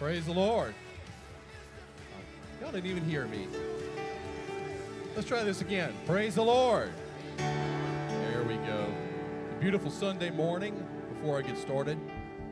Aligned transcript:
Praise 0.00 0.24
the 0.24 0.32
Lord. 0.32 0.72
Y'all 2.58 2.72
didn't 2.72 2.90
even 2.90 3.04
hear 3.04 3.26
me. 3.26 3.46
Let's 5.14 5.28
try 5.28 5.44
this 5.44 5.60
again. 5.60 5.92
Praise 6.06 6.36
the 6.36 6.42
Lord. 6.42 6.90
There 7.36 8.42
we 8.48 8.54
go. 8.54 8.86
A 9.50 9.60
beautiful 9.60 9.90
Sunday 9.90 10.30
morning. 10.30 10.74
Before 11.12 11.38
I 11.38 11.42
get 11.42 11.58
started, 11.58 11.98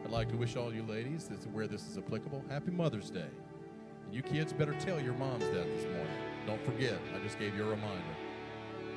I'd 0.04 0.10
like 0.10 0.28
to 0.28 0.36
wish 0.36 0.56
all 0.56 0.74
you 0.74 0.82
ladies, 0.82 1.26
this 1.26 1.40
is 1.40 1.46
where 1.46 1.66
this 1.66 1.88
is 1.88 1.96
applicable, 1.96 2.44
Happy 2.50 2.70
Mother's 2.70 3.08
Day. 3.08 3.30
And 4.04 4.14
you 4.14 4.20
kids 4.20 4.52
better 4.52 4.74
tell 4.74 5.00
your 5.00 5.14
moms 5.14 5.44
that 5.44 5.64
this 5.74 5.84
morning. 5.84 6.06
Don't 6.46 6.62
forget, 6.66 6.98
I 7.16 7.24
just 7.24 7.38
gave 7.38 7.56
you 7.56 7.62
a 7.62 7.70
reminder. 7.70 8.14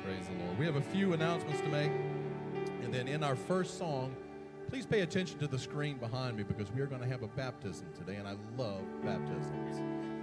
Praise 0.04 0.26
the 0.26 0.44
Lord. 0.44 0.58
We 0.58 0.66
have 0.66 0.76
a 0.76 0.82
few 0.82 1.14
announcements 1.14 1.62
to 1.62 1.68
make. 1.68 1.90
And 2.82 2.92
then 2.92 3.08
in 3.08 3.24
our 3.24 3.34
first 3.34 3.78
song, 3.78 4.14
please 4.72 4.86
pay 4.86 5.00
attention 5.00 5.38
to 5.38 5.46
the 5.46 5.58
screen 5.58 5.98
behind 5.98 6.34
me 6.34 6.42
because 6.42 6.72
we 6.72 6.80
are 6.80 6.86
going 6.86 7.02
to 7.02 7.06
have 7.06 7.22
a 7.22 7.28
baptism 7.28 7.86
today, 7.94 8.16
and 8.16 8.26
I 8.26 8.36
love 8.56 8.80
baptisms. 9.04 9.76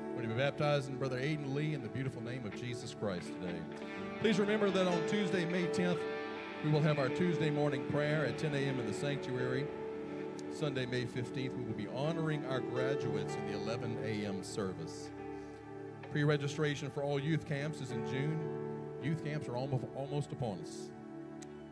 We're 0.07 0.23
going 0.23 0.29
to 0.29 0.33
be 0.33 0.41
baptizing 0.41 0.97
Brother 0.97 1.19
Aiden 1.19 1.53
Lee 1.53 1.75
in 1.75 1.83
the 1.83 1.87
beautiful 1.87 2.23
name 2.23 2.43
of 2.47 2.59
Jesus 2.59 2.95
Christ 2.99 3.27
today. 3.27 3.59
Please 4.21 4.39
remember 4.39 4.71
that 4.71 4.87
on 4.87 5.07
Tuesday, 5.07 5.45
May 5.45 5.67
10th, 5.67 5.99
we 6.63 6.71
will 6.71 6.81
have 6.81 6.97
our 6.97 7.09
Tuesday 7.09 7.51
morning 7.51 7.85
prayer 7.91 8.25
at 8.25 8.39
10 8.39 8.55
a.m. 8.55 8.79
in 8.79 8.87
the 8.87 8.93
sanctuary. 8.93 9.67
Sunday, 10.51 10.87
May 10.87 11.05
15th, 11.05 11.55
we 11.55 11.63
will 11.63 11.77
be 11.77 11.87
honoring 11.89 12.43
our 12.47 12.59
graduates 12.59 13.35
in 13.35 13.51
the 13.51 13.53
11 13.53 13.99
a.m. 14.03 14.41
service. 14.41 15.11
Pre 16.11 16.23
registration 16.23 16.89
for 16.89 17.03
all 17.03 17.19
youth 17.19 17.47
camps 17.47 17.81
is 17.81 17.91
in 17.91 18.03
June. 18.07 18.39
Youth 19.03 19.23
camps 19.23 19.47
are 19.47 19.55
almost, 19.55 19.85
almost 19.95 20.31
upon 20.31 20.59
us. 20.61 20.89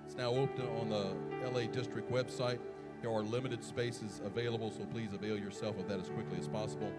It's 0.06 0.16
now 0.16 0.30
open 0.30 0.68
on 0.80 0.90
the 0.90 1.12
LA 1.52 1.66
District 1.66 2.09
website. 2.09 2.59
There 3.02 3.12
are 3.12 3.22
limited 3.22 3.64
spaces 3.64 4.22
available, 4.26 4.72
so 4.72 4.86
please 4.86 5.14
avail 5.14 5.38
yourself 5.38 5.80
of 5.80 5.88
that 5.88 6.00
as 6.00 6.09
quickly 6.09 6.40
as 6.40 6.48
possible. 6.48 6.92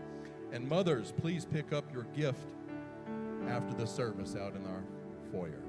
And 0.53 0.69
mothers, 0.69 1.13
please 1.21 1.45
pick 1.45 1.73
up 1.73 1.93
your 1.93 2.05
gift 2.17 2.55
after 3.49 3.75
the 3.75 3.87
service 3.87 4.37
out 4.37 4.55
in 4.55 4.65
our 4.67 4.83
foyer. 5.33 5.63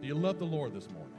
Do 0.00 0.06
you 0.06 0.14
love 0.14 0.38
the 0.38 0.44
Lord 0.44 0.74
this 0.74 0.88
morning? 0.90 1.12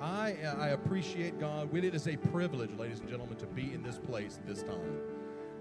I, 0.00 0.36
I 0.58 0.68
appreciate 0.68 1.40
God. 1.40 1.74
It 1.74 1.94
is 1.94 2.06
a 2.06 2.16
privilege, 2.16 2.70
ladies 2.78 3.00
and 3.00 3.08
gentlemen, 3.08 3.36
to 3.38 3.46
be 3.46 3.72
in 3.72 3.82
this 3.82 3.98
place 3.98 4.38
at 4.38 4.46
this 4.46 4.62
time. 4.62 5.00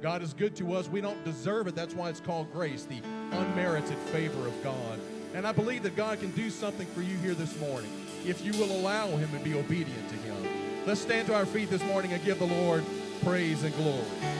God 0.01 0.21
is 0.21 0.33
good 0.33 0.55
to 0.57 0.73
us. 0.75 0.87
We 0.87 1.01
don't 1.01 1.23
deserve 1.23 1.67
it. 1.67 1.75
That's 1.75 1.95
why 1.95 2.09
it's 2.09 2.19
called 2.19 2.51
grace, 2.51 2.83
the 2.83 3.01
unmerited 3.31 3.97
favor 4.09 4.47
of 4.47 4.63
God. 4.63 4.99
And 5.33 5.47
I 5.47 5.51
believe 5.51 5.83
that 5.83 5.95
God 5.95 6.19
can 6.19 6.31
do 6.31 6.49
something 6.49 6.87
for 6.87 7.01
you 7.01 7.17
here 7.17 7.33
this 7.33 7.59
morning 7.59 7.89
if 8.25 8.45
you 8.45 8.51
will 8.53 8.71
allow 8.71 9.07
Him 9.07 9.29
and 9.33 9.43
be 9.43 9.55
obedient 9.55 10.09
to 10.09 10.15
Him. 10.15 10.66
Let's 10.87 11.01
stand 11.01 11.27
to 11.27 11.35
our 11.35 11.45
feet 11.45 11.69
this 11.69 11.83
morning 11.83 12.13
and 12.13 12.23
give 12.23 12.39
the 12.39 12.45
Lord 12.45 12.81
praise 13.21 13.61
and 13.65 13.75
glory. 13.75 14.36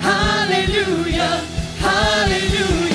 Hallelujah. 0.00 1.44
Hallelujah. 1.78 2.89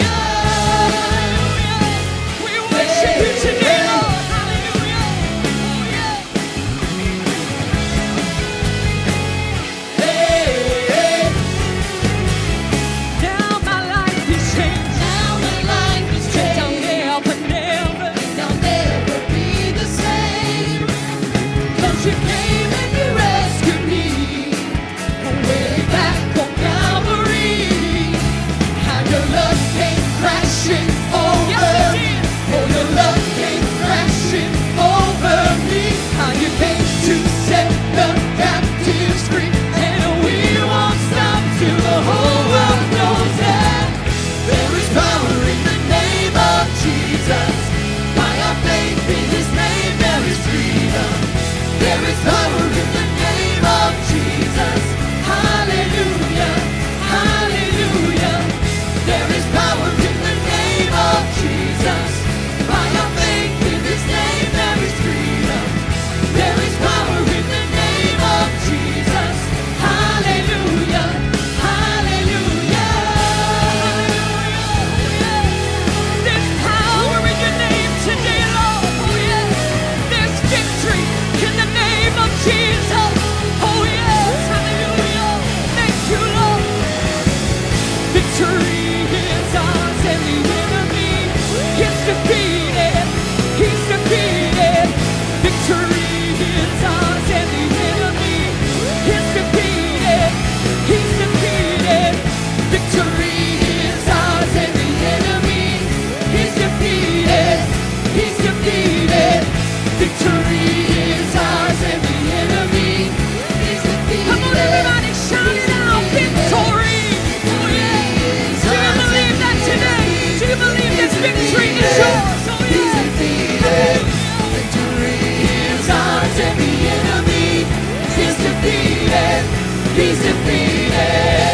He's 129.95 130.21
defeated. 130.21 131.44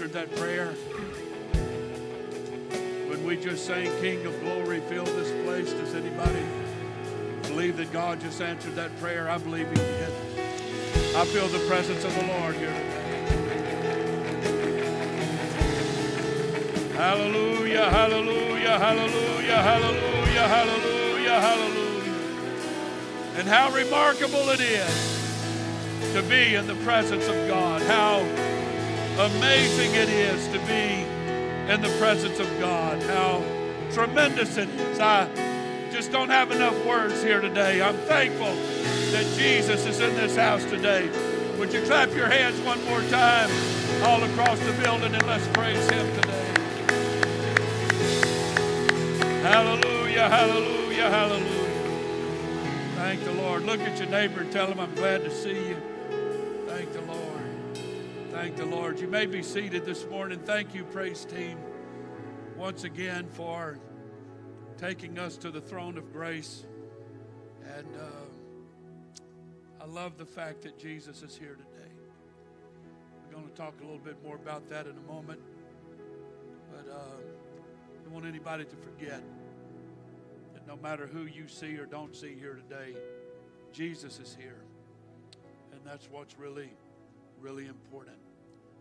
Answered 0.00 0.12
that 0.14 0.34
prayer? 0.36 0.68
When 3.10 3.22
we 3.26 3.36
just 3.36 3.66
sang 3.66 3.90
King 4.00 4.24
of 4.24 4.40
Glory, 4.40 4.80
fill 4.88 5.04
this 5.04 5.30
place, 5.44 5.74
does 5.74 5.94
anybody 5.94 6.42
believe 7.42 7.76
that 7.76 7.92
God 7.92 8.18
just 8.18 8.40
answered 8.40 8.76
that 8.76 8.98
prayer? 8.98 9.28
I 9.28 9.36
believe 9.36 9.68
He 9.68 9.74
did. 9.74 10.10
I 11.14 11.26
feel 11.26 11.46
the 11.48 11.58
presence 11.68 12.02
of 12.04 12.14
the 12.14 12.26
Lord 12.28 12.54
here. 12.56 12.70
Hallelujah, 16.94 17.90
hallelujah, 17.90 18.78
hallelujah, 18.78 19.62
hallelujah, 19.62 20.48
hallelujah, 20.48 21.40
hallelujah. 21.40 22.14
And 23.36 23.46
how 23.46 23.70
remarkable 23.74 24.48
it 24.48 24.60
is 24.60 26.14
to 26.14 26.22
be 26.22 26.54
in 26.54 26.66
the 26.66 26.76
presence 26.86 27.26
of 27.26 27.48
God. 27.48 27.82
How 27.82 28.20
amazing 29.18 29.94
it 29.94 30.08
is 30.08 30.46
to 30.48 30.58
be 30.60 31.04
in 31.72 31.80
the 31.80 31.94
presence 31.98 32.38
of 32.38 32.48
God. 32.58 33.02
How 33.02 33.42
tremendous 33.92 34.56
it 34.56 34.68
is. 34.68 35.00
I 35.00 35.28
just 35.92 36.12
don't 36.12 36.30
have 36.30 36.50
enough 36.50 36.84
words 36.86 37.22
here 37.22 37.40
today. 37.40 37.82
I'm 37.82 37.96
thankful 37.96 38.54
that 39.12 39.26
Jesus 39.36 39.86
is 39.86 40.00
in 40.00 40.14
this 40.14 40.36
house 40.36 40.64
today. 40.64 41.08
Would 41.58 41.72
you 41.72 41.82
clap 41.82 42.14
your 42.14 42.28
hands 42.28 42.60
one 42.60 42.82
more 42.84 43.02
time 43.02 43.50
all 44.02 44.22
across 44.22 44.58
the 44.60 44.72
building 44.82 45.14
and 45.14 45.26
let's 45.26 45.46
praise 45.48 45.88
Him 45.90 46.14
today? 46.14 46.50
Hallelujah, 49.42 50.28
hallelujah, 50.28 51.10
hallelujah. 51.10 51.60
Thank 52.96 53.24
the 53.24 53.32
Lord. 53.32 53.64
Look 53.64 53.80
at 53.80 53.98
your 53.98 54.08
neighbor 54.08 54.42
and 54.42 54.52
tell 54.52 54.66
him, 54.66 54.78
I'm 54.78 54.94
glad 54.94 55.24
to 55.24 55.30
see 55.30 55.68
you. 55.68 55.76
Thank 58.40 58.56
the 58.56 58.64
Lord. 58.64 58.98
You 58.98 59.06
may 59.06 59.26
be 59.26 59.42
seated 59.42 59.84
this 59.84 60.06
morning. 60.06 60.38
Thank 60.38 60.74
you, 60.74 60.84
praise 60.84 61.26
team, 61.26 61.58
once 62.56 62.84
again 62.84 63.28
for 63.28 63.78
taking 64.78 65.18
us 65.18 65.36
to 65.36 65.50
the 65.50 65.60
throne 65.60 65.98
of 65.98 66.10
grace. 66.10 66.64
And 67.76 67.86
uh, 67.94 69.82
I 69.82 69.84
love 69.84 70.16
the 70.16 70.24
fact 70.24 70.62
that 70.62 70.78
Jesus 70.78 71.22
is 71.22 71.36
here 71.36 71.54
today. 71.54 71.90
We're 73.26 73.34
going 73.34 73.46
to 73.46 73.54
talk 73.54 73.74
a 73.82 73.84
little 73.84 73.98
bit 73.98 74.16
more 74.24 74.36
about 74.36 74.66
that 74.70 74.86
in 74.86 74.96
a 74.96 75.12
moment. 75.12 75.42
But 76.72 76.90
uh, 76.90 76.94
I 76.94 78.04
don't 78.04 78.14
want 78.14 78.24
anybody 78.24 78.64
to 78.64 78.76
forget 78.76 79.22
that 80.54 80.66
no 80.66 80.78
matter 80.78 81.06
who 81.06 81.26
you 81.26 81.46
see 81.46 81.76
or 81.76 81.84
don't 81.84 82.16
see 82.16 82.34
here 82.40 82.54
today, 82.54 82.96
Jesus 83.70 84.18
is 84.18 84.34
here. 84.40 84.62
And 85.72 85.82
that's 85.84 86.08
what's 86.10 86.38
really, 86.38 86.70
really 87.38 87.66
important. 87.66 88.16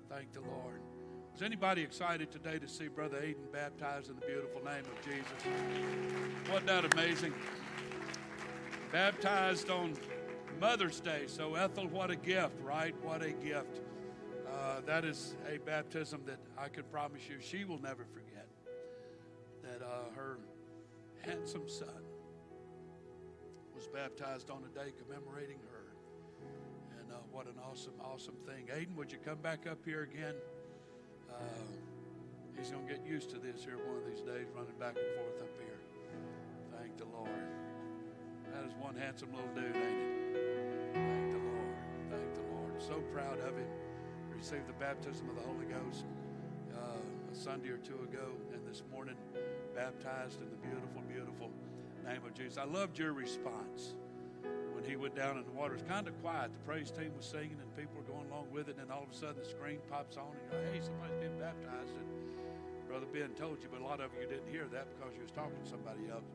Thank 0.09 0.33
the 0.33 0.41
Lord. 0.41 0.81
Is 1.35 1.43
anybody 1.43 1.83
excited 1.83 2.31
today 2.31 2.57
to 2.57 2.67
see 2.67 2.87
Brother 2.87 3.17
Aiden 3.17 3.51
baptized 3.53 4.09
in 4.09 4.15
the 4.15 4.25
beautiful 4.25 4.59
name 4.63 4.83
of 4.83 5.05
Jesus? 5.05 6.49
Wasn't 6.49 6.65
that 6.65 6.93
amazing? 6.93 7.31
Baptized 8.91 9.69
on 9.69 9.93
Mother's 10.59 10.99
Day. 10.99 11.25
So, 11.27 11.53
Ethel, 11.53 11.87
what 11.87 12.09
a 12.09 12.15
gift, 12.15 12.59
right? 12.63 12.95
What 13.03 13.21
a 13.21 13.31
gift. 13.33 13.81
Uh, 14.51 14.81
that 14.87 15.05
is 15.05 15.35
a 15.47 15.59
baptism 15.59 16.21
that 16.25 16.39
I 16.57 16.69
can 16.69 16.85
promise 16.85 17.21
you 17.29 17.35
she 17.39 17.63
will 17.63 17.79
never 17.79 18.05
forget. 18.11 18.47
That 19.61 19.85
uh, 19.85 20.11
her 20.15 20.39
handsome 21.21 21.69
son 21.69 22.01
was 23.75 23.87
baptized 23.87 24.49
on 24.49 24.63
a 24.63 24.79
day 24.79 24.91
commemorating 25.05 25.59
what 27.39 27.47
an 27.47 27.61
awesome, 27.71 27.93
awesome 28.03 28.35
thing. 28.43 28.67
Aiden, 28.67 28.97
would 28.97 29.09
you 29.09 29.17
come 29.23 29.37
back 29.37 29.65
up 29.65 29.77
here 29.85 30.03
again? 30.03 30.35
Uh, 31.31 31.39
he's 32.57 32.69
going 32.69 32.85
to 32.85 32.93
get 32.93 33.07
used 33.07 33.29
to 33.29 33.39
this 33.39 33.63
here 33.63 33.77
one 33.87 33.95
of 33.95 34.03
these 34.03 34.19
days, 34.19 34.51
running 34.51 34.75
back 34.75 34.99
and 34.99 35.07
forth 35.15 35.47
up 35.47 35.55
here. 35.55 35.79
Thank 36.75 36.97
the 36.97 37.05
Lord. 37.05 37.31
That 38.51 38.67
is 38.67 38.75
one 38.75 38.93
handsome 38.93 39.31
little 39.31 39.47
dude, 39.55 39.71
ain't 39.71 40.03
it? 40.03 40.91
Thank 40.91 41.31
the 41.31 41.39
Lord. 41.39 41.71
Thank 42.11 42.35
the 42.35 42.43
Lord. 42.51 42.75
So 42.75 42.99
proud 43.15 43.39
of 43.39 43.55
him. 43.55 43.71
Received 44.35 44.67
the 44.67 44.75
baptism 44.75 45.29
of 45.29 45.37
the 45.37 45.47
Holy 45.47 45.63
Ghost 45.71 46.03
uh, 46.75 46.99
a 47.31 47.35
Sunday 47.35 47.69
or 47.69 47.77
two 47.77 48.03
ago, 48.03 48.35
and 48.51 48.67
this 48.67 48.83
morning 48.91 49.15
baptized 49.73 50.41
in 50.43 50.49
the 50.51 50.59
beautiful, 50.67 51.01
beautiful 51.07 51.51
name 52.03 52.19
of 52.27 52.33
Jesus. 52.33 52.57
I 52.57 52.65
loved 52.65 52.99
your 52.99 53.13
response 53.13 53.95
when 54.79 54.89
he 54.89 54.95
went 54.95 55.15
down 55.15 55.35
in 55.35 55.43
the 55.43 55.51
water. 55.51 55.75
It 55.75 55.83
was 55.83 55.91
kind 55.91 56.07
of 56.07 56.15
quiet. 56.23 56.51
The 56.55 56.63
praise 56.63 56.87
team 56.87 57.11
was 57.11 57.27
singing, 57.27 57.59
and 57.59 57.67
people 57.75 57.99
were 57.99 58.07
going 58.07 58.31
along 58.31 58.47
with 58.47 58.71
it. 58.71 58.79
And 58.79 58.87
all 58.87 59.03
of 59.03 59.11
a 59.11 59.15
sudden, 59.15 59.43
the 59.43 59.49
screen 59.49 59.83
pops 59.91 60.15
on, 60.15 60.31
and 60.31 60.47
you're 60.55 60.71
"Hey, 60.71 60.79
somebody's 60.79 61.19
being 61.19 61.35
baptized." 61.35 61.91
And 61.99 62.07
Brother 62.87 63.05
Ben 63.11 63.35
told 63.35 63.59
you, 63.59 63.67
but 63.67 63.83
a 63.83 63.83
lot 63.83 63.99
of 63.99 64.09
you 64.15 64.25
didn't 64.25 64.47
hear 64.47 64.71
that 64.71 64.87
because 64.95 65.13
you 65.13 65.21
was 65.21 65.35
talking 65.35 65.59
to 65.59 65.67
somebody 65.67 66.07
else. 66.09 66.25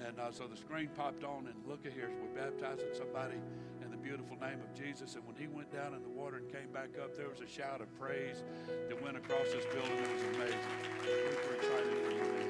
And 0.00 0.18
uh, 0.18 0.32
so 0.32 0.48
the 0.48 0.56
screen 0.56 0.88
popped 0.96 1.22
on, 1.22 1.46
and 1.46 1.54
look 1.68 1.84
at 1.84 1.92
here, 1.92 2.08
we're 2.08 2.34
baptizing 2.34 2.88
somebody 2.96 3.38
in 3.84 3.92
the 3.92 4.00
beautiful 4.00 4.34
name 4.40 4.58
of 4.64 4.72
Jesus. 4.74 5.14
And 5.14 5.22
when 5.28 5.36
he 5.36 5.46
went 5.46 5.70
down 5.70 5.92
in 5.92 6.02
the 6.02 6.10
water 6.10 6.40
and 6.40 6.48
came 6.50 6.72
back 6.72 6.96
up, 6.98 7.14
there 7.14 7.28
was 7.28 7.44
a 7.44 7.46
shout 7.46 7.84
of 7.84 7.92
praise 8.00 8.42
that 8.88 8.96
went 9.04 9.20
across 9.20 9.52
this 9.52 9.68
building. 9.70 9.92
It 9.92 10.08
was 10.08 10.24
amazing. 10.34 10.66
We're 11.04 11.60
excited 11.60 11.94
for 12.00 12.10
you, 12.10 12.24
man. 12.32 12.48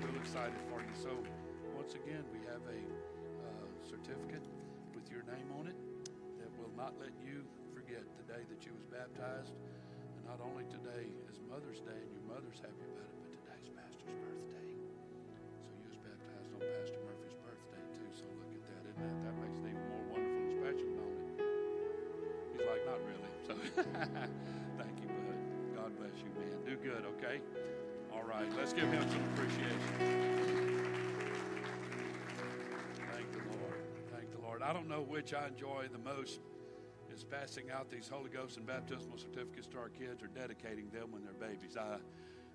Real 0.00 0.16
excited 0.22 0.60
for 0.70 0.80
you. 0.80 0.94
So 0.96 1.12
once 1.76 1.92
again, 1.92 2.24
we 2.32 2.40
have 2.48 2.62
a 2.72 2.99
certificate 3.90 4.46
with 4.94 5.10
your 5.10 5.26
name 5.26 5.50
on 5.58 5.66
it 5.66 5.74
that 6.38 6.46
will 6.62 6.70
not 6.78 6.94
let 7.02 7.10
you 7.18 7.42
forget 7.74 8.06
the 8.22 8.24
day 8.30 8.46
that 8.46 8.62
you 8.62 8.70
was 8.70 8.86
baptized. 8.86 9.50
And 10.14 10.22
not 10.30 10.38
only 10.38 10.62
today 10.70 11.10
is 11.26 11.42
Mother's 11.50 11.82
Day 11.82 11.98
and 11.98 12.10
your 12.14 12.22
mother's 12.30 12.62
happy 12.62 12.86
about 12.86 13.10
it, 13.10 13.18
but 13.18 13.34
today's 13.34 13.66
Pastor's 13.74 14.14
birthday. 14.22 14.68
So 15.66 15.74
you 15.74 15.90
was 15.90 15.98
baptized 16.06 16.50
on 16.54 16.62
Pastor 16.62 17.02
Murphy's 17.02 17.34
birthday 17.42 17.82
too. 17.98 18.06
So 18.14 18.30
look 18.38 18.52
at 18.54 18.62
that, 18.70 18.82
isn't 18.94 19.02
that? 19.02 19.16
That 19.26 19.34
makes 19.42 19.58
it 19.58 19.66
even 19.74 19.86
more 19.90 20.04
wonderful 20.14 20.38
and 20.38 20.54
special, 20.54 20.90
don't 20.94 21.18
it? 21.18 21.34
He's 22.54 22.62
like, 22.62 22.82
not 22.86 23.00
really. 23.02 23.30
So 23.50 23.58
thank 24.78 24.94
you, 25.02 25.10
bud. 25.10 25.40
God 25.74 25.90
bless 25.98 26.14
you, 26.22 26.30
man. 26.38 26.54
Do 26.62 26.78
good, 26.78 27.02
okay? 27.18 27.42
All 28.14 28.22
right, 28.22 28.46
let's 28.54 28.70
give 28.72 28.86
him 28.86 29.02
some 29.10 29.24
appreciation. 29.34 30.59
Lord. 34.60 34.70
I 34.70 34.72
don't 34.72 34.88
know 34.88 35.02
which 35.02 35.34
I 35.34 35.48
enjoy 35.48 35.86
the 35.92 35.98
most 35.98 36.40
is 37.12 37.24
passing 37.24 37.70
out 37.70 37.90
these 37.90 38.08
Holy 38.08 38.30
Ghost 38.30 38.56
and 38.56 38.66
baptismal 38.66 39.18
certificates 39.18 39.66
to 39.68 39.78
our 39.78 39.88
kids 39.88 40.22
or 40.22 40.28
dedicating 40.28 40.88
them 40.90 41.10
when 41.10 41.22
they're 41.24 41.48
babies. 41.48 41.76
I, 41.76 41.96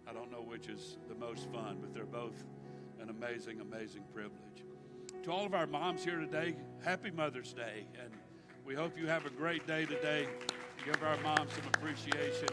I 0.09 0.13
don't 0.13 0.31
know 0.31 0.41
which 0.41 0.67
is 0.67 0.97
the 1.09 1.15
most 1.15 1.51
fun, 1.51 1.77
but 1.81 1.93
they're 1.93 2.05
both 2.05 2.43
an 3.01 3.09
amazing, 3.09 3.59
amazing 3.59 4.03
privilege. 4.13 4.63
To 5.23 5.31
all 5.31 5.45
of 5.45 5.53
our 5.53 5.67
moms 5.67 6.03
here 6.03 6.19
today, 6.19 6.55
happy 6.83 7.11
Mother's 7.11 7.53
Day. 7.53 7.87
And 8.01 8.11
we 8.65 8.75
hope 8.75 8.97
you 8.97 9.07
have 9.07 9.25
a 9.25 9.29
great 9.29 9.67
day 9.67 9.85
today. 9.85 10.27
Give 10.85 11.01
our 11.03 11.17
moms 11.21 11.51
some 11.53 11.67
appreciation. 11.75 12.49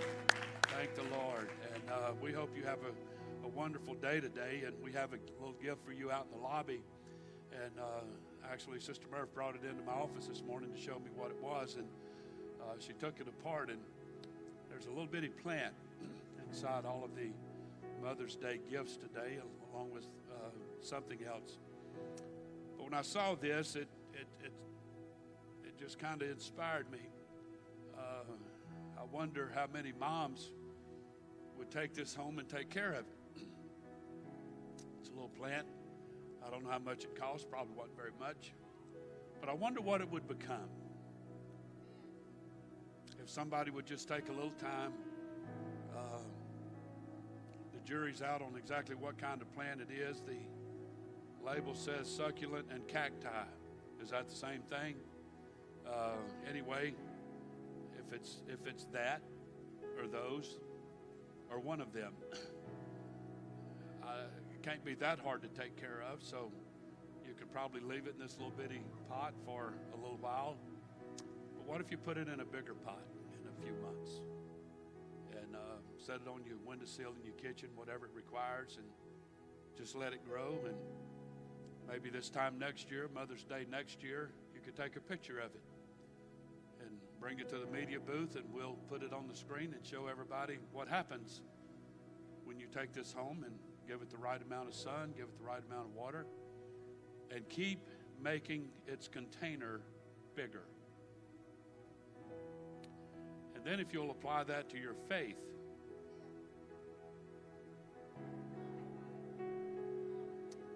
Thank 0.69 0.95
the 0.95 1.05
Lord. 1.17 1.51
And 1.75 1.83
uh, 1.91 2.12
we 2.21 2.33
hope 2.33 2.57
you 2.57 2.65
have 2.65 2.79
a, 2.79 3.47
a 3.47 3.49
wonderful 3.49 3.95
day 3.95 4.21
today. 4.21 4.62
And 4.67 4.75
we 4.83 4.93
have 4.93 5.12
a 5.12 5.19
little 5.38 5.55
gift 5.62 5.85
for 5.85 5.93
you 5.93 6.11
out 6.11 6.27
in 6.33 6.41
the 6.41 6.45
lobby. 6.45 6.83
And 7.53 7.79
uh, 7.79 8.01
actually, 8.51 8.81
Sister 8.81 9.07
Murph 9.11 9.33
brought 9.35 9.55
it 9.55 9.63
into 9.69 9.83
my 9.83 9.93
office 9.93 10.27
this 10.27 10.43
morning 10.47 10.73
to 10.73 10.81
show 10.81 10.99
me 10.99 11.11
what 11.17 11.31
it 11.31 11.43
was. 11.43 11.77
And 11.77 11.87
uh, 12.61 12.75
she 12.79 12.93
took 12.95 13.21
it 13.21 13.29
apart, 13.29 13.71
and 13.71 13.79
there's 14.71 14.87
a 14.87 14.91
little 14.91 15.07
bitty 15.07 15.29
plant 15.29 15.75
inside 16.49 16.85
all 16.85 17.03
of 17.05 17.15
the 17.17 17.31
Mother's 18.03 18.37
Day 18.37 18.61
gifts 18.71 18.97
today, 18.97 19.39
along 19.73 19.91
with 19.93 20.07
uh, 20.31 20.51
something 20.81 21.19
else. 21.27 21.59
But 22.77 22.85
when 22.85 22.95
I 22.95 23.03
saw 23.03 23.35
this, 23.35 23.77
it 23.77 23.89
it 24.13 24.27
it, 24.45 24.53
it 25.65 25.79
just 25.79 25.99
kind 25.99 26.23
of 26.23 26.31
inspired 26.31 26.91
me. 26.91 26.99
Uh, 27.97 28.25
I 28.99 29.05
wonder 29.13 29.51
how 29.55 29.67
many 29.73 29.93
moms 29.99 30.51
would 31.59 31.71
take 31.71 31.95
this 31.95 32.15
home 32.15 32.39
and 32.39 32.49
take 32.49 32.71
care 32.71 32.93
of 32.93 33.05
it. 33.37 33.43
It's 35.01 35.11
a 35.11 35.13
little 35.13 35.31
plant. 35.31 35.67
I 36.47 36.51
don't 36.51 36.65
know 36.65 36.71
how 36.71 36.79
much 36.79 37.05
it 37.05 37.19
costs, 37.19 37.47
probably 37.49 37.75
wasn't 37.75 37.97
very 37.97 38.13
much. 38.19 38.53
But 39.41 39.49
I 39.49 39.55
wonder 39.55 39.81
what 39.81 40.01
it 40.01 40.11
would 40.11 40.29
become 40.29 40.69
if 43.23 43.31
somebody 43.31 43.71
would 43.71 43.87
just 43.87 44.09
take 44.09 44.29
a 44.29 44.33
little 44.33 44.51
time. 44.53 44.93
Uh, 45.95 46.19
the 47.73 47.81
jury's 47.85 48.23
out 48.23 48.43
on 48.43 48.57
exactly 48.57 48.97
what 48.97 49.17
kind 49.19 49.41
of 49.41 49.53
plant 49.53 49.81
it 49.81 49.93
is. 49.93 50.21
The 50.21 50.39
label 51.45 51.75
says 51.75 52.09
succulent 52.09 52.67
and 52.73 52.87
cacti. 52.89 53.45
Is 54.03 54.11
that 54.11 54.29
the 54.29 54.35
same 54.35 54.63
thing? 54.63 54.97
Uh, 55.87 56.17
anyway, 56.49 56.95
if 57.99 58.13
it's 58.13 58.43
if 58.49 58.67
it's 58.67 58.87
that 58.93 59.23
or 60.01 60.09
those 60.09 60.59
or 61.51 61.61
one 61.61 61.81
of 61.81 61.93
them, 61.93 62.15
can't 64.62 64.85
be 64.85 64.94
that 64.96 65.18
hard 65.18 65.42
to 65.42 65.48
take 65.48 65.77
care 65.77 66.03
of. 66.12 66.22
So 66.22 66.51
you 67.27 67.35
could 67.35 67.53
probably 67.53 67.81
leave 67.81 68.07
it 68.07 68.14
in 68.14 68.20
this 68.20 68.37
little 68.38 68.53
bitty 68.57 68.81
pot 69.09 69.35
for 69.44 69.75
a 69.92 69.96
little 69.96 70.18
while. 70.20 70.57
But 71.18 71.66
what 71.66 71.81
if 71.81 71.90
you 71.90 71.98
put 71.98 72.16
it 72.16 72.29
in 72.29 72.40
a 72.40 72.44
bigger 72.44 72.75
pot 72.75 73.03
in 73.33 73.48
a 73.48 73.62
few 73.62 73.75
months 73.83 74.20
and 75.33 75.57
uh, 75.57 75.59
set 75.98 76.16
it 76.16 76.29
on 76.29 76.42
your 76.46 76.57
windowsill 76.64 77.12
in 77.18 77.25
your 77.25 77.35
kitchen, 77.35 77.68
whatever 77.75 78.07
it 78.07 78.12
requires, 78.14 78.79
and 78.79 78.87
just 79.77 79.96
let 79.96 80.12
it 80.12 80.25
grow? 80.25 80.55
And 80.66 80.77
Maybe 81.88 82.11
this 82.11 82.31
time 82.31 82.59
next 82.59 82.90
year, 82.90 83.09
Mother's 83.14 83.44
Day 83.44 83.66
next 83.70 84.03
year, 84.03 84.31
you 84.55 84.61
could 84.61 84.77
take 84.77 84.96
a 84.96 85.01
picture 85.01 85.38
of 85.38 85.55
it 85.55 85.62
and 86.81 86.90
bring 87.20 87.38
it 87.38 87.48
to 87.51 87.59
the 87.59 87.66
media 87.66 87.98
booth, 88.01 88.37
and 88.37 88.44
we'll 88.53 88.79
put 88.88 89.03
it 89.03 89.12
on 89.12 89.27
the 89.29 89.35
screen 89.35 89.75
and 89.75 89.85
show 89.85 90.07
everybody 90.07 90.59
what 90.72 90.88
happens 90.88 91.42
when 92.44 92.59
you 92.59 92.66
take 92.66 92.92
this 92.92 93.12
home 93.12 93.44
and 93.44 93.55
give 93.87 94.03
it 94.03 94.11
the 94.11 94.18
right 94.18 94.40
amount 94.40 94.68
of 94.68 94.75
sun, 94.75 95.12
give 95.16 95.27
it 95.27 95.38
the 95.38 95.45
right 95.45 95.62
amount 95.68 95.88
of 95.88 95.95
water, 95.95 96.27
and 97.31 97.49
keep 97.49 97.81
making 98.23 98.68
its 98.87 99.09
container 99.09 99.81
bigger. 100.35 100.62
And 103.55 103.64
then, 103.64 103.81
if 103.81 103.92
you'll 103.92 104.11
apply 104.11 104.45
that 104.45 104.68
to 104.71 104.79
your 104.79 104.95
faith, 105.09 105.38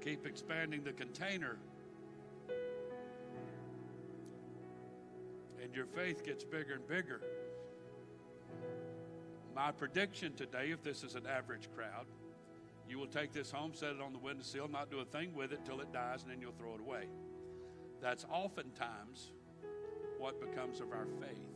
keep 0.02 0.26
expanding 0.26 0.84
the 0.84 0.92
container, 0.92 1.56
and 5.60 5.74
your 5.74 5.86
faith 5.86 6.24
gets 6.24 6.44
bigger 6.44 6.74
and 6.74 6.86
bigger. 6.86 7.20
My 9.54 9.72
prediction 9.72 10.34
today, 10.34 10.70
if 10.70 10.82
this 10.82 11.02
is 11.02 11.14
an 11.14 11.26
average 11.26 11.68
crowd, 11.74 12.06
you 12.88 12.98
will 12.98 13.06
take 13.06 13.32
this 13.32 13.50
home, 13.50 13.72
set 13.74 13.90
it 13.90 14.00
on 14.00 14.12
the 14.12 14.18
windowsill, 14.18 14.68
not 14.68 14.90
do 14.90 15.00
a 15.00 15.04
thing 15.04 15.34
with 15.34 15.52
it 15.52 15.64
till 15.64 15.80
it 15.80 15.92
dies, 15.92 16.22
and 16.22 16.30
then 16.30 16.40
you'll 16.40 16.52
throw 16.52 16.74
it 16.74 16.80
away. 16.80 17.08
That's 18.00 18.24
oftentimes 18.30 19.32
what 20.18 20.40
becomes 20.40 20.80
of 20.80 20.92
our 20.92 21.06
faith. 21.20 21.48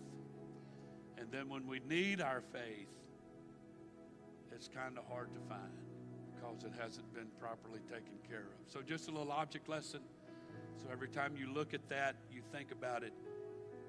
And 1.18 1.30
then 1.30 1.48
when 1.48 1.66
we 1.66 1.80
need 1.88 2.20
our 2.20 2.42
faith, 2.52 2.88
it's 4.52 4.68
kind 4.68 4.98
of 4.98 5.04
hard 5.06 5.32
to 5.34 5.40
find 5.48 5.72
because 6.34 6.64
it 6.64 6.72
hasn't 6.80 7.12
been 7.14 7.28
properly 7.38 7.80
taken 7.88 8.18
care 8.28 8.40
of. 8.40 8.72
So, 8.72 8.80
just 8.82 9.08
a 9.08 9.10
little 9.10 9.32
object 9.32 9.68
lesson. 9.68 10.00
So, 10.76 10.88
every 10.90 11.08
time 11.08 11.34
you 11.36 11.52
look 11.52 11.74
at 11.74 11.88
that, 11.88 12.16
you 12.32 12.40
think 12.52 12.72
about 12.72 13.02
it. 13.02 13.12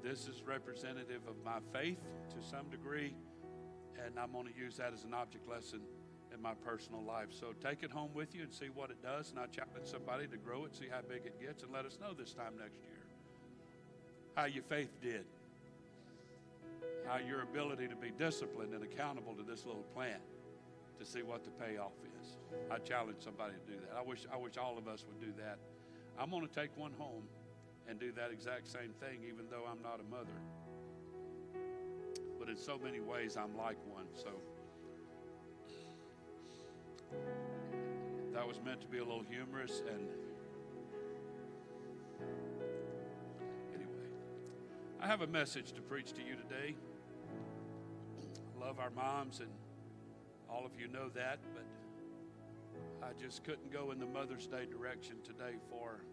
This 0.04 0.27
is 0.27 0.43
representative 0.45 1.21
of 1.27 1.36
my 1.43 1.60
faith 1.71 1.99
to 2.30 2.47
some 2.47 2.69
degree, 2.69 3.15
and 4.04 4.19
I'm 4.19 4.32
going 4.32 4.47
to 4.47 4.58
use 4.58 4.77
that 4.77 4.93
as 4.93 5.04
an 5.04 5.13
object 5.13 5.47
lesson 5.49 5.82
my 6.41 6.54
personal 6.65 7.04
life. 7.04 7.27
So, 7.32 7.54
take 7.63 7.84
it 7.84 7.91
home 7.91 8.10
with 8.13 8.34
you 8.36 8.43
and 8.43 8.54
see 8.54 8.67
what 8.73 8.89
it 8.89 9.01
does. 9.04 9.32
And 9.32 9.39
I 9.39 9.45
challenge 9.47 9.86
somebody 9.86 10.27
to 10.27 10.38
grow 10.38 10.65
it, 10.65 10.75
see 10.75 10.88
how 10.89 11.01
big 11.01 11.25
it 11.25 11.39
gets, 11.39 11.63
and 11.63 11.71
let 11.71 11.86
us 11.86 11.97
know 12.01 12.13
this 12.13 12.34
time 12.34 12.54
next 12.60 12.80
year 12.84 12.97
how 14.36 14.45
your 14.45 14.63
faith 14.63 14.89
did 15.01 15.25
how 17.08 17.17
your 17.17 17.41
ability 17.41 17.88
to 17.88 17.95
be 17.95 18.12
disciplined 18.17 18.73
and 18.73 18.84
accountable 18.84 19.34
to 19.34 19.43
this 19.43 19.65
little 19.65 19.86
plan 19.93 20.19
to 20.99 21.06
see 21.06 21.21
what 21.21 21.43
the 21.43 21.49
payoff 21.51 21.93
is. 22.21 22.38
I 22.69 22.77
challenge 22.77 23.17
somebody 23.19 23.54
to 23.54 23.73
do 23.73 23.80
that. 23.82 23.97
I 23.97 24.01
wish 24.01 24.25
I 24.32 24.38
wish 24.38 24.58
all 24.58 24.77
of 24.77 24.88
us 24.88 25.04
would 25.08 25.19
do 25.19 25.34
that. 25.41 25.58
I'm 26.19 26.30
going 26.30 26.47
to 26.47 26.54
take 26.54 26.75
one 26.77 26.93
home 26.97 27.23
and 27.88 27.99
do 27.99 28.12
that 28.13 28.32
exact 28.32 28.67
same 28.67 28.93
thing, 28.99 29.19
even 29.27 29.45
though 29.49 29.63
I'm 29.69 29.82
not 29.82 29.99
a 29.99 30.10
mother. 30.10 30.38
But 32.39 32.49
in 32.49 32.58
so 32.58 32.77
many 32.77 32.99
ways, 32.99 33.38
I'm 33.38 33.58
like 33.58 33.77
one. 33.88 34.06
So 34.13 34.30
that 38.34 38.47
was 38.47 38.60
meant 38.63 38.82
to 38.82 38.88
be 38.88 38.97
a 38.97 39.04
little 39.04 39.24
humorous 39.30 39.82
and. 39.89 40.08
Anyway, 43.74 44.08
I 45.02 45.08
have 45.08 45.21
a 45.21 45.28
message 45.28 45.74
to 45.74 45.82
preach 45.82 46.13
to 46.13 46.21
you 46.21 46.36
today 46.36 46.76
I 48.56 48.65
love 48.65 48.80
our 48.80 48.91
moms, 48.91 49.39
and 49.39 49.50
all 50.50 50.65
of 50.65 50.80
you 50.80 50.88
know 50.88 51.10
that, 51.15 51.39
but 51.54 51.65
I 53.04 53.12
just 53.19 53.43
couldn't 53.43 53.71
go 53.71 53.91
in 53.91 54.00
the 54.00 54.06
Mother's 54.06 54.47
Day 54.47 54.65
direction 54.69 55.15
today 55.24 55.58
for 55.69 56.04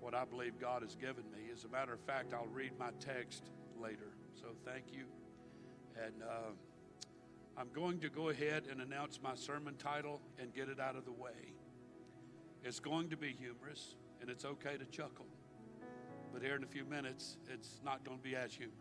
what 0.00 0.14
I 0.14 0.24
believe 0.24 0.58
God 0.60 0.82
has 0.82 0.94
given 0.94 1.24
me. 1.30 1.50
As 1.52 1.64
a 1.64 1.68
matter 1.68 1.92
of 1.92 2.00
fact, 2.00 2.32
I'll 2.32 2.46
read 2.46 2.72
my 2.78 2.90
text 3.00 3.50
later. 3.80 4.12
So 4.34 4.48
thank 4.64 4.84
you. 4.92 5.04
And 6.02 6.22
uh, 6.22 6.52
I'm 7.58 7.70
going 7.74 7.98
to 8.00 8.08
go 8.08 8.28
ahead 8.28 8.68
and 8.70 8.80
announce 8.80 9.18
my 9.20 9.34
sermon 9.34 9.74
title 9.76 10.20
and 10.38 10.54
get 10.54 10.68
it 10.68 10.78
out 10.78 10.94
of 10.94 11.04
the 11.04 11.12
way. 11.12 11.54
It's 12.62 12.78
going 12.78 13.10
to 13.10 13.16
be 13.16 13.34
humorous, 13.36 13.96
and 14.20 14.30
it's 14.30 14.44
okay 14.44 14.76
to 14.76 14.84
chuckle. 14.84 15.26
But 16.32 16.40
here 16.40 16.54
in 16.54 16.62
a 16.62 16.68
few 16.68 16.84
minutes, 16.84 17.36
it's 17.52 17.80
not 17.84 18.04
going 18.04 18.18
to 18.18 18.22
be 18.22 18.36
as 18.36 18.54
humorous 18.54 18.76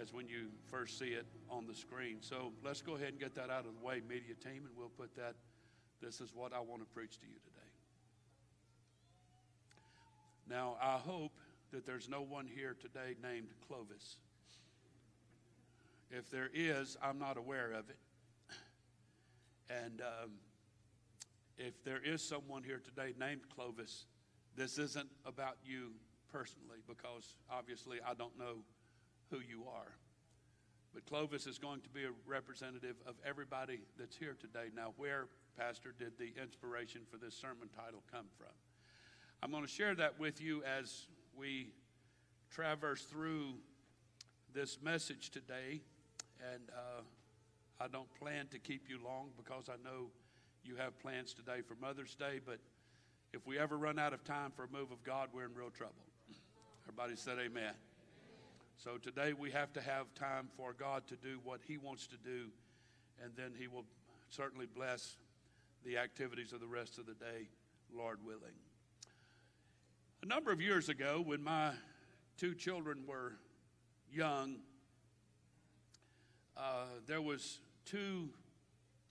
as 0.00 0.14
when 0.14 0.28
you 0.28 0.46
first 0.64 0.98
see 0.98 1.08
it 1.08 1.26
on 1.50 1.66
the 1.66 1.74
screen. 1.74 2.16
So 2.20 2.52
let's 2.64 2.80
go 2.80 2.94
ahead 2.94 3.08
and 3.08 3.20
get 3.20 3.34
that 3.34 3.50
out 3.50 3.66
of 3.66 3.74
the 3.78 3.86
way, 3.86 4.00
media 4.08 4.34
team, 4.42 4.64
and 4.64 4.74
we'll 4.74 4.88
put 4.88 5.14
that. 5.16 5.34
This 6.00 6.22
is 6.22 6.30
what 6.34 6.54
I 6.54 6.60
want 6.60 6.80
to 6.80 6.86
preach 6.86 7.18
to 7.18 7.26
you 7.26 7.36
today. 7.44 7.68
Now, 10.48 10.78
I 10.80 10.96
hope 10.96 11.32
that 11.70 11.84
there's 11.84 12.08
no 12.08 12.22
one 12.22 12.46
here 12.46 12.76
today 12.80 13.14
named 13.22 13.48
Clovis. 13.68 14.16
If 16.10 16.30
there 16.30 16.50
is, 16.52 16.96
I'm 17.02 17.18
not 17.18 17.36
aware 17.36 17.72
of 17.72 17.88
it. 17.90 17.98
And 19.70 20.00
um, 20.02 20.32
if 21.56 21.82
there 21.84 22.00
is 22.04 22.22
someone 22.22 22.62
here 22.62 22.80
today 22.84 23.14
named 23.18 23.42
Clovis, 23.54 24.06
this 24.56 24.78
isn't 24.78 25.08
about 25.24 25.56
you 25.64 25.92
personally 26.32 26.78
because 26.86 27.36
obviously 27.50 27.98
I 28.06 28.14
don't 28.14 28.38
know 28.38 28.62
who 29.30 29.38
you 29.38 29.64
are. 29.72 29.92
But 30.92 31.06
Clovis 31.06 31.46
is 31.46 31.58
going 31.58 31.80
to 31.80 31.88
be 31.88 32.04
a 32.04 32.10
representative 32.26 32.96
of 33.06 33.14
everybody 33.26 33.80
that's 33.98 34.16
here 34.16 34.36
today. 34.40 34.66
Now, 34.76 34.92
where, 34.96 35.26
Pastor, 35.58 35.92
did 35.98 36.18
the 36.18 36.32
inspiration 36.40 37.00
for 37.10 37.16
this 37.16 37.34
sermon 37.34 37.68
title 37.76 38.02
come 38.12 38.26
from? 38.38 38.52
I'm 39.42 39.50
going 39.50 39.64
to 39.64 39.68
share 39.68 39.94
that 39.96 40.20
with 40.20 40.40
you 40.40 40.62
as 40.62 41.06
we 41.36 41.72
traverse 42.50 43.02
through 43.02 43.54
this 44.54 44.78
message 44.80 45.30
today. 45.30 45.80
And 46.52 46.62
uh, 46.70 47.02
I 47.80 47.88
don't 47.88 48.12
plan 48.20 48.46
to 48.50 48.58
keep 48.58 48.88
you 48.88 48.98
long 49.04 49.30
because 49.36 49.68
I 49.68 49.76
know 49.82 50.06
you 50.64 50.76
have 50.76 50.98
plans 51.00 51.34
today 51.34 51.60
for 51.66 51.74
Mother's 51.80 52.14
Day. 52.14 52.40
But 52.44 52.58
if 53.32 53.46
we 53.46 53.58
ever 53.58 53.76
run 53.76 53.98
out 53.98 54.12
of 54.12 54.24
time 54.24 54.52
for 54.54 54.64
a 54.64 54.68
move 54.68 54.90
of 54.90 55.02
God, 55.04 55.28
we're 55.32 55.44
in 55.44 55.54
real 55.54 55.70
trouble. 55.70 55.94
Everybody 56.86 57.16
said 57.16 57.38
amen. 57.38 57.74
So 58.76 58.98
today 58.98 59.32
we 59.32 59.50
have 59.50 59.72
to 59.74 59.80
have 59.80 60.12
time 60.14 60.48
for 60.56 60.72
God 60.72 61.06
to 61.08 61.16
do 61.16 61.38
what 61.44 61.60
He 61.66 61.78
wants 61.78 62.06
to 62.08 62.16
do, 62.16 62.46
and 63.22 63.32
then 63.36 63.52
He 63.58 63.66
will 63.66 63.84
certainly 64.30 64.66
bless 64.66 65.16
the 65.84 65.98
activities 65.98 66.52
of 66.52 66.60
the 66.60 66.66
rest 66.66 66.98
of 66.98 67.06
the 67.06 67.14
day, 67.14 67.48
Lord 67.94 68.18
willing. 68.24 68.54
A 70.22 70.26
number 70.26 70.50
of 70.50 70.60
years 70.60 70.88
ago, 70.88 71.22
when 71.24 71.42
my 71.42 71.72
two 72.36 72.54
children 72.54 73.04
were 73.06 73.34
young, 74.12 74.56
uh, 76.56 76.86
there 77.06 77.22
was 77.22 77.58
two. 77.84 78.28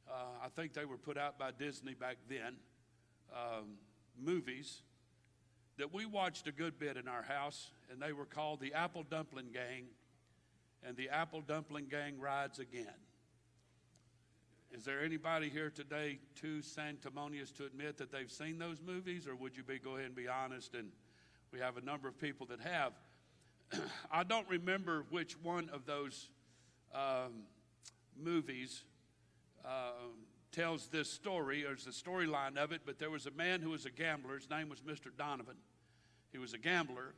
Uh, 0.10 0.46
I 0.46 0.50
think 0.50 0.74
they 0.74 0.86
were 0.86 0.98
put 0.98 1.18
out 1.18 1.38
by 1.38 1.52
Disney 1.52 1.94
back 1.94 2.18
then. 2.30 2.56
Um, 3.34 3.78
movies 4.22 4.82
that 5.78 5.94
we 5.94 6.06
watched 6.06 6.48
a 6.48 6.52
good 6.52 6.78
bit 6.78 6.98
in 6.98 7.08
our 7.08 7.24
house, 7.24 7.72
and 7.92 8.02
they 8.02 8.14
were 8.14 8.26
called 8.26 8.60
the 8.60 8.74
Apple 8.74 9.04
Dumpling 9.10 9.52
Gang 9.52 9.86
and 10.86 10.96
the 10.96 11.10
Apple 11.10 11.42
Dumpling 11.42 11.88
Gang 11.90 12.20
Rides 12.20 12.60
Again. 12.60 12.94
Is 14.72 14.84
there 14.84 15.02
anybody 15.02 15.50
here 15.50 15.70
today 15.70 16.20
too 16.36 16.62
sanctimonious 16.62 17.52
to 17.52 17.66
admit 17.66 17.98
that 17.98 18.12
they've 18.12 18.32
seen 18.32 18.58
those 18.58 18.82
movies, 18.86 19.28
or 19.28 19.36
would 19.36 19.56
you 19.56 19.64
be 19.64 19.78
go 19.78 19.92
ahead 19.92 20.08
and 20.08 20.16
be 20.16 20.28
honest? 20.28 20.74
And 20.74 20.90
we 21.52 21.60
have 21.60 21.78
a 21.78 21.82
number 21.82 22.08
of 22.08 22.20
people 22.20 22.48
that 22.48 22.60
have. 22.60 22.94
I 24.12 24.24
don't 24.24 24.50
remember 24.50 25.06
which 25.12 25.40
one 25.42 25.70
of 25.72 25.86
those 25.86 26.30
um, 26.94 27.44
movies 28.22 28.84
uh, 29.66 29.92
tells 30.52 30.88
this 30.88 31.10
story, 31.10 31.66
or 31.66 31.74
is 31.74 31.86
the 31.86 31.92
storyline 31.92 32.58
of 32.58 32.72
it, 32.72 32.82
but 32.86 33.00
there 33.00 33.10
was 33.10 33.26
a 33.26 33.32
man 33.32 33.62
who 33.62 33.72
was 33.72 33.86
a 33.86 33.90
gambler. 33.90 34.36
His 34.36 34.50
name 34.50 34.70
was 34.70 34.82
Mr. 34.82 35.08
Donovan. 35.18 35.58
He 36.32 36.38
was 36.38 36.54
a 36.54 36.58
gambler 36.58 37.16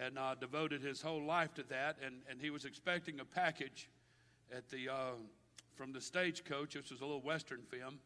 and 0.00 0.18
uh, 0.18 0.34
devoted 0.34 0.82
his 0.82 1.00
whole 1.00 1.24
life 1.24 1.54
to 1.54 1.62
that, 1.64 1.96
and, 2.04 2.16
and 2.30 2.40
he 2.40 2.50
was 2.50 2.64
expecting 2.64 3.20
a 3.20 3.24
package 3.24 3.88
at 4.54 4.68
the, 4.68 4.88
uh, 4.88 5.14
from 5.74 5.92
the 5.92 6.00
stagecoach. 6.00 6.74
This 6.74 6.90
was 6.90 7.00
a 7.00 7.04
little 7.04 7.22
Western 7.22 7.62
film. 7.62 7.98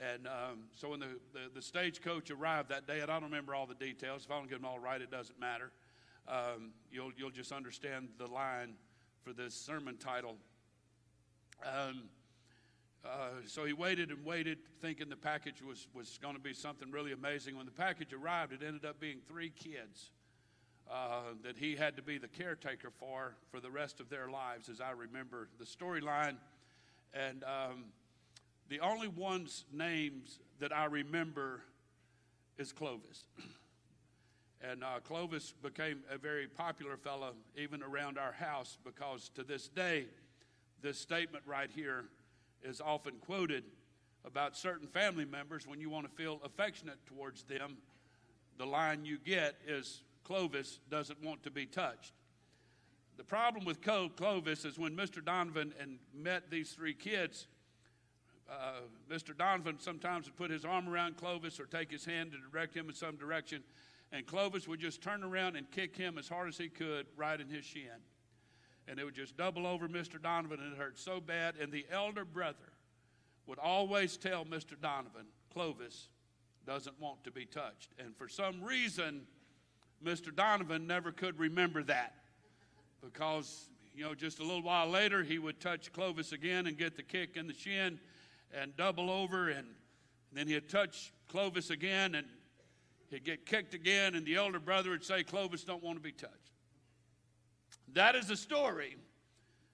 And 0.00 0.26
um, 0.26 0.64
so 0.74 0.90
when 0.90 1.00
the, 1.00 1.18
the, 1.32 1.50
the, 1.54 1.62
stagecoach 1.62 2.30
arrived 2.30 2.68
that 2.68 2.86
day, 2.86 3.00
and 3.00 3.10
I 3.10 3.14
don't 3.14 3.24
remember 3.24 3.54
all 3.54 3.66
the 3.66 3.74
details, 3.74 4.24
if 4.24 4.30
I 4.30 4.38
don't 4.38 4.48
get 4.48 4.60
them 4.60 4.64
all 4.64 4.78
right, 4.78 5.00
it 5.00 5.10
doesn't 5.10 5.38
matter. 5.38 5.72
Um, 6.28 6.70
you'll, 6.92 7.10
you'll 7.16 7.30
just 7.30 7.50
understand 7.52 8.08
the 8.18 8.26
line 8.26 8.74
for 9.22 9.32
this 9.32 9.54
sermon 9.54 9.96
title. 9.96 10.36
Um, 11.64 12.02
uh, 13.04 13.08
so 13.46 13.64
he 13.64 13.72
waited 13.72 14.10
and 14.10 14.24
waited, 14.24 14.58
thinking 14.80 15.08
the 15.08 15.16
package 15.16 15.62
was, 15.62 15.86
was 15.94 16.18
going 16.20 16.34
to 16.34 16.40
be 16.40 16.52
something 16.52 16.90
really 16.90 17.12
amazing. 17.12 17.56
When 17.56 17.66
the 17.66 17.72
package 17.72 18.12
arrived, 18.12 18.52
it 18.52 18.60
ended 18.66 18.84
up 18.84 19.00
being 19.00 19.18
three 19.26 19.50
kids 19.50 20.10
uh, 20.90 21.34
that 21.42 21.56
he 21.56 21.76
had 21.76 21.96
to 21.96 22.02
be 22.02 22.18
the 22.18 22.28
caretaker 22.28 22.90
for 22.98 23.36
for 23.50 23.60
the 23.60 23.70
rest 23.70 24.00
of 24.00 24.10
their 24.10 24.28
lives, 24.28 24.68
as 24.68 24.80
I 24.80 24.90
remember 24.90 25.48
the 25.58 25.64
storyline. 25.64 26.36
And 27.14 27.42
um, 27.44 27.84
the 28.68 28.80
only 28.80 29.08
one's 29.08 29.64
names 29.72 30.38
that 30.58 30.76
I 30.76 30.84
remember 30.86 31.62
is 32.58 32.72
Clovis. 32.72 33.24
And 34.62 34.84
uh, 34.84 35.00
Clovis 35.02 35.54
became 35.62 36.00
a 36.10 36.18
very 36.18 36.46
popular 36.46 36.98
fellow 36.98 37.32
even 37.56 37.82
around 37.82 38.18
our 38.18 38.32
house 38.32 38.76
because 38.84 39.30
to 39.30 39.42
this 39.42 39.68
day, 39.68 40.04
this 40.82 40.98
statement 40.98 41.44
right 41.46 41.70
here 41.74 42.04
is 42.62 42.80
often 42.80 43.14
quoted 43.20 43.64
about 44.24 44.56
certain 44.56 44.86
family 44.86 45.24
members 45.24 45.66
when 45.66 45.80
you 45.80 45.90
want 45.90 46.06
to 46.08 46.12
feel 46.14 46.40
affectionate 46.44 46.98
towards 47.06 47.42
them. 47.44 47.76
The 48.58 48.66
line 48.66 49.04
you 49.04 49.18
get 49.18 49.56
is 49.66 50.02
Clovis 50.24 50.78
doesn't 50.90 51.22
want 51.22 51.42
to 51.44 51.50
be 51.50 51.66
touched. 51.66 52.12
The 53.16 53.24
problem 53.24 53.64
with 53.64 53.82
Clo- 53.82 54.10
Clovis 54.10 54.64
is 54.64 54.78
when 54.78 54.96
Mr. 54.96 55.24
Donovan 55.24 55.74
and 55.80 55.98
met 56.14 56.50
these 56.50 56.72
three 56.72 56.94
kids, 56.94 57.46
uh, 58.50 58.80
Mr. 59.10 59.36
Donovan 59.36 59.78
sometimes 59.78 60.26
would 60.26 60.36
put 60.36 60.50
his 60.50 60.64
arm 60.64 60.88
around 60.88 61.16
Clovis 61.16 61.60
or 61.60 61.66
take 61.66 61.90
his 61.90 62.04
hand 62.04 62.32
to 62.32 62.38
direct 62.50 62.74
him 62.74 62.88
in 62.88 62.94
some 62.94 63.16
direction, 63.16 63.62
and 64.12 64.26
Clovis 64.26 64.66
would 64.66 64.80
just 64.80 65.02
turn 65.02 65.22
around 65.22 65.56
and 65.56 65.70
kick 65.70 65.96
him 65.96 66.18
as 66.18 66.28
hard 66.28 66.48
as 66.48 66.58
he 66.58 66.68
could 66.68 67.06
right 67.16 67.40
in 67.40 67.48
his 67.48 67.64
shin. 67.64 68.00
And 68.88 68.98
it 68.98 69.04
would 69.04 69.14
just 69.14 69.36
double 69.36 69.66
over 69.66 69.88
Mr. 69.88 70.20
Donovan, 70.20 70.60
and 70.60 70.72
it 70.72 70.78
hurt 70.78 70.98
so 70.98 71.20
bad. 71.20 71.54
And 71.60 71.72
the 71.72 71.86
elder 71.90 72.24
brother 72.24 72.72
would 73.46 73.58
always 73.58 74.16
tell 74.16 74.44
Mr. 74.44 74.80
Donovan, 74.80 75.26
Clovis 75.52 76.08
doesn't 76.66 77.00
want 77.00 77.24
to 77.24 77.30
be 77.30 77.44
touched. 77.44 77.90
And 77.98 78.16
for 78.16 78.28
some 78.28 78.62
reason, 78.62 79.22
Mr. 80.04 80.34
Donovan 80.34 80.86
never 80.86 81.12
could 81.12 81.38
remember 81.38 81.82
that 81.84 82.14
because, 83.02 83.68
you 83.94 84.04
know, 84.04 84.14
just 84.14 84.38
a 84.38 84.42
little 84.42 84.62
while 84.62 84.88
later, 84.88 85.22
he 85.22 85.38
would 85.38 85.60
touch 85.60 85.92
Clovis 85.92 86.32
again 86.32 86.66
and 86.66 86.76
get 86.76 86.96
the 86.96 87.02
kick 87.02 87.36
in 87.36 87.46
the 87.46 87.54
shin 87.54 87.98
and 88.52 88.76
double 88.76 89.10
over, 89.10 89.48
and 89.48 89.66
then 90.32 90.46
he'd 90.46 90.68
touch 90.68 91.12
Clovis 91.28 91.70
again 91.70 92.14
and 92.14 92.26
he'd 93.10 93.24
get 93.24 93.46
kicked 93.46 93.74
again, 93.74 94.14
and 94.14 94.24
the 94.24 94.36
elder 94.36 94.60
brother 94.60 94.90
would 94.90 95.04
say, 95.04 95.22
Clovis 95.22 95.64
don't 95.64 95.82
want 95.82 95.96
to 95.96 96.02
be 96.02 96.12
touched. 96.12 96.52
That 97.94 98.14
is 98.14 98.28
the 98.28 98.36
story 98.36 98.96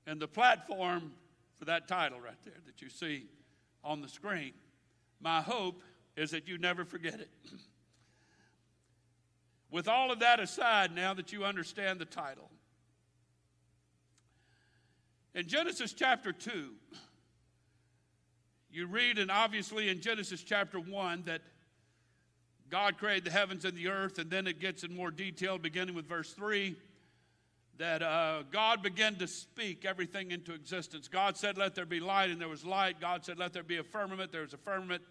and 0.07 0.21
the 0.21 0.29
platform 0.29 1.13
for 1.59 1.67
that 1.67 1.89
title 1.89 2.21
right 2.21 2.43
there 2.45 2.55
that 2.67 2.81
you 2.81 2.89
see 2.89 3.27
on 3.85 4.01
the 4.01 4.09
screen. 4.09 4.53
My 5.21 5.41
hope 5.41 5.83
is 6.17 6.31
that 6.31 6.49
you 6.49 6.59
never 6.59 6.85
forget 6.85 7.15
it. 7.15 7.31
With 9.71 9.89
all 9.89 10.11
of 10.11 10.21
that 10.21 10.41
aside, 10.41 10.95
now 10.95 11.13
that 11.15 11.33
you 11.33 11.45
understand 11.45 11.99
the 11.99 12.05
title, 12.05 12.51
in 15.35 15.47
Genesis 15.47 15.93
chapter 15.93 16.33
2, 16.33 16.71
you 18.71 18.87
read, 18.87 19.19
and 19.19 19.31
obviously 19.31 19.89
in 19.89 20.01
Genesis 20.01 20.43
chapter 20.43 20.79
1, 20.79 21.25
that 21.27 21.43
God 22.69 22.97
created 22.99 23.25
the 23.25 23.31
heavens 23.31 23.65
and 23.65 23.77
the 23.77 23.89
earth, 23.89 24.19
and 24.19 24.31
then 24.31 24.47
it 24.47 24.61
gets 24.61 24.83
in 24.83 24.95
more 24.95 25.11
detail, 25.11 25.59
beginning 25.59 25.95
with 25.95 26.07
verse 26.07 26.33
3, 26.33 26.77
that 27.79 28.03
uh, 28.03 28.43
God 28.51 28.83
began 28.83 29.17
to 29.17 29.27
speak 29.27 29.85
everything 29.85 30.31
into 30.31 30.53
existence. 30.55 31.09
God 31.09 31.37
said, 31.37 31.59
Let 31.59 31.75
there 31.75 31.87
be 31.87 32.01
light, 32.01 32.31
and 32.31 32.41
there 32.41 32.49
was 32.49 32.65
light. 32.65 33.01
God 33.01 33.25
said, 33.25 33.39
Let 33.39 33.53
there 33.53 33.63
be 33.63 33.77
a 33.79 33.85
firmament, 33.85 34.33
there 34.33 34.43
was 34.43 34.55
a 34.55 34.59
firmament. 34.59 35.03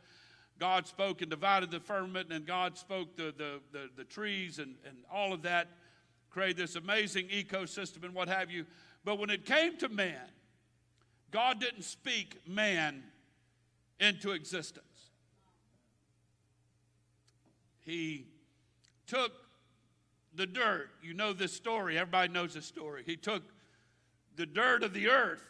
God 0.58 0.88
spoke 0.88 1.22
and 1.22 1.30
divided 1.30 1.70
the 1.70 1.80
firmament, 1.80 2.32
and 2.32 2.46
God 2.46 2.78
spoke 2.78 3.16
the, 3.18 3.34
the, 3.38 3.60
the, 3.72 3.90
the 3.98 4.04
trees 4.06 4.60
and, 4.60 4.76
and 4.88 4.98
all 5.12 5.34
of 5.34 5.42
that, 5.42 5.68
created 6.30 6.58
this 6.58 6.76
amazing 6.76 7.28
ecosystem 7.28 8.04
and 8.04 8.14
what 8.14 8.28
have 8.30 8.50
you. 8.50 8.66
But 9.04 9.20
when 9.20 9.30
it 9.30 9.46
came 9.46 9.78
to 9.78 9.90
man, 9.90 10.28
God 11.32 11.60
didn't 11.60 11.84
speak 11.84 12.42
man 12.48 13.04
into 14.00 14.32
existence. 14.32 14.86
He 17.82 18.28
took 19.06 19.34
the 20.36 20.46
dirt. 20.46 20.90
You 21.02 21.14
know 21.14 21.34
this 21.34 21.54
story. 21.54 21.98
Everybody 21.98 22.32
knows 22.32 22.54
this 22.54 22.66
story. 22.66 23.04
He 23.06 23.16
took 23.16 23.44
the 24.36 24.46
dirt 24.46 24.84
of 24.84 24.94
the 24.94 25.10
earth. 25.10 25.44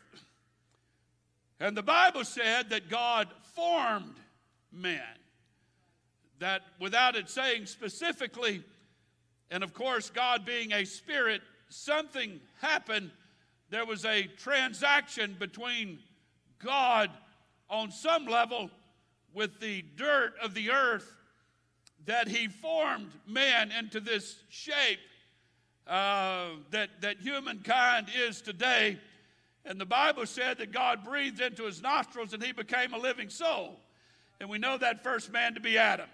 And 1.59 1.75
the 1.75 1.83
Bible 1.83 2.23
said 2.23 2.69
that 2.69 2.89
God 2.89 3.29
formed 3.53 4.15
man. 4.71 5.01
That 6.39 6.63
without 6.79 7.15
it 7.15 7.29
saying 7.29 7.67
specifically, 7.67 8.63
and 9.49 9.63
of 9.63 9.73
course, 9.73 10.09
God 10.09 10.45
being 10.45 10.73
a 10.73 10.85
spirit, 10.85 11.41
something 11.69 12.39
happened. 12.61 13.11
There 13.69 13.85
was 13.85 14.05
a 14.05 14.23
transaction 14.23 15.35
between 15.39 15.99
God 16.63 17.09
on 17.69 17.91
some 17.91 18.25
level 18.25 18.69
with 19.33 19.59
the 19.59 19.83
dirt 19.95 20.33
of 20.41 20.53
the 20.53 20.71
earth 20.71 21.14
that 22.05 22.27
he 22.27 22.47
formed 22.47 23.11
man 23.27 23.71
into 23.71 23.99
this 23.99 24.35
shape 24.49 24.99
uh, 25.87 26.49
that, 26.71 26.89
that 27.01 27.19
humankind 27.19 28.07
is 28.15 28.41
today. 28.41 28.99
And 29.65 29.79
the 29.79 29.85
Bible 29.85 30.25
said 30.25 30.59
that 30.59 30.71
God 30.71 31.03
breathed 31.03 31.41
into 31.41 31.63
his 31.63 31.81
nostrils 31.81 32.33
and 32.33 32.43
he 32.43 32.51
became 32.51 32.93
a 32.93 32.97
living 32.97 33.29
soul. 33.29 33.79
And 34.39 34.49
we 34.49 34.57
know 34.57 34.77
that 34.77 35.03
first 35.03 35.31
man 35.31 35.53
to 35.55 35.59
be 35.59 35.77
Adam. 35.77 36.09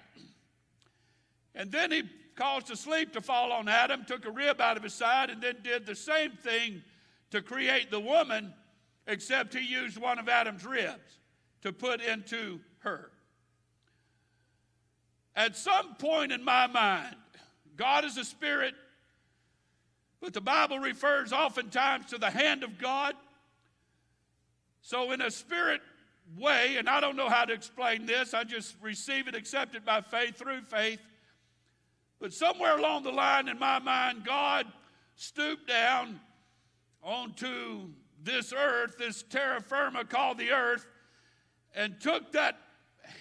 And 1.56 1.72
then 1.72 1.92
he 1.92 2.04
caused 2.36 2.72
a 2.72 2.76
sleep 2.76 3.14
to 3.14 3.22
fall 3.22 3.52
on 3.52 3.68
Adam, 3.68 4.06
took 4.06 4.26
a 4.26 4.32
rib 4.32 4.62
out 4.62 4.78
of 4.78 4.84
his 4.84 4.94
side, 4.94 5.30
and 5.30 5.42
then 5.42 5.58
did 5.64 5.86
the 5.86 5.96
same 5.96 6.32
thing 6.32 6.82
to 7.32 7.42
create 7.42 7.92
the 7.92 8.00
woman, 8.00 8.54
except 9.08 9.54
he 9.54 9.66
used 9.66 9.98
one 9.98 10.20
of 10.20 10.30
Adam's 10.30 10.66
ribs 10.66 11.20
to 11.62 11.74
put 11.74 12.02
into 12.02 12.60
her. 12.80 13.11
At 15.36 15.56
some 15.56 15.96
point 15.96 16.32
in 16.32 16.44
my 16.44 16.68
mind, 16.68 17.16
God 17.78 18.06
is 18.06 18.18
a 18.18 18.26
spirit, 18.26 18.76
but 20.20 20.34
the 20.34 20.42
Bible 20.42 20.80
refers 20.80 21.32
oftentimes 21.32 22.08
to 22.08 22.18
the 22.18 22.30
hand 22.30 22.64
of 22.64 22.78
God. 22.78 23.16
So, 24.82 25.12
in 25.12 25.22
a 25.22 25.32
spirit 25.32 25.82
way, 26.38 26.76
and 26.78 26.90
I 26.90 27.00
don't 27.00 27.16
know 27.16 27.30
how 27.30 27.46
to 27.46 27.54
explain 27.54 28.06
this, 28.06 28.34
I 28.34 28.44
just 28.44 28.76
receive 28.82 29.28
it, 29.28 29.36
accept 29.36 29.76
it 29.76 29.86
by 29.86 30.02
faith, 30.02 30.38
through 30.38 30.62
faith. 30.62 31.00
But 32.20 32.34
somewhere 32.34 32.78
along 32.78 33.04
the 33.04 33.12
line 33.12 33.48
in 33.48 33.58
my 33.58 33.80
mind, 33.80 34.26
God 34.26 34.68
stooped 35.16 35.68
down 35.68 36.20
onto 37.04 37.90
this 38.24 38.54
earth, 38.54 38.96
this 38.98 39.24
terra 39.24 39.62
firma 39.62 40.06
called 40.06 40.38
the 40.38 40.52
earth, 40.52 40.86
and 41.74 42.00
took 42.00 42.32
that 42.34 42.60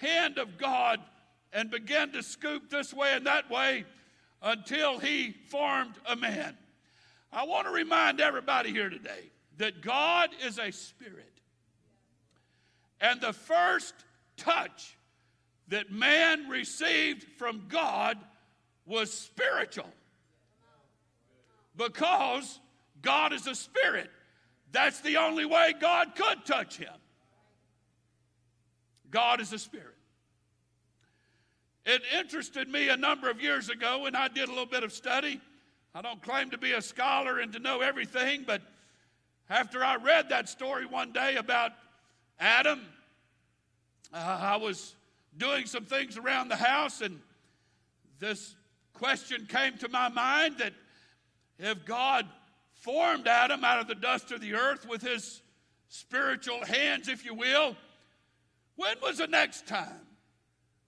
hand 0.01 0.37
of 0.37 0.57
God 0.57 0.99
and 1.53 1.69
began 1.69 2.11
to 2.11 2.23
scoop 2.23 2.69
this 2.69 2.93
way 2.93 3.13
and 3.13 3.25
that 3.25 3.49
way 3.49 3.85
until 4.41 4.99
he 4.99 5.35
formed 5.49 5.93
a 6.07 6.15
man. 6.15 6.57
I 7.31 7.45
want 7.45 7.67
to 7.67 7.73
remind 7.73 8.19
everybody 8.19 8.71
here 8.71 8.89
today 8.89 9.31
that 9.57 9.81
God 9.81 10.29
is 10.45 10.57
a 10.57 10.71
spirit. 10.71 11.27
And 12.99 13.19
the 13.21 13.33
first 13.33 13.93
touch 14.37 14.97
that 15.69 15.91
man 15.91 16.49
received 16.49 17.23
from 17.37 17.63
God 17.67 18.17
was 18.85 19.11
spiritual. 19.11 19.89
Because 21.75 22.59
God 23.01 23.33
is 23.33 23.47
a 23.47 23.55
spirit. 23.55 24.09
That's 24.71 25.01
the 25.01 25.17
only 25.17 25.45
way 25.45 25.73
God 25.79 26.15
could 26.15 26.45
touch 26.45 26.77
him. 26.77 26.93
God 29.09 29.41
is 29.41 29.51
a 29.53 29.59
spirit. 29.59 29.95
It 31.85 32.03
interested 32.17 32.69
me 32.69 32.89
a 32.89 32.97
number 32.97 33.29
of 33.29 33.41
years 33.41 33.69
ago 33.69 34.03
when 34.03 34.15
I 34.15 34.27
did 34.27 34.47
a 34.47 34.51
little 34.51 34.67
bit 34.67 34.83
of 34.83 34.93
study. 34.93 35.41
I 35.95 36.01
don't 36.01 36.21
claim 36.21 36.51
to 36.51 36.57
be 36.57 36.73
a 36.73 36.81
scholar 36.81 37.39
and 37.39 37.51
to 37.53 37.59
know 37.59 37.81
everything, 37.81 38.43
but 38.45 38.61
after 39.49 39.83
I 39.83 39.95
read 39.95 40.29
that 40.29 40.47
story 40.47 40.85
one 40.85 41.11
day 41.11 41.35
about 41.37 41.71
Adam, 42.39 42.81
uh, 44.13 44.17
I 44.17 44.57
was 44.57 44.95
doing 45.37 45.65
some 45.65 45.85
things 45.85 46.17
around 46.17 46.49
the 46.49 46.55
house, 46.55 47.01
and 47.01 47.19
this 48.19 48.55
question 48.93 49.47
came 49.47 49.77
to 49.79 49.89
my 49.89 50.07
mind 50.07 50.59
that 50.59 50.73
if 51.57 51.83
God 51.83 52.27
formed 52.73 53.27
Adam 53.27 53.63
out 53.63 53.79
of 53.79 53.87
the 53.87 53.95
dust 53.95 54.31
of 54.31 54.39
the 54.39 54.53
earth 54.53 54.87
with 54.87 55.01
his 55.01 55.41
spiritual 55.89 56.63
hands, 56.63 57.07
if 57.07 57.25
you 57.25 57.33
will, 57.33 57.75
when 58.75 58.95
was 59.01 59.17
the 59.17 59.27
next 59.27 59.67
time 59.67 60.01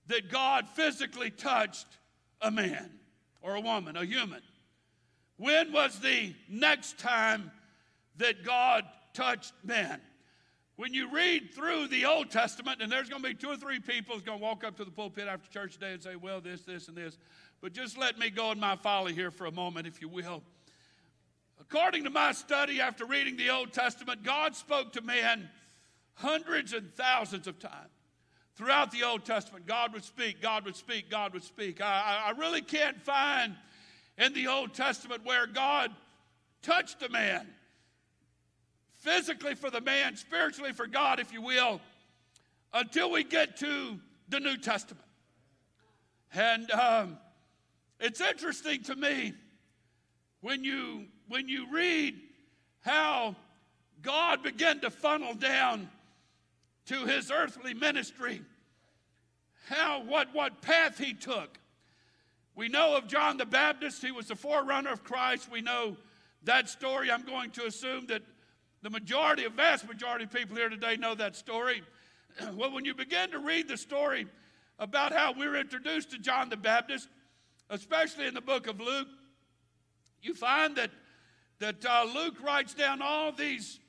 that 0.07 0.29
God 0.29 0.67
physically 0.69 1.29
touched 1.29 1.87
a 2.41 2.51
man 2.51 2.89
or 3.41 3.55
a 3.55 3.61
woman, 3.61 3.95
a 3.95 4.05
human? 4.05 4.41
When 5.37 5.71
was 5.71 5.99
the 5.99 6.33
next 6.49 6.99
time 6.99 7.51
that 8.17 8.43
God 8.43 8.83
touched 9.13 9.53
man? 9.63 9.99
When 10.75 10.93
you 10.93 11.11
read 11.11 11.53
through 11.53 11.87
the 11.87 12.05
Old 12.05 12.31
Testament, 12.31 12.81
and 12.81 12.91
there's 12.91 13.09
going 13.09 13.21
to 13.21 13.29
be 13.29 13.35
two 13.35 13.49
or 13.49 13.57
three 13.57 13.79
people 13.79 14.15
who's 14.15 14.23
going 14.23 14.39
to 14.39 14.43
walk 14.43 14.63
up 14.63 14.75
to 14.77 14.85
the 14.85 14.91
pulpit 14.91 15.27
after 15.27 15.49
church 15.51 15.73
today 15.73 15.93
and 15.93 16.01
say, 16.01 16.15
well, 16.15 16.41
this, 16.41 16.61
this, 16.61 16.87
and 16.87 16.97
this. 16.97 17.17
But 17.61 17.73
just 17.73 17.97
let 17.97 18.17
me 18.17 18.29
go 18.29 18.51
in 18.51 18.59
my 18.59 18.75
folly 18.75 19.13
here 19.13 19.31
for 19.31 19.45
a 19.45 19.51
moment, 19.51 19.85
if 19.85 20.01
you 20.01 20.09
will. 20.09 20.41
According 21.61 22.03
to 22.05 22.09
my 22.09 22.31
study 22.31 22.81
after 22.81 23.05
reading 23.05 23.37
the 23.37 23.49
Old 23.49 23.71
Testament, 23.71 24.23
God 24.23 24.55
spoke 24.55 24.93
to 24.93 25.01
man 25.01 25.49
hundreds 26.15 26.73
and 26.73 26.91
thousands 26.93 27.47
of 27.47 27.59
times. 27.59 27.92
Throughout 28.55 28.91
the 28.91 29.03
Old 29.03 29.25
Testament, 29.25 29.65
God 29.65 29.93
would 29.93 30.03
speak, 30.03 30.41
God 30.41 30.65
would 30.65 30.75
speak, 30.75 31.09
God 31.09 31.33
would 31.33 31.43
speak. 31.43 31.81
I, 31.81 32.23
I 32.27 32.31
really 32.31 32.61
can't 32.61 33.01
find 33.01 33.55
in 34.17 34.33
the 34.33 34.47
Old 34.47 34.73
Testament 34.73 35.25
where 35.25 35.47
God 35.47 35.91
touched 36.61 37.01
a 37.03 37.09
man, 37.09 37.47
physically 38.97 39.55
for 39.55 39.69
the 39.69 39.81
man, 39.81 40.15
spiritually 40.15 40.71
for 40.71 40.87
God, 40.87 41.19
if 41.19 41.33
you 41.33 41.41
will, 41.41 41.81
until 42.73 43.11
we 43.11 43.23
get 43.23 43.57
to 43.57 43.99
the 44.29 44.39
New 44.39 44.57
Testament. 44.57 45.05
And 46.33 46.69
um, 46.71 47.17
it's 47.99 48.21
interesting 48.21 48.83
to 48.83 48.95
me 48.95 49.33
when 50.41 50.63
you 50.63 51.05
when 51.27 51.47
you 51.47 51.71
read 51.71 52.19
how 52.81 53.35
God 54.01 54.43
began 54.43 54.79
to 54.81 54.89
funnel 54.89 55.33
down 55.33 55.89
to 56.87 57.05
his 57.05 57.31
earthly 57.31 57.73
ministry, 57.73 58.41
how 59.67 60.03
what 60.03 60.33
what 60.33 60.61
path 60.61 60.97
he 60.97 61.13
took. 61.13 61.59
We 62.55 62.69
know 62.69 62.95
of 62.95 63.07
John 63.07 63.37
the 63.37 63.45
Baptist, 63.45 64.03
he 64.03 64.11
was 64.11 64.27
the 64.27 64.35
forerunner 64.35 64.91
of 64.91 65.03
Christ. 65.03 65.49
We 65.51 65.61
know 65.61 65.97
that 66.43 66.69
story. 66.69 67.09
I'm 67.09 67.23
going 67.23 67.49
to 67.51 67.65
assume 67.65 68.05
that 68.07 68.21
the 68.81 68.89
majority, 68.89 69.45
a 69.45 69.49
vast 69.49 69.87
majority 69.87 70.25
of 70.25 70.31
people 70.31 70.55
here 70.55 70.69
today 70.69 70.97
know 70.97 71.15
that 71.15 71.35
story. 71.35 71.81
well, 72.53 72.71
when 72.71 72.85
you 72.85 72.93
begin 72.93 73.31
to 73.31 73.39
read 73.39 73.67
the 73.67 73.77
story 73.77 74.27
about 74.77 75.13
how 75.13 75.33
we're 75.33 75.55
introduced 75.55 76.11
to 76.11 76.19
John 76.19 76.49
the 76.49 76.57
Baptist, 76.57 77.07
especially 77.69 78.27
in 78.27 78.33
the 78.33 78.41
book 78.41 78.67
of 78.67 78.79
Luke, 78.79 79.07
you 80.21 80.33
find 80.33 80.75
that, 80.75 80.91
that 81.59 81.85
uh, 81.85 82.05
Luke 82.13 82.41
writes 82.43 82.73
down 82.73 83.01
all 83.01 83.31
these 83.31 83.79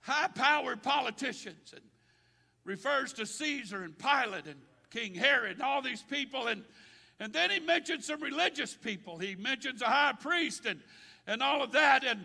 high 0.00 0.28
powered 0.28 0.82
politicians 0.82 1.72
and 1.72 1.84
refers 2.70 3.12
to 3.14 3.26
Caesar 3.26 3.82
and 3.82 3.98
Pilate 3.98 4.46
and 4.46 4.60
King 4.90 5.12
Herod 5.12 5.54
and 5.54 5.62
all 5.62 5.82
these 5.82 6.02
people. 6.02 6.46
And, 6.46 6.62
and 7.18 7.32
then 7.32 7.50
he 7.50 7.58
mentions 7.58 8.06
some 8.06 8.22
religious 8.22 8.74
people. 8.74 9.18
He 9.18 9.34
mentions 9.34 9.82
a 9.82 9.86
high 9.86 10.12
priest 10.12 10.66
and, 10.66 10.78
and 11.26 11.42
all 11.42 11.64
of 11.64 11.72
that. 11.72 12.04
And, 12.04 12.20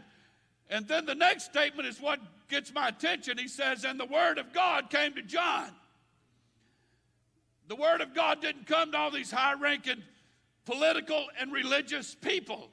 and 0.69 0.87
then 0.87 1.07
the 1.07 1.15
next 1.15 1.45
statement 1.45 1.87
is 1.87 1.99
what 1.99 2.19
gets 2.47 2.71
my 2.71 2.89
attention. 2.89 3.39
He 3.39 3.47
says, 3.47 3.85
And 3.85 3.99
the 3.99 4.05
word 4.05 4.37
of 4.37 4.53
God 4.53 4.91
came 4.91 5.15
to 5.15 5.23
John. 5.23 5.71
The 7.67 7.75
word 7.75 8.01
of 8.01 8.13
God 8.13 8.39
didn't 8.39 8.67
come 8.67 8.91
to 8.91 8.97
all 8.99 9.09
these 9.09 9.31
high 9.31 9.55
ranking 9.59 10.03
political 10.65 11.25
and 11.39 11.51
religious 11.51 12.13
people. 12.13 12.69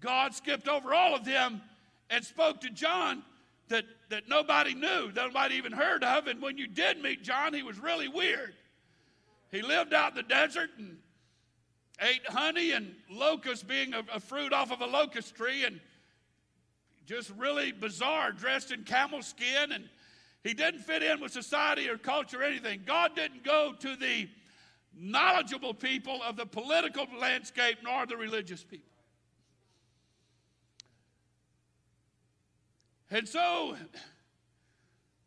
God 0.00 0.34
skipped 0.34 0.68
over 0.68 0.94
all 0.94 1.14
of 1.14 1.26
them 1.26 1.60
and 2.08 2.24
spoke 2.24 2.62
to 2.62 2.70
John 2.70 3.22
that, 3.70 3.84
that 4.10 4.28
nobody 4.28 4.74
knew, 4.74 5.10
nobody 5.14 5.54
even 5.56 5.72
heard 5.72 6.04
of. 6.04 6.26
And 6.26 6.42
when 6.42 6.58
you 6.58 6.66
did 6.66 7.02
meet 7.02 7.22
John, 7.22 7.54
he 7.54 7.62
was 7.62 7.78
really 7.78 8.08
weird. 8.08 8.54
He 9.50 9.62
lived 9.62 9.94
out 9.94 10.10
in 10.10 10.16
the 10.16 10.22
desert 10.22 10.70
and 10.78 10.98
ate 12.00 12.26
honey 12.28 12.72
and 12.72 12.94
locusts, 13.10 13.64
being 13.64 13.94
a, 13.94 14.02
a 14.14 14.20
fruit 14.20 14.52
off 14.52 14.70
of 14.70 14.80
a 14.80 14.86
locust 14.86 15.34
tree, 15.34 15.64
and 15.64 15.80
just 17.06 17.30
really 17.36 17.72
bizarre, 17.72 18.32
dressed 18.32 18.70
in 18.70 18.84
camel 18.84 19.22
skin. 19.22 19.72
And 19.72 19.88
he 20.44 20.54
didn't 20.54 20.80
fit 20.80 21.02
in 21.02 21.20
with 21.20 21.32
society 21.32 21.88
or 21.88 21.98
culture 21.98 22.40
or 22.40 22.44
anything. 22.44 22.82
God 22.86 23.16
didn't 23.16 23.44
go 23.44 23.74
to 23.80 23.96
the 23.96 24.28
knowledgeable 24.96 25.74
people 25.74 26.20
of 26.26 26.36
the 26.36 26.46
political 26.46 27.06
landscape 27.18 27.78
nor 27.82 28.06
the 28.06 28.16
religious 28.16 28.64
people. 28.64 28.86
And 33.10 33.28
so, 33.28 33.76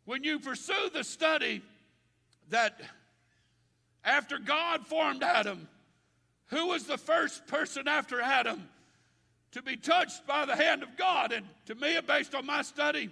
when 0.05 0.23
you 0.23 0.39
pursue 0.39 0.89
the 0.93 1.03
study 1.03 1.61
that 2.49 2.79
after 4.05 4.37
God 4.37 4.87
formed 4.87 5.21
Adam, 5.21 5.67
who 6.47 6.67
was 6.67 6.85
the 6.85 6.97
first 6.97 7.45
person 7.47 7.87
after 7.87 8.21
Adam 8.21 8.69
to 9.51 9.61
be 9.61 9.75
touched 9.75 10.25
by 10.25 10.45
the 10.45 10.55
hand 10.55 10.81
of 10.81 10.95
God? 10.95 11.33
And 11.33 11.45
to 11.65 11.75
me, 11.75 11.97
based 12.05 12.33
on 12.33 12.45
my 12.45 12.61
study, 12.61 13.09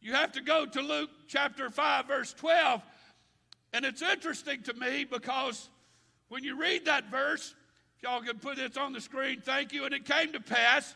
you 0.00 0.14
have 0.14 0.32
to 0.32 0.40
go 0.40 0.66
to 0.66 0.80
Luke 0.80 1.10
chapter 1.28 1.70
5, 1.70 2.06
verse 2.06 2.32
12. 2.34 2.82
And 3.72 3.84
it's 3.84 4.02
interesting 4.02 4.62
to 4.64 4.74
me 4.74 5.04
because 5.04 5.68
when 6.28 6.42
you 6.42 6.60
read 6.60 6.86
that 6.86 7.08
verse, 7.08 7.54
if 7.96 8.02
y'all 8.02 8.20
can 8.20 8.38
put 8.38 8.56
this 8.56 8.76
on 8.76 8.92
the 8.92 9.00
screen, 9.00 9.40
thank 9.40 9.72
you. 9.72 9.84
And 9.84 9.94
it 9.94 10.04
came 10.04 10.32
to 10.32 10.40
pass 10.40 10.94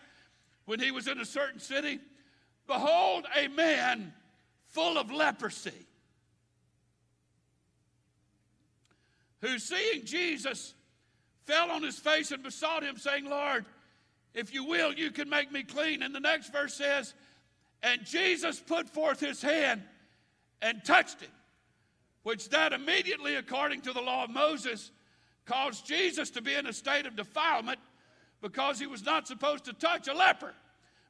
when 0.64 0.80
he 0.80 0.90
was 0.90 1.06
in 1.06 1.20
a 1.20 1.24
certain 1.24 1.60
city 1.60 2.00
Behold, 2.66 3.26
a 3.36 3.48
man 3.48 4.12
full 4.68 4.98
of 4.98 5.10
leprosy, 5.10 5.86
who 9.40 9.58
seeing 9.58 10.04
Jesus 10.04 10.74
fell 11.44 11.70
on 11.70 11.82
his 11.82 11.98
face 11.98 12.32
and 12.32 12.42
besought 12.42 12.82
him, 12.82 12.96
saying, 12.96 13.28
Lord, 13.28 13.64
if 14.34 14.52
you 14.52 14.64
will, 14.64 14.92
you 14.92 15.10
can 15.10 15.30
make 15.30 15.50
me 15.50 15.62
clean. 15.62 16.02
And 16.02 16.14
the 16.14 16.20
next 16.20 16.52
verse 16.52 16.74
says, 16.74 17.14
And 17.82 18.04
Jesus 18.04 18.60
put 18.60 18.88
forth 18.88 19.20
his 19.20 19.40
hand 19.40 19.82
and 20.60 20.84
touched 20.84 21.20
him, 21.20 21.30
which 22.22 22.48
that 22.50 22.72
immediately, 22.72 23.36
according 23.36 23.82
to 23.82 23.92
the 23.92 24.00
law 24.00 24.24
of 24.24 24.30
Moses, 24.30 24.90
caused 25.46 25.86
Jesus 25.86 26.30
to 26.30 26.42
be 26.42 26.54
in 26.54 26.66
a 26.66 26.72
state 26.72 27.06
of 27.06 27.16
defilement 27.16 27.78
because 28.42 28.78
he 28.78 28.86
was 28.86 29.04
not 29.04 29.26
supposed 29.26 29.64
to 29.64 29.72
touch 29.72 30.08
a 30.08 30.12
leper. 30.12 30.52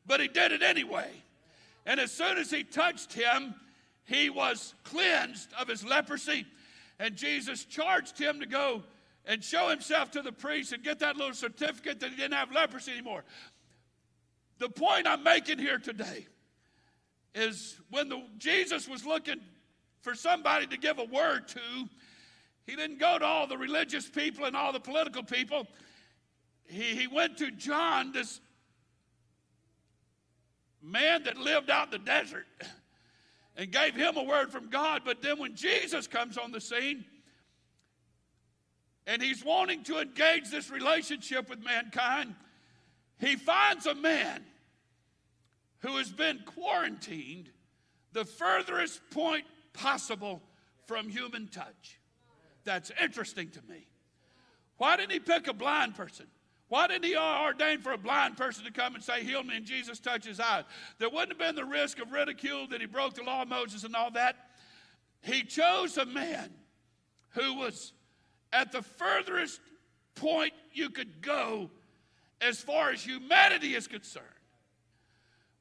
But 0.06 0.20
he 0.20 0.28
did 0.28 0.52
it 0.52 0.62
anyway. 0.62 1.10
And 1.86 2.00
as 2.00 2.10
soon 2.10 2.36
as 2.36 2.50
he 2.50 2.64
touched 2.64 3.12
him, 3.12 3.54
he 4.04 4.28
was 4.28 4.74
cleansed 4.82 5.48
of 5.58 5.68
his 5.68 5.84
leprosy. 5.84 6.44
And 6.98 7.16
Jesus 7.16 7.64
charged 7.64 8.18
him 8.18 8.40
to 8.40 8.46
go 8.46 8.82
and 9.24 9.42
show 9.42 9.68
himself 9.68 10.10
to 10.12 10.22
the 10.22 10.32
priest 10.32 10.72
and 10.72 10.82
get 10.82 10.98
that 10.98 11.16
little 11.16 11.34
certificate 11.34 12.00
that 12.00 12.10
he 12.10 12.16
didn't 12.16 12.34
have 12.34 12.52
leprosy 12.52 12.92
anymore. 12.92 13.24
The 14.58 14.68
point 14.68 15.06
I'm 15.06 15.22
making 15.22 15.58
here 15.58 15.78
today 15.78 16.26
is 17.34 17.78
when 17.90 18.08
the, 18.08 18.22
Jesus 18.38 18.88
was 18.88 19.04
looking 19.04 19.40
for 20.00 20.14
somebody 20.14 20.66
to 20.68 20.78
give 20.78 20.98
a 20.98 21.04
word 21.04 21.48
to, 21.48 21.60
he 22.66 22.74
didn't 22.74 22.98
go 22.98 23.18
to 23.18 23.24
all 23.24 23.46
the 23.46 23.58
religious 23.58 24.08
people 24.08 24.44
and 24.44 24.56
all 24.56 24.72
the 24.72 24.80
political 24.80 25.22
people. 25.22 25.66
He, 26.68 26.96
he 26.96 27.06
went 27.06 27.36
to 27.38 27.50
John, 27.50 28.12
this 28.12 28.40
man 30.86 31.24
that 31.24 31.36
lived 31.36 31.70
out 31.70 31.86
in 31.86 31.90
the 31.92 32.06
desert 32.06 32.46
and 33.56 33.70
gave 33.70 33.94
him 33.94 34.16
a 34.16 34.22
word 34.22 34.50
from 34.50 34.68
God. 34.68 35.02
But 35.04 35.22
then 35.22 35.38
when 35.38 35.54
Jesus 35.54 36.06
comes 36.06 36.38
on 36.38 36.52
the 36.52 36.60
scene 36.60 37.04
and 39.06 39.20
he's 39.20 39.44
wanting 39.44 39.82
to 39.84 39.98
engage 39.98 40.50
this 40.50 40.70
relationship 40.70 41.50
with 41.50 41.62
mankind, 41.62 42.34
he 43.18 43.36
finds 43.36 43.86
a 43.86 43.94
man 43.94 44.44
who 45.80 45.96
has 45.96 46.10
been 46.10 46.40
quarantined 46.44 47.50
the 48.12 48.24
furthest 48.24 49.00
point 49.10 49.44
possible 49.72 50.42
from 50.86 51.08
human 51.08 51.48
touch. 51.48 51.98
That's 52.64 52.90
interesting 53.02 53.50
to 53.50 53.60
me. 53.68 53.86
Why 54.78 54.96
didn't 54.96 55.12
he 55.12 55.20
pick 55.20 55.48
a 55.48 55.52
blind 55.52 55.94
person? 55.94 56.26
Why 56.68 56.88
didn't 56.88 57.04
he 57.04 57.16
ordain 57.16 57.80
for 57.80 57.92
a 57.92 57.98
blind 57.98 58.36
person 58.36 58.64
to 58.64 58.72
come 58.72 58.94
and 58.96 59.04
say, 59.04 59.22
Heal 59.22 59.42
me, 59.44 59.56
and 59.56 59.64
Jesus 59.64 60.00
touch 60.00 60.24
his 60.24 60.40
eyes? 60.40 60.64
There 60.98 61.08
wouldn't 61.08 61.30
have 61.30 61.38
been 61.38 61.54
the 61.54 61.64
risk 61.64 62.00
of 62.00 62.10
ridicule 62.10 62.66
that 62.68 62.80
he 62.80 62.86
broke 62.86 63.14
the 63.14 63.22
law 63.22 63.42
of 63.42 63.48
Moses 63.48 63.84
and 63.84 63.94
all 63.94 64.10
that. 64.12 64.36
He 65.22 65.42
chose 65.42 65.96
a 65.96 66.04
man 66.04 66.50
who 67.30 67.54
was 67.54 67.92
at 68.52 68.72
the 68.72 68.82
furthest 68.82 69.60
point 70.16 70.52
you 70.72 70.90
could 70.90 71.22
go 71.22 71.70
as 72.40 72.60
far 72.60 72.90
as 72.90 73.02
humanity 73.02 73.74
is 73.74 73.86
concerned. 73.86 74.24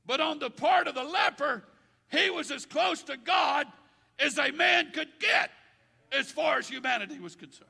But 0.06 0.22
on 0.22 0.40
the 0.40 0.50
part 0.50 0.88
of 0.88 0.96
the 0.96 1.04
leper, 1.04 1.64
he 2.12 2.30
was 2.30 2.52
as 2.52 2.66
close 2.66 3.04
to 3.04 3.18
God 3.18 3.68
as 4.20 4.38
a 4.38 4.52
man 4.52 4.92
could 4.92 5.10
get 5.20 5.52
as 6.12 6.32
far 6.32 6.58
as 6.58 6.68
humanity 6.68 7.20
was 7.20 7.36
concerned. 7.36 7.70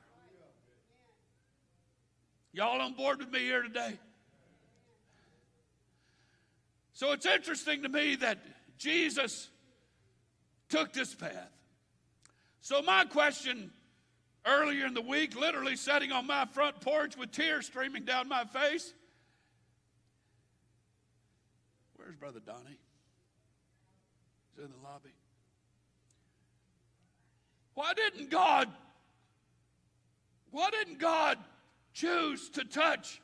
Y'all 2.55 2.79
on 2.79 2.93
board 2.93 3.19
with 3.19 3.29
me 3.33 3.39
here 3.39 3.61
today? 3.61 3.99
So 6.93 7.11
it's 7.11 7.25
interesting 7.25 7.83
to 7.83 7.89
me 7.89 8.15
that 8.15 8.37
Jesus 8.77 9.49
took 10.69 10.93
this 10.93 11.13
path. 11.13 11.51
So, 12.61 12.81
my 12.81 13.03
question 13.03 13.71
earlier 14.45 14.85
in 14.85 14.93
the 14.93 15.01
week, 15.01 15.37
literally 15.37 15.75
sitting 15.75 16.13
on 16.13 16.27
my 16.27 16.45
front 16.45 16.79
porch 16.79 17.17
with 17.17 17.33
tears 17.33 17.65
streaming 17.65 18.05
down 18.05 18.29
my 18.29 18.45
face. 18.45 18.93
Where's 21.97 22.15
Brother 22.15 22.39
Donnie? 22.39 22.79
He's 24.55 24.63
in 24.63 24.71
the 24.71 24.87
lobby. 24.87 25.09
Why 27.73 27.93
didn't 27.93 28.29
God? 28.29 28.69
Why 30.51 30.69
didn't 30.69 30.99
God 30.99 31.37
choose 31.95 32.49
to 32.49 32.63
touch 32.65 33.21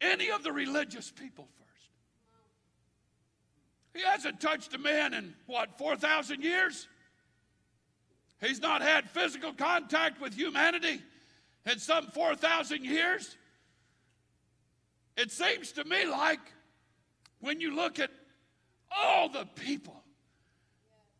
any 0.00 0.30
of 0.30 0.42
the 0.42 0.52
religious 0.52 1.10
people 1.10 1.48
first. 1.58 1.90
He 3.94 4.02
hasn't 4.02 4.40
touched 4.40 4.74
a 4.74 4.78
man 4.78 5.14
in 5.14 5.32
what, 5.46 5.78
4,000 5.78 6.42
years? 6.42 6.88
He's 8.42 8.60
not 8.60 8.82
had 8.82 9.08
physical 9.08 9.54
contact 9.54 10.20
with 10.20 10.34
humanity 10.34 11.00
in 11.64 11.78
some 11.78 12.08
4,000 12.08 12.84
years. 12.84 13.36
It 15.16 15.30
seems 15.30 15.72
to 15.72 15.84
me 15.84 16.04
like 16.04 16.40
when 17.40 17.60
you 17.60 17.74
look 17.74 17.98
at 17.98 18.10
all 18.94 19.28
the 19.28 19.46
people 19.54 20.02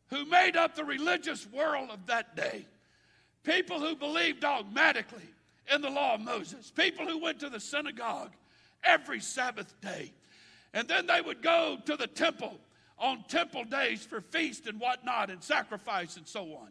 who 0.08 0.26
made 0.26 0.56
up 0.56 0.74
the 0.74 0.84
religious 0.84 1.46
world 1.50 1.90
of 1.90 2.06
that 2.06 2.36
day, 2.36 2.66
people 3.44 3.80
who 3.80 3.94
believed 3.94 4.40
dogmatically 4.40 5.30
in 5.72 5.80
the 5.80 5.90
law 5.90 6.14
of 6.14 6.20
Moses, 6.20 6.70
people 6.70 7.06
who 7.06 7.18
went 7.18 7.40
to 7.40 7.48
the 7.48 7.60
synagogue 7.60 8.32
every 8.84 9.20
Sabbath 9.20 9.80
day, 9.80 10.12
and 10.72 10.86
then 10.88 11.06
they 11.06 11.20
would 11.20 11.42
go 11.42 11.78
to 11.86 11.96
the 11.96 12.06
temple 12.06 12.58
on 12.98 13.24
temple 13.28 13.64
days 13.64 14.04
for 14.04 14.20
feast 14.20 14.66
and 14.66 14.80
whatnot 14.80 15.30
and 15.30 15.42
sacrifice 15.42 16.16
and 16.16 16.26
so 16.26 16.42
on. 16.54 16.68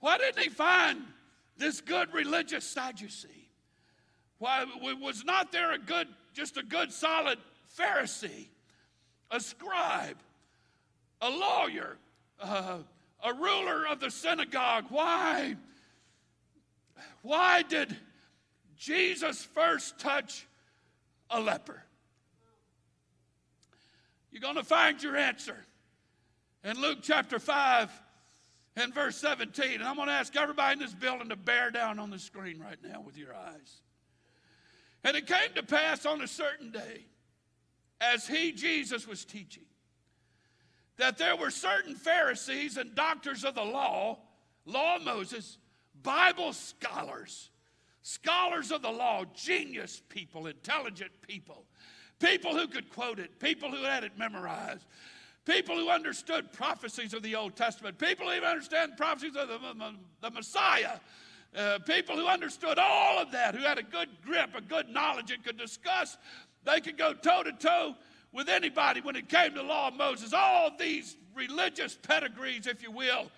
Why 0.00 0.18
didn't 0.18 0.42
he 0.42 0.50
find 0.50 1.02
this 1.56 1.80
good 1.80 2.12
religious 2.12 2.64
Sadducee? 2.64 3.48
Why 4.38 4.66
was 5.00 5.24
not 5.24 5.50
there 5.50 5.72
a 5.72 5.78
good, 5.78 6.08
just 6.34 6.56
a 6.56 6.62
good 6.62 6.92
solid 6.92 7.38
Pharisee, 7.78 8.48
a 9.30 9.40
scribe, 9.40 10.18
a 11.20 11.30
lawyer, 11.30 11.96
uh, 12.38 12.78
a 13.24 13.32
ruler 13.32 13.86
of 13.90 13.98
the 13.98 14.10
synagogue? 14.10 14.84
Why? 14.90 15.56
Why 17.22 17.62
did 17.62 17.96
Jesus 18.76 19.42
first 19.42 19.98
touch 19.98 20.46
a 21.30 21.40
leper? 21.40 21.82
You're 24.30 24.42
going 24.42 24.56
to 24.56 24.64
find 24.64 25.02
your 25.02 25.16
answer 25.16 25.56
in 26.64 26.80
Luke 26.80 26.98
chapter 27.02 27.38
5 27.38 27.90
and 28.76 28.92
verse 28.92 29.16
17. 29.16 29.74
And 29.74 29.84
I'm 29.84 29.96
going 29.96 30.08
to 30.08 30.14
ask 30.14 30.36
everybody 30.36 30.74
in 30.74 30.78
this 30.80 30.94
building 30.94 31.28
to 31.30 31.36
bear 31.36 31.70
down 31.70 31.98
on 31.98 32.10
the 32.10 32.18
screen 32.18 32.58
right 32.58 32.78
now 32.82 33.00
with 33.00 33.16
your 33.16 33.34
eyes. 33.34 33.80
And 35.04 35.16
it 35.16 35.26
came 35.26 35.54
to 35.54 35.62
pass 35.62 36.06
on 36.06 36.20
a 36.22 36.28
certain 36.28 36.70
day, 36.70 37.06
as 38.00 38.26
he, 38.26 38.52
Jesus, 38.52 39.06
was 39.06 39.24
teaching, 39.24 39.64
that 40.96 41.18
there 41.18 41.36
were 41.36 41.50
certain 41.50 41.94
Pharisees 41.94 42.76
and 42.76 42.94
doctors 42.94 43.44
of 43.44 43.54
the 43.54 43.64
law, 43.64 44.18
law 44.64 44.96
of 44.96 45.02
Moses, 45.02 45.58
Bible 46.02 46.52
scholars, 46.52 47.50
scholars 48.02 48.70
of 48.70 48.82
the 48.82 48.90
law, 48.90 49.24
genius 49.34 50.02
people, 50.08 50.46
intelligent 50.46 51.10
people, 51.26 51.64
people 52.20 52.56
who 52.56 52.68
could 52.68 52.90
quote 52.90 53.18
it, 53.18 53.40
people 53.40 53.70
who 53.70 53.82
had 53.82 54.04
it 54.04 54.16
memorized, 54.16 54.86
people 55.44 55.76
who 55.76 55.90
understood 55.90 56.52
prophecies 56.52 57.12
of 57.12 57.22
the 57.22 57.34
Old 57.34 57.56
Testament, 57.56 57.98
people 57.98 58.26
who 58.26 58.32
even 58.32 58.48
understand 58.48 58.96
prophecies 58.96 59.36
of 59.36 59.48
the, 59.48 59.94
the 60.20 60.30
Messiah, 60.30 60.98
uh, 61.56 61.78
people 61.80 62.16
who 62.16 62.26
understood 62.26 62.78
all 62.78 63.18
of 63.18 63.30
that, 63.32 63.54
who 63.54 63.62
had 63.62 63.78
a 63.78 63.82
good 63.82 64.08
grip, 64.24 64.50
a 64.54 64.60
good 64.60 64.88
knowledge, 64.88 65.30
and 65.30 65.44
could 65.44 65.58
discuss. 65.58 66.16
They 66.64 66.80
could 66.80 66.96
go 66.96 67.12
toe 67.12 67.42
to 67.42 67.52
toe 67.52 67.94
with 68.34 68.48
anybody 68.48 69.00
when 69.00 69.16
it 69.16 69.28
came 69.28 69.50
to 69.50 69.56
the 69.58 69.62
law 69.62 69.88
of 69.88 69.94
Moses. 69.94 70.34
All 70.34 70.70
these 70.78 71.16
religious 71.34 71.94
pedigrees, 71.94 72.66
if 72.66 72.82
you 72.82 72.90
will, 72.90 73.30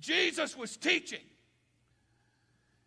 Jesus 0.00 0.56
was 0.56 0.76
teaching. 0.76 1.20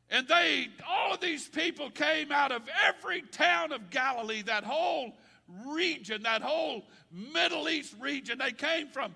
And 0.09 0.27
they, 0.27 0.67
all 0.87 1.13
of 1.13 1.19
these 1.19 1.47
people 1.47 1.89
came 1.89 2.31
out 2.31 2.51
of 2.51 2.63
every 2.85 3.21
town 3.21 3.71
of 3.71 3.89
Galilee, 3.89 4.41
that 4.43 4.63
whole 4.63 5.13
region, 5.65 6.23
that 6.23 6.41
whole 6.41 6.83
Middle 7.11 7.69
East 7.69 7.95
region. 7.99 8.37
They 8.39 8.51
came 8.51 8.87
from 8.87 9.15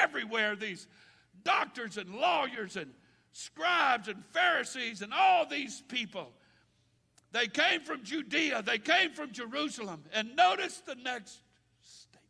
everywhere, 0.00 0.56
these 0.56 0.86
doctors 1.44 1.96
and 1.96 2.14
lawyers 2.14 2.76
and 2.76 2.92
scribes 3.32 4.08
and 4.08 4.24
Pharisees 4.26 5.02
and 5.02 5.12
all 5.12 5.46
these 5.46 5.80
people. 5.88 6.32
They 7.32 7.46
came 7.46 7.80
from 7.80 8.02
Judea, 8.02 8.62
they 8.62 8.78
came 8.78 9.12
from 9.12 9.32
Jerusalem. 9.32 10.04
And 10.12 10.36
notice 10.36 10.82
the 10.86 10.96
next 10.96 11.38
statement. 11.82 12.22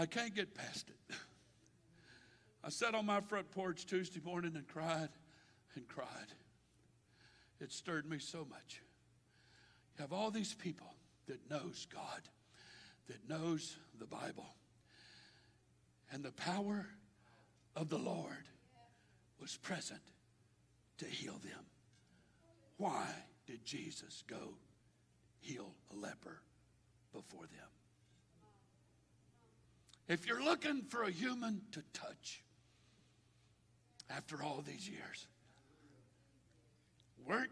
I 0.00 0.06
can't 0.06 0.32
get 0.32 0.54
past 0.54 0.88
it. 0.88 1.16
I 2.62 2.68
sat 2.68 2.94
on 2.94 3.04
my 3.04 3.20
front 3.20 3.50
porch 3.50 3.84
Tuesday 3.84 4.20
morning 4.24 4.52
and 4.54 4.66
cried 4.68 5.08
and 5.74 5.88
cried. 5.88 6.06
It 7.60 7.72
stirred 7.72 8.08
me 8.08 8.20
so 8.20 8.46
much. 8.48 8.80
You 9.96 10.02
have 10.02 10.12
all 10.12 10.30
these 10.30 10.54
people 10.54 10.94
that 11.26 11.50
knows 11.50 11.88
God, 11.92 12.22
that 13.08 13.28
knows 13.28 13.76
the 13.98 14.06
Bible. 14.06 14.46
And 16.12 16.22
the 16.24 16.30
power 16.30 16.86
of 17.74 17.88
the 17.88 17.98
Lord 17.98 18.46
was 19.40 19.56
present 19.56 20.00
to 20.98 21.06
heal 21.06 21.40
them. 21.42 21.64
Why 22.76 23.06
did 23.46 23.64
Jesus 23.64 24.22
go 24.28 24.54
heal 25.40 25.72
a 25.92 25.96
leper 25.96 26.40
before 27.12 27.46
them? 27.46 27.68
If 30.08 30.26
you're 30.26 30.42
looking 30.42 30.82
for 30.88 31.02
a 31.02 31.10
human 31.10 31.60
to 31.72 31.82
touch 31.92 32.42
after 34.08 34.42
all 34.42 34.64
these 34.66 34.88
years, 34.88 35.26
weren't 37.26 37.50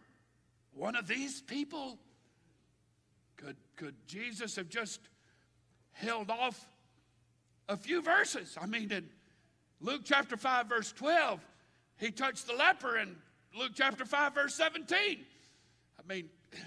one 0.72 0.96
of 0.96 1.06
these 1.06 1.42
people 1.42 1.98
could, 3.36 3.56
could 3.76 3.94
Jesus 4.06 4.56
have 4.56 4.70
just 4.70 5.00
held 5.92 6.30
off 6.30 6.66
a 7.68 7.76
few 7.76 8.00
verses? 8.00 8.56
I 8.60 8.66
mean, 8.66 8.90
in 8.90 9.04
Luke 9.80 10.02
chapter 10.04 10.38
5, 10.38 10.66
verse 10.66 10.92
12, 10.92 11.40
he 11.98 12.10
touched 12.10 12.46
the 12.46 12.54
leper, 12.54 12.96
in 12.96 13.16
Luke 13.58 13.72
chapter 13.74 14.06
5, 14.06 14.34
verse 14.34 14.54
17. 14.54 14.96
I 14.98 16.12
mean, 16.12 16.30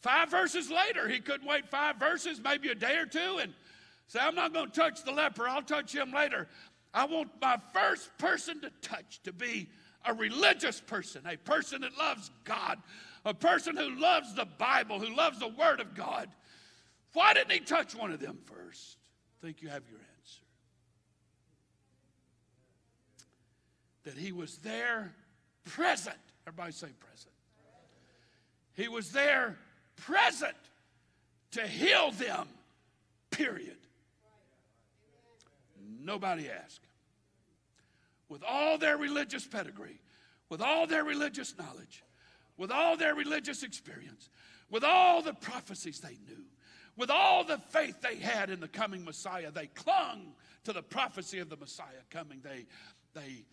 five 0.00 0.30
verses 0.30 0.70
later, 0.70 1.08
he 1.08 1.20
couldn't 1.20 1.46
wait 1.46 1.68
five 1.68 1.96
verses, 1.96 2.40
maybe 2.42 2.70
a 2.70 2.74
day 2.74 2.96
or 2.96 3.06
two, 3.06 3.38
and 3.40 3.52
say, 4.06 4.20
I'm 4.20 4.34
not 4.34 4.52
going 4.52 4.70
to 4.70 4.72
touch 4.72 5.04
the 5.04 5.12
leper, 5.12 5.48
I'll 5.48 5.62
touch 5.62 5.94
him 5.94 6.12
later. 6.12 6.48
I 6.92 7.06
want 7.06 7.30
my 7.40 7.58
first 7.72 8.16
person 8.18 8.60
to 8.60 8.70
touch 8.80 9.20
to 9.24 9.32
be 9.32 9.68
a 10.04 10.14
religious 10.14 10.80
person, 10.80 11.22
a 11.26 11.36
person 11.36 11.80
that 11.80 11.96
loves 11.98 12.30
God, 12.44 12.78
a 13.24 13.34
person 13.34 13.76
who 13.76 13.98
loves 13.98 14.34
the 14.34 14.44
Bible, 14.44 15.00
who 15.00 15.14
loves 15.14 15.38
the 15.38 15.48
Word 15.48 15.80
of 15.80 15.94
God. 15.94 16.28
Why 17.14 17.32
didn't 17.34 17.52
he 17.52 17.60
touch 17.60 17.94
one 17.94 18.12
of 18.12 18.20
them 18.20 18.38
first? 18.44 18.98
I 19.40 19.46
think 19.46 19.62
you 19.62 19.68
have 19.68 19.82
your 19.88 19.98
answer. 19.98 20.42
That 24.04 24.18
he 24.18 24.32
was 24.32 24.58
there 24.58 25.14
present. 25.64 26.16
Everybody 26.46 26.72
say 26.72 26.88
present. 27.00 27.32
He 28.74 28.88
was 28.88 29.10
there 29.12 29.56
present 29.96 30.56
to 31.52 31.66
heal 31.66 32.10
them, 32.10 32.48
period. 33.30 33.76
Nobody 36.04 36.48
asked. 36.50 36.86
With 38.28 38.42
all 38.44 38.78
their 38.78 38.96
religious 38.96 39.46
pedigree, 39.46 40.00
with 40.48 40.60
all 40.60 40.86
their 40.86 41.04
religious 41.04 41.54
knowledge, 41.58 42.04
with 42.56 42.70
all 42.70 42.96
their 42.96 43.14
religious 43.14 43.62
experience, 43.62 44.28
with 44.70 44.84
all 44.84 45.22
the 45.22 45.34
prophecies 45.34 46.00
they 46.00 46.18
knew, 46.28 46.44
with 46.96 47.10
all 47.10 47.42
the 47.42 47.58
faith 47.58 48.00
they 48.00 48.16
had 48.16 48.50
in 48.50 48.60
the 48.60 48.68
coming 48.68 49.04
Messiah, 49.04 49.50
they 49.50 49.66
clung 49.68 50.34
to 50.64 50.72
the 50.72 50.82
prophecy 50.82 51.38
of 51.38 51.48
the 51.48 51.56
Messiah 51.56 52.04
coming. 52.10 52.40
They, 52.42 52.66
they 53.14 53.44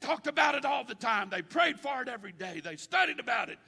talked 0.00 0.26
about 0.26 0.54
it 0.54 0.64
all 0.64 0.84
the 0.84 0.94
time. 0.94 1.30
They 1.30 1.42
prayed 1.42 1.78
for 1.78 2.02
it 2.02 2.08
every 2.08 2.32
day. 2.32 2.60
They 2.62 2.76
studied 2.76 3.20
about 3.20 3.50
it. 3.50 3.58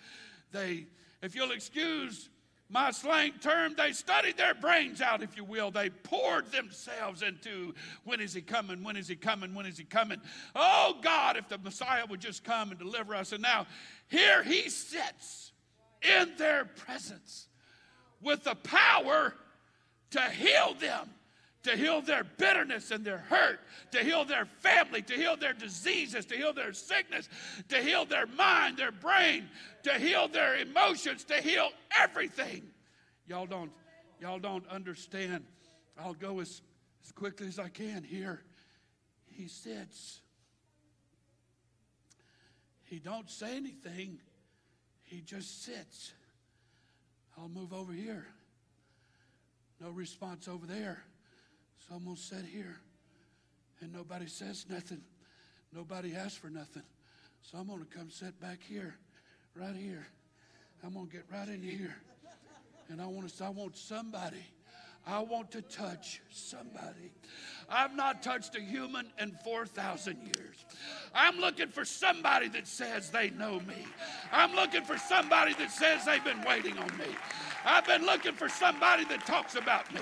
They, 0.51 0.87
if 1.23 1.35
you'll 1.35 1.53
excuse 1.53 2.29
my 2.71 2.91
slang 2.93 3.33
term, 3.41 3.75
they 3.77 3.93
studied 3.93 4.37
their 4.37 4.55
brains 4.55 5.01
out, 5.01 5.23
if 5.23 5.37
you 5.37 5.45
will. 5.45 5.71
They 5.71 5.91
poured 5.91 6.51
themselves 6.53 7.23
into 7.23 7.75
when 8.05 8.21
is 8.21 8.33
he 8.33 8.41
coming? 8.41 8.85
When 8.85 8.97
is 8.97 9.09
he 9.09 9.17
coming? 9.17 9.55
When 9.55 9.67
is 9.67 9.77
he 9.77 9.85
coming? 9.85 10.21
Oh 10.55 10.97
God, 11.03 11.37
if 11.37 11.49
the 11.49 11.59
Messiah 11.59 12.05
would 12.09 12.21
just 12.21 12.45
come 12.45 12.71
and 12.71 12.79
deliver 12.79 13.15
us. 13.15 13.33
And 13.33 13.43
now 13.43 13.67
here 14.09 14.43
he 14.43 14.69
sits 14.69 15.53
in 16.03 16.33
their 16.39 16.65
presence 16.65 17.49
with 18.23 18.45
the 18.45 18.55
power 18.55 19.35
to 20.11 20.21
heal 20.31 20.75
them 20.75 21.11
to 21.63 21.77
heal 21.77 22.01
their 22.01 22.25
bitterness 22.25 22.91
and 22.91 23.05
their 23.05 23.19
hurt, 23.19 23.61
to 23.91 23.99
heal 23.99 24.25
their 24.25 24.47
family, 24.47 25.03
to 25.03 25.15
heal 25.15 25.37
their 25.37 25.53
diseases, 25.53 26.25
to 26.27 26.37
heal 26.37 26.53
their 26.53 26.73
sickness, 26.73 27.29
to 27.69 27.77
heal 27.83 28.05
their 28.07 28.27
mind, 28.27 28.77
their 28.77 28.93
brain, 28.93 29.49
to 29.83 29.93
heal 29.95 30.27
their 30.27 30.57
emotions, 30.57 31.25
to 31.25 31.35
heal 31.35 31.71
everything. 31.99 32.63
Y'all 33.27 33.47
don't, 33.47 33.71
y'all 34.21 34.39
don't 34.39 34.67
understand. 34.69 35.45
I'll 35.99 36.15
go 36.15 36.41
as, 36.41 36.63
as 37.05 37.13
quickly 37.13 37.47
as 37.47 37.59
I 37.59 37.69
can 37.69 38.05
here. 38.05 38.43
He 39.27 39.49
sits. 39.49 40.21
He 42.85 42.99
don't 42.99 43.31
say 43.31 43.57
anything. 43.57 44.19
He 45.05 45.21
just 45.21 45.63
sits. 45.65 46.13
I'll 47.39 47.49
move 47.49 47.73
over 47.73 47.93
here. 47.93 48.27
No 49.81 49.91
response 49.91 50.49
over 50.49 50.67
there. 50.67 51.05
I'm 51.93 52.05
going 52.05 52.17
to 52.17 52.23
sit 52.23 52.45
here 52.45 52.77
and 53.81 53.93
nobody 53.93 54.27
says 54.27 54.67
nothing. 54.69 55.03
Nobody 55.73 56.15
asks 56.15 56.37
for 56.37 56.49
nothing. 56.49 56.83
So 57.43 57.59
I'm 57.59 57.67
going 57.67 57.81
to 57.81 57.87
come 57.87 58.11
sit 58.11 58.39
back 58.41 58.61
here, 58.63 58.95
right 59.55 59.75
here. 59.75 60.07
I'm 60.85 60.95
going 60.95 61.07
to 61.07 61.13
get 61.13 61.25
right 61.33 61.49
in 61.49 61.63
here. 61.63 61.97
And 62.89 63.01
I 63.01 63.07
want 63.07 63.29
to, 63.29 63.45
I 63.45 63.49
want 63.51 63.77
somebody. 63.77 64.45
I 65.07 65.21
want 65.21 65.51
to 65.53 65.63
touch 65.63 66.21
somebody. 66.31 67.13
I've 67.69 67.97
not 67.97 68.23
touched 68.23 68.55
a 68.57 68.61
human 68.61 69.07
in 69.19 69.33
4,000 69.45 70.17
years. 70.19 70.65
I'm 71.15 71.39
looking 71.39 71.69
for 71.69 71.85
somebody 71.85 72.49
that 72.49 72.67
says 72.67 73.11
they 73.11 73.31
know 73.31 73.61
me. 73.61 73.87
I'm 74.31 74.55
looking 74.55 74.85
for 74.85 74.99
somebody 74.99 75.55
that 75.55 75.71
says 75.71 76.05
they've 76.05 76.25
been 76.25 76.43
waiting 76.47 76.77
on 76.79 76.97
me. 76.99 77.07
I've 77.65 77.87
been 77.87 78.05
looking 78.05 78.35
for 78.35 78.49
somebody 78.49 79.05
that 79.07 79.27
talks 79.27 79.55
about 79.55 79.93
me. 79.95 80.01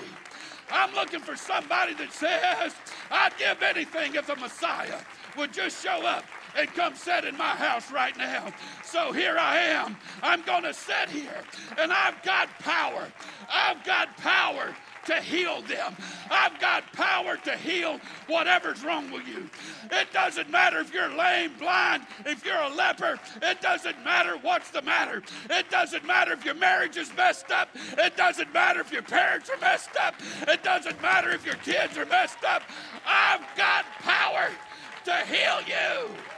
I'm 0.71 0.93
looking 0.93 1.19
for 1.19 1.35
somebody 1.35 1.93
that 1.95 2.11
says, 2.13 2.75
I'd 3.11 3.37
give 3.37 3.61
anything 3.61 4.15
if 4.15 4.27
the 4.27 4.35
Messiah 4.35 4.99
would 5.37 5.53
just 5.53 5.83
show 5.83 6.05
up 6.05 6.25
and 6.57 6.67
come 6.73 6.95
sit 6.95 7.25
in 7.25 7.37
my 7.37 7.49
house 7.49 7.91
right 7.91 8.17
now. 8.17 8.51
So 8.83 9.11
here 9.11 9.37
I 9.37 9.57
am. 9.59 9.97
I'm 10.23 10.41
going 10.43 10.63
to 10.63 10.73
sit 10.73 11.09
here 11.09 11.43
and 11.77 11.91
I've 11.91 12.21
got 12.23 12.49
power. 12.59 13.07
I've 13.51 13.83
got 13.83 14.15
power 14.17 14.75
to 15.05 15.15
heal 15.21 15.61
them. 15.63 15.95
I've 16.29 16.59
got 16.59 16.91
power 16.93 17.37
to 17.37 17.55
heal 17.57 17.99
whatever's 18.27 18.83
wrong 18.83 19.11
with 19.11 19.27
you. 19.27 19.49
It 19.91 20.11
doesn't 20.13 20.49
matter 20.49 20.79
if 20.79 20.93
you're 20.93 21.09
lame, 21.15 21.51
blind, 21.57 22.03
if 22.25 22.45
you're 22.45 22.61
a 22.61 22.69
leper. 22.69 23.19
It 23.41 23.61
doesn't 23.61 24.03
matter 24.03 24.37
what's 24.41 24.71
the 24.71 24.81
matter. 24.81 25.23
It 25.49 25.69
doesn't 25.69 26.05
matter 26.05 26.33
if 26.33 26.45
your 26.45 26.55
marriage 26.55 26.97
is 26.97 27.11
messed 27.15 27.51
up. 27.51 27.69
It 27.97 28.15
doesn't 28.15 28.53
matter 28.53 28.81
if 28.81 28.91
your 28.91 29.01
parents 29.01 29.49
are 29.49 29.59
messed 29.59 29.95
up. 29.99 30.15
It 30.47 30.63
doesn't 30.63 31.01
matter 31.01 31.31
if 31.31 31.45
your 31.45 31.55
kids 31.55 31.97
are 31.97 32.05
messed 32.05 32.43
up. 32.43 32.63
I've 33.05 33.45
got 33.55 33.85
power 34.01 34.49
to 35.05 35.15
heal 35.25 35.61
you. 35.67 36.28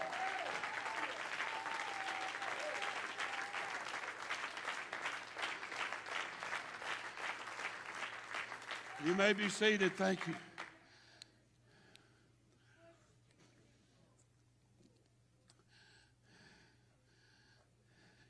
You 9.04 9.16
may 9.16 9.34
be 9.34 9.49
seated. 9.49 9.93
Thank 9.95 10.28
you. 10.28 10.36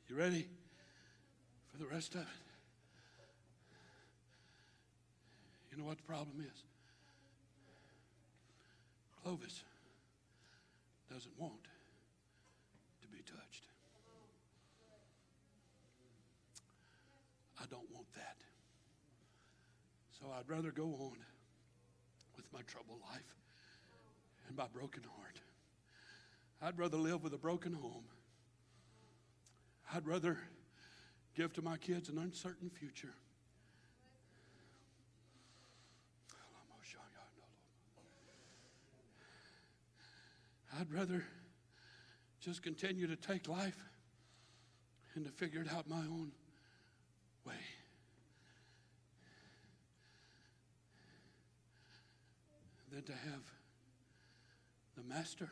You 0.07 0.15
ready 0.15 0.47
for 1.72 1.78
the 1.78 1.88
rest 1.88 2.15
of 2.15 2.22
it? 2.22 2.28
You 5.72 5.78
know 5.78 5.86
what 5.86 5.97
the 5.97 6.03
problem 6.03 6.39
is? 6.39 6.63
Clovis 9.24 9.63
doesn't 11.11 11.38
want 11.38 11.63
to 13.01 13.07
be 13.09 13.19
touched. 13.19 13.65
I 17.59 17.65
don't 17.69 17.89
want 17.93 18.07
that. 18.15 18.38
So 20.22 20.28
I'd 20.38 20.47
rather 20.47 20.69
go 20.72 20.84
on 20.84 21.17
with 22.36 22.45
my 22.53 22.61
troubled 22.67 22.99
life 23.11 23.36
and 24.47 24.55
my 24.55 24.67
broken 24.72 25.01
heart. 25.17 25.39
I'd 26.61 26.78
rather 26.78 26.97
live 26.97 27.24
with 27.24 27.34
a 27.34 27.39
broken 27.39 27.74
home. 27.74 28.03
I'd 29.91 30.05
rather 30.05 30.38
give 31.36 31.53
to 31.53 31.63
my 31.63 31.76
kids 31.78 32.09
an 32.09 32.19
uncertain 32.19 32.69
future. 32.69 33.15
I'd 40.80 40.91
rather 40.91 41.24
just 42.39 42.63
continue 42.63 43.05
to 43.07 43.15
take 43.15 43.47
life 43.49 43.78
and 45.15 45.26
to 45.26 45.32
figure 45.32 45.61
it 45.61 45.72
out 45.72 45.89
my 45.89 45.97
own 45.97 46.32
way. 47.45 47.53
To 53.08 53.14
have 53.14 53.41
the 54.95 55.04
master 55.04 55.49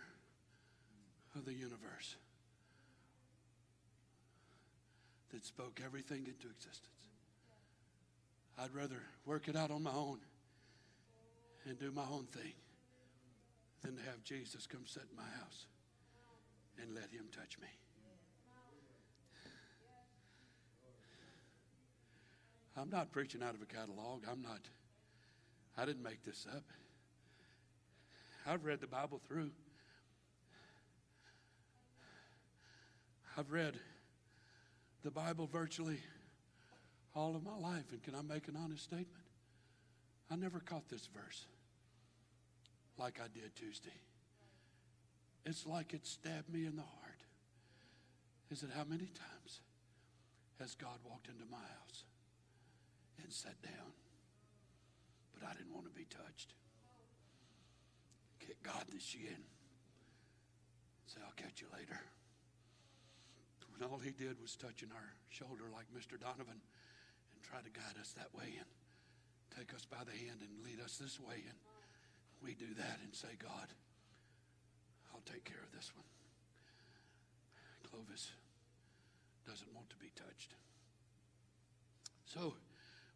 of 1.36 1.46
the 1.46 1.54
universe 1.54 2.16
that 5.34 5.44
spoke 5.44 5.82
everything 5.84 6.20
into 6.20 6.48
existence. 6.48 7.10
I'd 8.58 8.74
rather 8.74 9.02
work 9.26 9.48
it 9.48 9.56
out 9.56 9.72
on 9.72 9.82
my 9.82 9.92
own 9.92 10.20
and 11.66 11.78
do 11.80 11.92
my 11.92 12.04
own 12.04 12.28
thing 12.28 12.54
than 13.84 13.96
to 13.96 14.04
have 14.04 14.24
Jesus 14.24 14.68
come 14.68 14.84
sit 14.86 15.04
in 15.10 15.18
my 15.18 15.30
house 15.40 15.66
and 16.82 16.94
let 16.94 17.10
him 17.10 17.26
touch 17.36 17.58
me. 17.60 17.68
I'm 22.78 22.92
not 22.92 23.12
preaching 23.12 23.42
out 23.42 23.56
of 23.56 23.62
a 23.62 23.66
catalog. 23.66 24.24
I'm 24.32 24.42
not, 24.42 24.62
I 25.78 25.86
didn't 25.86 26.04
make 26.04 26.24
this 26.24 26.46
up. 26.56 26.64
I've 28.50 28.66
read 28.66 28.82
the 28.82 28.88
Bible 28.88 29.22
through. 29.28 29.52
I've 33.38 33.52
read 33.52 33.76
the 35.04 35.12
Bible 35.12 35.46
virtually 35.46 36.00
all 37.16 37.36
of 37.36 37.44
my 37.44 37.56
life. 37.56 37.86
And 37.92 38.02
can 38.02 38.16
I 38.16 38.24
make 38.24 38.48
an 38.48 38.58
honest 38.58 38.86
statement? 38.86 39.28
I 40.32 40.36
never 40.36 40.60
caught 40.60 40.90
this 40.90 41.08
verse 41.14 41.46
like 42.98 43.20
I 43.24 43.28
did 43.28 43.56
Tuesday. 43.56 44.02
It's 45.46 45.68
like 45.68 45.94
it 45.94 46.08
stabbed 46.08 46.52
me 46.52 46.66
in 46.66 46.76
the 46.76 46.82
heart. 46.82 47.22
Is 48.50 48.64
it 48.64 48.72
how 48.76 48.84
many 48.84 49.06
times 49.06 49.62
has 50.60 50.74
God 50.74 50.98
walked 51.08 51.28
into 51.28 51.46
my 51.52 51.58
house 51.58 52.04
and 53.22 53.32
sat 53.32 53.62
down? 53.62 53.94
But 55.36 55.48
I 55.48 55.54
didn't 55.54 55.72
want 55.72 55.86
to 55.86 55.92
be 55.92 56.06
touched. 56.06 56.56
Kick 58.50 58.66
God 58.66 58.82
the 58.90 58.98
shin. 58.98 59.46
Say, 61.06 61.22
I'll 61.22 61.38
catch 61.38 61.62
you 61.62 61.68
later. 61.70 62.02
When 63.78 63.86
all 63.86 64.00
he 64.02 64.10
did 64.10 64.42
was 64.42 64.58
touching 64.58 64.90
our 64.90 65.14
shoulder 65.30 65.70
like 65.70 65.86
Mr. 65.94 66.18
Donovan 66.18 66.58
and 66.58 67.40
try 67.46 67.62
to 67.62 67.70
guide 67.70 68.02
us 68.02 68.18
that 68.18 68.34
way 68.34 68.58
and 68.58 68.66
take 69.54 69.70
us 69.78 69.86
by 69.86 70.02
the 70.02 70.18
hand 70.18 70.42
and 70.42 70.66
lead 70.66 70.82
us 70.84 70.98
this 70.98 71.20
way. 71.22 71.46
And 71.46 71.62
we 72.42 72.56
do 72.58 72.74
that 72.74 72.98
and 73.06 73.14
say, 73.14 73.38
God, 73.38 73.70
I'll 75.14 75.22
take 75.32 75.46
care 75.46 75.62
of 75.62 75.70
this 75.70 75.94
one. 75.94 76.10
Clovis 77.86 78.32
doesn't 79.46 79.70
want 79.76 79.92
to 79.92 79.98
be 79.98 80.10
touched. 80.16 80.56
So, 82.26 82.56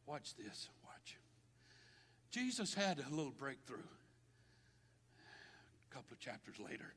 watch 0.05 0.35
this. 0.35 0.69
Watch. 0.85 1.17
Jesus 2.29 2.75
had 2.75 3.01
a 3.01 3.09
little 3.09 3.33
breakthrough 3.33 3.89
couple 5.93 6.11
of 6.11 6.19
chapters 6.19 6.55
later 6.59 6.95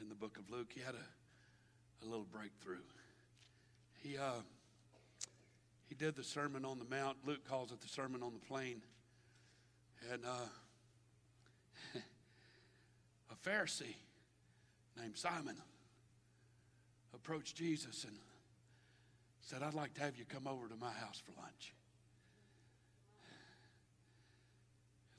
in 0.00 0.08
the 0.08 0.14
book 0.14 0.38
of 0.38 0.48
Luke. 0.50 0.68
He 0.72 0.80
had 0.80 0.94
a, 0.94 2.04
a 2.04 2.06
little 2.08 2.26
breakthrough. 2.30 2.76
He, 4.04 4.16
uh, 4.16 4.42
he 5.88 5.96
did 5.96 6.14
the 6.14 6.22
Sermon 6.22 6.64
on 6.64 6.78
the 6.78 6.84
Mount. 6.84 7.16
Luke 7.26 7.44
calls 7.48 7.72
it 7.72 7.80
the 7.80 7.88
Sermon 7.88 8.22
on 8.22 8.34
the 8.34 8.46
Plain. 8.46 8.82
And 10.12 10.24
uh, 10.24 10.46
a 13.32 13.48
Pharisee 13.48 13.96
named 14.96 15.16
Simon 15.16 15.56
approached 17.12 17.56
Jesus 17.56 18.04
and 18.04 18.16
said, 19.40 19.64
I'd 19.64 19.74
like 19.74 19.94
to 19.94 20.02
have 20.02 20.16
you 20.16 20.24
come 20.24 20.46
over 20.46 20.68
to 20.68 20.76
my 20.76 20.92
house 20.92 21.20
for 21.24 21.32
lunch. 21.40 21.74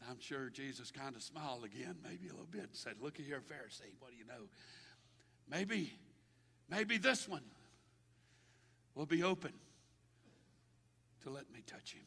I'm 0.10 0.20
sure 0.20 0.50
Jesus 0.50 0.90
kind 0.90 1.16
of 1.16 1.22
smiled 1.22 1.64
again, 1.64 1.96
maybe 2.04 2.30
a 2.30 2.32
little 2.32 2.48
bit, 2.50 2.62
and 2.62 2.74
said, 2.74 2.94
Look 3.00 3.20
at 3.20 3.26
here, 3.26 3.42
Pharisee, 3.42 3.94
what 4.00 4.12
do 4.12 4.18
you 4.18 4.26
know? 4.26 4.48
Maybe, 5.50 5.94
maybe 6.70 6.98
this 6.98 7.28
one 7.28 7.44
will 8.96 9.06
be 9.06 9.22
open 9.22 9.54
to 11.24 11.30
let 11.30 11.52
me 11.54 11.60
touch 11.68 11.94
him 11.94 12.06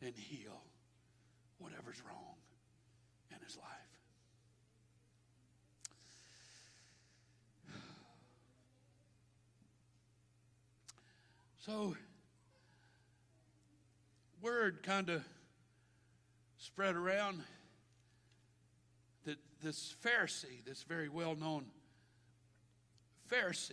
and 0.00 0.16
heal 0.16 0.62
whatever's 1.58 2.00
wrong 2.06 2.36
in 3.30 3.36
his 3.44 3.56
life. 3.56 3.66
So, 11.66 11.94
word 14.40 14.82
kind 14.82 15.08
of 15.08 15.22
spread 16.62 16.94
around 16.94 17.42
that 19.24 19.36
this 19.60 19.96
Pharisee, 20.04 20.64
this 20.64 20.84
very 20.84 21.08
well 21.08 21.34
known 21.34 21.64
Pharisee, 23.28 23.72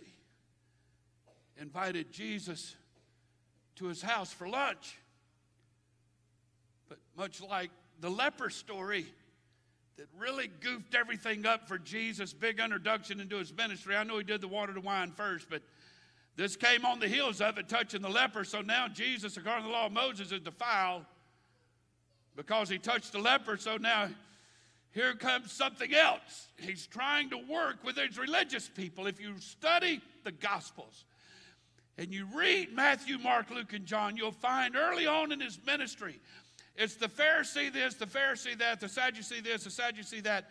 invited 1.60 2.10
Jesus 2.10 2.74
to 3.76 3.86
his 3.86 4.02
house 4.02 4.32
for 4.32 4.48
lunch. 4.48 4.98
But 6.88 6.98
much 7.16 7.40
like 7.40 7.70
the 8.00 8.10
leper 8.10 8.50
story 8.50 9.06
that 9.96 10.06
really 10.18 10.48
goofed 10.48 10.96
everything 10.96 11.46
up 11.46 11.68
for 11.68 11.78
Jesus, 11.78 12.32
big 12.32 12.58
introduction 12.58 13.20
into 13.20 13.36
his 13.36 13.54
ministry. 13.54 13.94
I 13.94 14.02
know 14.02 14.18
he 14.18 14.24
did 14.24 14.40
the 14.40 14.48
water 14.48 14.74
to 14.74 14.80
wine 14.80 15.12
first, 15.12 15.46
but 15.48 15.62
this 16.34 16.56
came 16.56 16.84
on 16.84 16.98
the 16.98 17.06
heels 17.06 17.40
of 17.40 17.56
it, 17.58 17.68
touching 17.68 18.02
the 18.02 18.08
leper. 18.08 18.42
So 18.42 18.62
now 18.62 18.88
Jesus, 18.88 19.36
according 19.36 19.62
to 19.62 19.68
the 19.68 19.74
law 19.74 19.86
of 19.86 19.92
Moses, 19.92 20.32
is 20.32 20.40
defiled 20.40 21.04
because 22.46 22.70
he 22.70 22.78
touched 22.78 23.12
the 23.12 23.18
leper. 23.18 23.58
So 23.58 23.76
now 23.76 24.08
here 24.92 25.12
comes 25.14 25.52
something 25.52 25.94
else. 25.94 26.48
He's 26.56 26.86
trying 26.86 27.28
to 27.30 27.36
work 27.36 27.84
with 27.84 27.98
his 27.98 28.16
religious 28.16 28.66
people. 28.66 29.06
If 29.06 29.20
you 29.20 29.38
study 29.38 30.00
the 30.24 30.32
Gospels 30.32 31.04
and 31.98 32.14
you 32.14 32.26
read 32.34 32.72
Matthew, 32.72 33.18
Mark, 33.18 33.50
Luke, 33.50 33.74
and 33.74 33.84
John, 33.84 34.16
you'll 34.16 34.32
find 34.32 34.74
early 34.74 35.06
on 35.06 35.32
in 35.32 35.40
his 35.40 35.58
ministry, 35.66 36.18
it's 36.76 36.94
the 36.94 37.08
Pharisee 37.08 37.70
this, 37.70 37.94
the 37.94 38.06
Pharisee 38.06 38.56
that, 38.58 38.80
the 38.80 38.88
Sadducee 38.88 39.42
this, 39.42 39.64
the 39.64 39.70
Sadducee 39.70 40.20
that. 40.22 40.48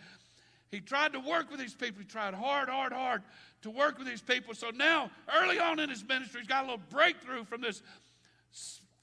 He 0.69 0.81
tried 0.81 1.13
to 1.13 1.19
work 1.19 1.49
with 1.49 1.59
these 1.59 1.73
people. 1.73 2.01
He 2.01 2.05
tried 2.05 2.35
hard, 2.35 2.69
hard, 2.69 2.93
hard 2.93 3.23
to 3.63 3.71
work 3.71 3.97
with 3.97 4.05
these 4.05 4.21
people. 4.21 4.53
So 4.53 4.69
now, 4.69 5.09
early 5.41 5.57
on 5.57 5.79
in 5.79 5.89
his 5.89 6.07
ministry, 6.07 6.41
he's 6.41 6.47
got 6.47 6.65
a 6.65 6.67
little 6.67 6.83
breakthrough 6.91 7.43
from 7.45 7.61
this 7.61 7.81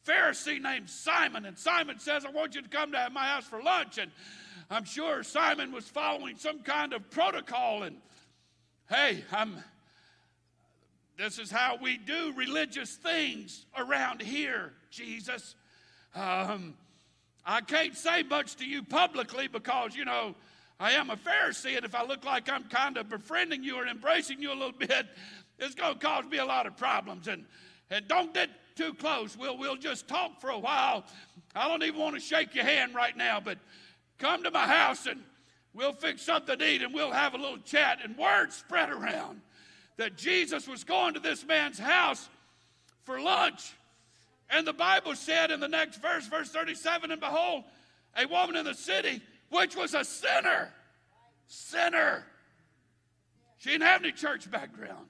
Pharisee 0.06 0.60
named 0.60 0.88
Simon. 0.88 1.44
And 1.46 1.58
Simon 1.58 1.98
says, 1.98 2.24
I 2.24 2.30
want 2.30 2.54
you 2.54 2.62
to 2.62 2.68
come 2.68 2.92
to 2.92 3.10
my 3.12 3.26
house 3.26 3.44
for 3.44 3.62
lunch. 3.62 3.98
And 3.98 4.10
I'm 4.70 4.84
sure 4.84 5.22
Simon 5.22 5.72
was 5.72 5.88
following 5.88 6.36
some 6.36 6.60
kind 6.60 6.92
of 6.92 7.10
protocol. 7.10 7.82
And 7.82 7.96
hey, 8.88 9.24
I'm, 9.32 9.56
this 11.18 11.38
is 11.38 11.50
how 11.50 11.78
we 11.80 11.96
do 11.96 12.32
religious 12.36 12.94
things 12.94 13.66
around 13.76 14.22
here, 14.22 14.72
Jesus. 14.90 15.54
Um, 16.14 16.74
I 17.44 17.60
can't 17.60 17.96
say 17.96 18.22
much 18.22 18.56
to 18.56 18.64
you 18.64 18.82
publicly 18.82 19.48
because, 19.48 19.94
you 19.94 20.04
know, 20.04 20.34
I 20.78 20.92
am 20.92 21.08
a 21.08 21.16
Pharisee, 21.16 21.76
and 21.76 21.86
if 21.86 21.94
I 21.94 22.04
look 22.04 22.24
like 22.24 22.50
I'm 22.50 22.64
kind 22.64 22.98
of 22.98 23.08
befriending 23.08 23.64
you 23.64 23.76
or 23.76 23.86
embracing 23.86 24.42
you 24.42 24.52
a 24.52 24.54
little 24.54 24.72
bit, 24.78 25.06
it's 25.58 25.74
going 25.74 25.94
to 25.94 25.98
cause 25.98 26.26
me 26.26 26.38
a 26.38 26.44
lot 26.44 26.66
of 26.66 26.76
problems. 26.76 27.28
And, 27.28 27.44
and 27.90 28.06
don't 28.08 28.34
too 28.76 28.94
close. 28.94 29.36
We'll, 29.36 29.58
we'll 29.58 29.76
just 29.76 30.06
talk 30.06 30.40
for 30.40 30.50
a 30.50 30.58
while. 30.58 31.04
I 31.54 31.66
don't 31.66 31.82
even 31.82 31.98
want 31.98 32.14
to 32.14 32.20
shake 32.20 32.54
your 32.54 32.64
hand 32.64 32.94
right 32.94 33.16
now, 33.16 33.40
but 33.40 33.58
come 34.18 34.44
to 34.44 34.50
my 34.50 34.66
house 34.66 35.06
and 35.06 35.20
we'll 35.74 35.92
fix 35.92 36.22
something 36.22 36.58
to 36.58 36.68
eat 36.68 36.82
and 36.82 36.94
we'll 36.94 37.10
have 37.10 37.34
a 37.34 37.38
little 37.38 37.58
chat. 37.58 37.98
And 38.04 38.16
word 38.16 38.52
spread 38.52 38.90
around 38.90 39.40
that 39.96 40.16
Jesus 40.16 40.68
was 40.68 40.84
going 40.84 41.14
to 41.14 41.20
this 41.20 41.44
man's 41.44 41.78
house 41.78 42.28
for 43.02 43.20
lunch. 43.20 43.72
And 44.50 44.66
the 44.66 44.72
Bible 44.72 45.14
said 45.14 45.50
in 45.50 45.58
the 45.58 45.68
next 45.68 46.00
verse, 46.00 46.26
verse 46.26 46.50
37, 46.50 47.10
and 47.10 47.20
behold, 47.20 47.64
a 48.16 48.26
woman 48.26 48.56
in 48.56 48.64
the 48.64 48.74
city 48.74 49.20
which 49.50 49.76
was 49.76 49.94
a 49.94 50.04
sinner. 50.04 50.70
Sinner. 51.46 52.24
She 53.58 53.70
didn't 53.70 53.86
have 53.86 54.02
any 54.02 54.12
church 54.12 54.50
background. 54.50 55.06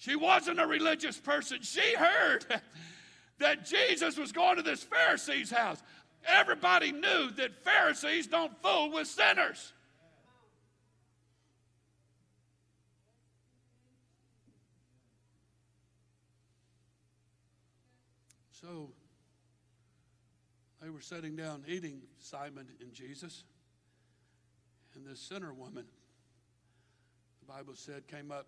She 0.00 0.16
wasn't 0.16 0.58
a 0.58 0.66
religious 0.66 1.18
person. 1.18 1.58
She 1.60 1.94
heard 1.94 2.46
that 3.38 3.66
Jesus 3.66 4.16
was 4.16 4.32
going 4.32 4.56
to 4.56 4.62
this 4.62 4.82
Pharisee's 4.82 5.50
house. 5.50 5.82
Everybody 6.26 6.90
knew 6.90 7.30
that 7.36 7.62
Pharisees 7.62 8.26
don't 8.26 8.50
fool 8.62 8.90
with 8.92 9.06
sinners. 9.06 9.74
So 18.52 18.88
they 20.80 20.88
were 20.88 21.02
sitting 21.02 21.36
down 21.36 21.64
eating, 21.68 22.00
Simon 22.18 22.68
and 22.80 22.94
Jesus. 22.94 23.44
And 24.94 25.06
this 25.06 25.20
sinner 25.20 25.52
woman, 25.52 25.84
the 27.40 27.52
Bible 27.52 27.74
said, 27.74 28.06
came 28.08 28.32
up 28.32 28.46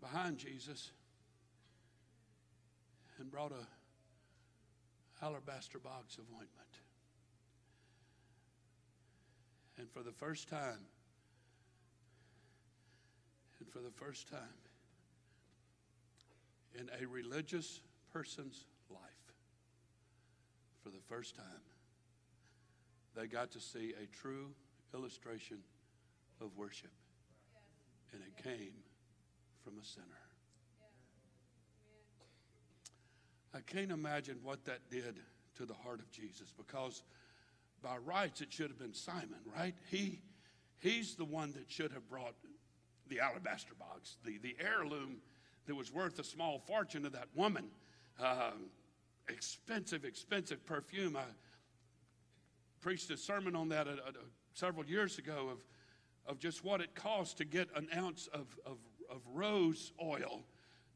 behind 0.00 0.38
Jesus 0.38 0.90
and 3.18 3.30
brought 3.30 3.52
a 3.52 5.24
alabaster 5.24 5.78
box 5.78 6.16
of 6.18 6.24
ointment. 6.32 6.50
And 9.76 9.90
for 9.90 10.02
the 10.02 10.12
first 10.12 10.48
time, 10.48 10.86
and 13.58 13.68
for 13.68 13.80
the 13.80 13.90
first 13.90 14.28
time 14.28 14.40
in 16.78 16.88
a 17.02 17.06
religious 17.06 17.80
person's 18.12 18.64
life, 18.90 19.00
for 20.82 20.90
the 20.90 21.02
first 21.08 21.34
time, 21.34 21.44
they 23.16 23.26
got 23.26 23.50
to 23.52 23.60
see 23.60 23.94
a 24.00 24.06
true 24.16 24.50
illustration 24.94 25.58
of 26.40 26.56
worship. 26.56 26.92
And 28.12 28.22
it 28.22 28.42
came 28.42 28.72
from 29.68 29.78
a 29.78 29.84
sinner. 29.84 30.06
I 33.54 33.60
can't 33.60 33.92
imagine 33.92 34.38
what 34.42 34.64
that 34.64 34.88
did 34.90 35.20
to 35.56 35.66
the 35.66 35.74
heart 35.74 36.00
of 36.00 36.10
Jesus 36.10 36.54
because 36.56 37.02
by 37.82 37.98
rights 37.98 38.40
it 38.40 38.50
should 38.50 38.68
have 38.68 38.78
been 38.78 38.94
Simon, 38.94 39.40
right? 39.54 39.74
He, 39.90 40.20
he's 40.80 41.16
the 41.16 41.24
one 41.24 41.52
that 41.52 41.70
should 41.70 41.92
have 41.92 42.08
brought 42.08 42.34
the 43.08 43.20
alabaster 43.20 43.74
box, 43.78 44.16
the, 44.24 44.38
the 44.38 44.56
heirloom 44.58 45.16
that 45.66 45.74
was 45.74 45.92
worth 45.92 46.18
a 46.18 46.24
small 46.24 46.60
fortune 46.60 47.02
to 47.02 47.10
that 47.10 47.28
woman. 47.34 47.66
Um, 48.22 48.70
expensive, 49.28 50.04
expensive 50.04 50.64
perfume. 50.64 51.14
I 51.16 51.24
preached 52.80 53.10
a 53.10 53.18
sermon 53.18 53.54
on 53.54 53.68
that 53.68 53.86
a, 53.86 53.90
a, 53.90 53.92
a, 53.92 54.24
several 54.54 54.86
years 54.86 55.18
ago 55.18 55.50
of, 55.52 55.58
of 56.26 56.38
just 56.38 56.64
what 56.64 56.80
it 56.80 56.94
costs 56.94 57.34
to 57.34 57.44
get 57.44 57.68
an 57.76 57.88
ounce 57.94 58.28
of, 58.32 58.46
of, 58.64 58.78
of 59.08 59.20
rose 59.32 59.92
oil 60.02 60.42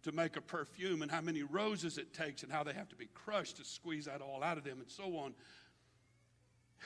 to 0.02 0.12
make 0.12 0.36
a 0.36 0.40
perfume 0.40 1.02
and 1.02 1.10
how 1.10 1.20
many 1.20 1.42
roses 1.42 1.98
it 1.98 2.12
takes 2.12 2.42
and 2.42 2.52
how 2.52 2.64
they 2.64 2.72
have 2.72 2.88
to 2.88 2.96
be 2.96 3.06
crushed 3.14 3.56
to 3.58 3.64
squeeze 3.64 4.06
that 4.06 4.20
all 4.20 4.42
out 4.42 4.58
of 4.58 4.64
them 4.64 4.80
and 4.80 4.90
so 4.90 5.16
on. 5.16 5.34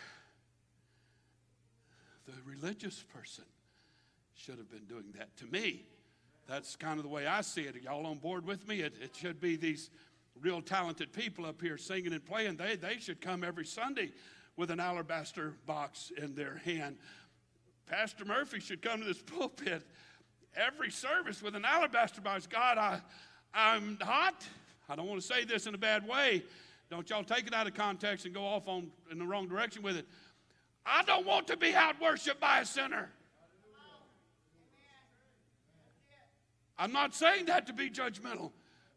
The 2.27 2.33
religious 2.45 3.05
person 3.14 3.45
should 4.35 4.59
have 4.59 4.68
been 4.70 4.85
doing 4.85 5.14
that 5.16 5.37
to 5.37 5.47
me. 5.47 5.87
That's 6.49 6.77
kind 6.77 6.99
of 6.99 7.05
the 7.05 7.09
way 7.09 7.27
I 7.27 7.41
see 7.41 7.62
it. 7.62 7.77
Are 7.77 7.79
y'all 7.79 8.07
on 8.07 8.18
board 8.18 8.45
with 8.45 8.66
me? 8.68 8.81
It, 8.81 8.95
it 9.01 9.14
should 9.16 9.41
be 9.41 9.57
these 9.57 9.91
real 10.41 10.61
talented 10.61 11.12
people 11.12 11.47
up 11.47 11.61
here 11.61 11.79
singing 11.79 12.12
and 12.12 12.24
playing, 12.24 12.57
they, 12.57 12.77
they 12.77 12.99
should 12.99 13.20
come 13.20 13.43
every 13.43 13.64
Sunday 13.64 14.12
with 14.57 14.70
an 14.70 14.81
alabaster 14.81 15.55
box 15.66 16.12
in 16.16 16.35
their 16.35 16.61
hand. 16.64 16.97
Pastor 17.87 18.24
Murphy 18.24 18.61
should 18.61 18.83
come 18.83 19.01
to 19.01 19.07
this 19.07 19.22
pulpit 19.39 19.87
every 20.57 20.91
service 20.91 21.43
with 21.43 21.55
an 21.55 21.65
alabaster 21.65 22.21
box. 22.21 22.47
God, 22.47 22.79
I, 22.79 23.01
I'm 23.55 23.99
hot. 24.01 24.47
I 24.89 24.97
don't 24.97 25.07
want 25.07 25.21
to 25.21 25.27
say 25.27 25.45
this 25.45 25.67
in 25.67 25.75
a 25.75 25.79
bad 25.79 26.07
way. 26.07 26.43
Don't 26.91 27.09
y'all 27.11 27.25
take 27.25 27.47
it 27.47 27.55
out 27.55 27.67
of 27.67 27.75
context 27.75 28.25
and 28.25 28.35
go 28.35 28.45
off 28.45 28.69
on 28.69 28.91
in 29.11 29.19
the 29.19 29.25
wrong 29.25 29.49
direction 29.49 29.83
with 29.83 29.97
it. 29.97 30.07
I 30.85 31.03
don't 31.03 31.27
want 31.27 31.49
to 31.49 31.57
be 31.57 31.75
out 31.75 32.01
worshiped 32.01 32.41
by 32.41 32.61
a 32.61 32.65
sinner. 32.65 33.11
I'm 36.79 36.93
not 36.93 37.15
saying 37.15 37.47
that 37.47 37.67
to 37.67 37.73
be 37.73 37.91
judgmental 37.91 38.53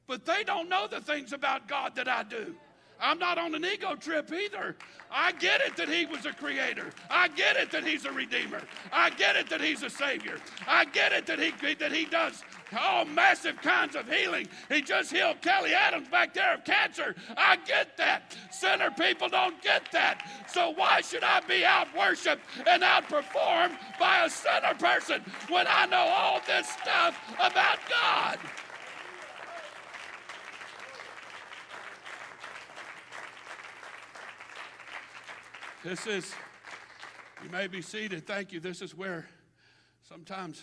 but 0.09 0.25
they 0.25 0.43
don't 0.43 0.67
know 0.67 0.87
the 0.87 0.99
things 0.99 1.33
about 1.33 1.67
God 1.67 1.95
that 1.95 2.07
I 2.07 2.23
do. 2.23 2.55
I'm 3.01 3.19
not 3.19 3.37
on 3.37 3.55
an 3.55 3.65
ego 3.65 3.95
trip 3.95 4.31
either. 4.31 4.75
I 5.11 5.31
get 5.33 5.61
it 5.61 5.75
that 5.77 5.89
He 5.89 6.05
was 6.05 6.25
a 6.25 6.33
creator. 6.33 6.89
I 7.09 7.29
get 7.29 7.57
it 7.57 7.71
that 7.71 7.83
He's 7.85 8.05
a 8.05 8.11
redeemer. 8.11 8.61
I 8.91 9.09
get 9.11 9.35
it 9.35 9.49
that 9.49 9.61
He's 9.61 9.83
a 9.83 9.89
savior. 9.89 10.37
I 10.67 10.85
get 10.85 11.11
it 11.13 11.25
that 11.27 11.39
He 11.39 11.51
that 11.75 11.91
He 11.91 12.05
does 12.05 12.43
all 12.77 13.05
massive 13.05 13.59
kinds 13.61 13.95
of 13.95 14.07
healing. 14.07 14.47
He 14.69 14.81
just 14.81 15.11
healed 15.11 15.41
Kelly 15.41 15.73
Adams 15.73 16.07
back 16.09 16.33
there 16.33 16.53
of 16.53 16.63
cancer. 16.63 17.15
I 17.35 17.57
get 17.65 17.97
that. 17.97 18.35
Sinner 18.51 18.91
people 18.91 19.29
don't 19.29 19.59
get 19.61 19.91
that. 19.91 20.27
So 20.47 20.71
why 20.71 21.01
should 21.01 21.23
I 21.23 21.41
be 21.41 21.65
out 21.65 21.87
worshiped 21.97 22.41
and 22.67 22.83
outperformed 22.83 23.77
by 23.99 24.25
a 24.25 24.29
sinner 24.29 24.75
person 24.77 25.21
when 25.47 25.65
I 25.67 25.85
know 25.87 25.97
all 25.97 26.41
this 26.45 26.69
stuff 26.69 27.17
about 27.39 27.79
God? 27.89 28.37
This 35.83 36.07
is, 36.07 36.33
you 37.43 37.49
may 37.49 37.67
be 37.67 37.81
seated. 37.81 38.27
Thank 38.27 38.51
you. 38.51 38.59
This 38.59 38.81
is 38.81 38.95
where 38.95 39.27
sometimes 40.07 40.61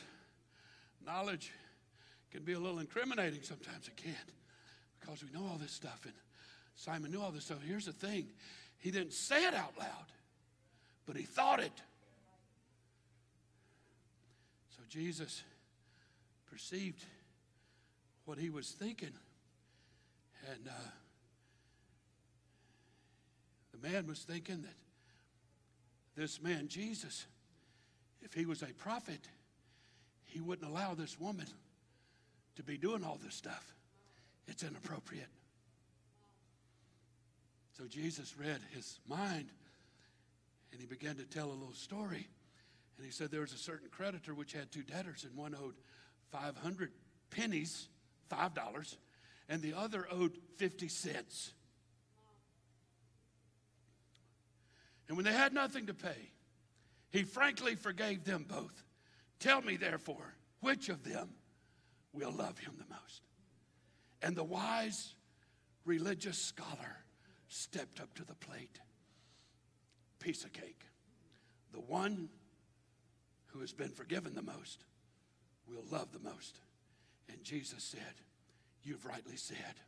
knowledge 1.05 1.53
can 2.31 2.43
be 2.43 2.53
a 2.53 2.59
little 2.59 2.81
incriminating. 2.81 3.43
Sometimes 3.43 3.89
it 3.89 3.97
can't, 3.97 4.17
because 5.01 5.25
we 5.25 5.31
know 5.39 5.47
all 5.47 5.59
this 5.59 5.73
stuff. 5.73 6.01
And 6.05 6.13
Simon 6.75 7.11
knew 7.11 7.23
all 7.23 7.31
this 7.31 7.45
stuff. 7.45 7.59
Here's 7.67 7.87
the 7.87 7.93
thing 7.93 8.27
he 8.79 8.91
didn't 8.91 9.15
say 9.15 9.47
it 9.47 9.55
out 9.55 9.73
loud, 9.79 10.13
but 11.07 11.17
he 11.17 11.23
thought 11.23 11.61
it. 11.61 11.73
So 14.77 14.83
Jesus 14.91 15.43
perceived 16.51 17.03
what 18.27 18.37
he 18.37 18.51
was 18.51 18.69
thinking. 18.69 19.13
And 20.53 20.69
uh, 20.69 20.89
The 23.77 23.89
man 23.89 24.07
was 24.07 24.21
thinking 24.21 24.63
that 24.63 24.75
this 26.17 26.43
man, 26.43 26.69
Jesus, 26.69 27.27
if 28.23 28.33
he 28.33 28.47
was 28.47 28.63
a 28.63 28.67
prophet, 28.67 29.21
he 30.25 30.41
wouldn't 30.41 30.69
allow 30.69 30.95
this 30.95 31.21
woman 31.21 31.47
to 32.57 32.63
be 32.63 32.79
doing 32.79 33.05
all 33.05 33.19
this 33.23 33.35
stuff. 33.35 33.75
It's 34.49 34.63
inappropriate. 34.63 35.29
So 37.77 37.85
Jesus 37.87 38.35
read 38.39 38.61
his 38.75 38.99
mind 39.07 39.51
and 40.73 40.81
he 40.81 40.87
began 40.87 41.17
to 41.17 41.25
tell 41.25 41.47
a 41.47 41.53
little 41.53 41.75
story. 41.75 42.27
And 42.97 43.05
he 43.05 43.13
said 43.13 43.31
there 43.31 43.43
was 43.43 43.53
a 43.53 43.59
certain 43.59 43.89
creditor 43.91 44.35
which 44.35 44.53
had 44.53 44.73
two 44.73 44.83
debtors, 44.83 45.25
and 45.25 45.37
one 45.37 45.55
owed 45.55 45.75
500 46.33 46.91
pennies, 47.31 47.89
$5, 48.31 48.97
and 49.49 49.61
the 49.61 49.75
other 49.75 50.07
owed 50.11 50.37
50 50.57 50.89
cents. 50.89 51.53
And 55.09 55.17
when 55.17 55.25
they 55.25 55.33
had 55.33 55.53
nothing 55.53 55.87
to 55.87 55.95
pay, 55.95 56.31
he 57.11 57.23
frankly 57.23 57.77
forgave 57.77 58.25
them 58.25 58.45
both. 58.49 58.85
Tell 59.39 59.63
me, 59.63 59.77
therefore, 59.77 60.35
which 60.61 60.89
of 60.89 61.05
them 61.05 61.31
will 62.13 62.33
love 62.33 62.59
him 62.59 62.75
the 62.79 62.95
most? 62.95 63.23
And 64.23 64.35
the 64.35 64.45
wise 64.45 65.15
religious 65.85 66.39
scholar 66.39 67.05
stepped 67.49 68.01
up 68.01 68.13
to 68.15 68.25
the 68.25 68.35
plate. 68.35 68.81
Piece 70.19 70.45
of 70.45 70.53
cake. 70.53 70.83
The 71.73 71.81
one 71.81 72.29
who 73.47 73.61
has 73.61 73.73
been 73.73 73.91
forgiven 73.91 74.35
the 74.35 74.43
most 74.43 74.85
will 75.69 75.85
love 75.91 76.13
the 76.13 76.19
most. 76.19 76.61
And 77.29 77.43
Jesus 77.43 77.85
said, 77.85 78.01
You've 78.83 79.05
rightly 79.05 79.37
said, 79.37 79.81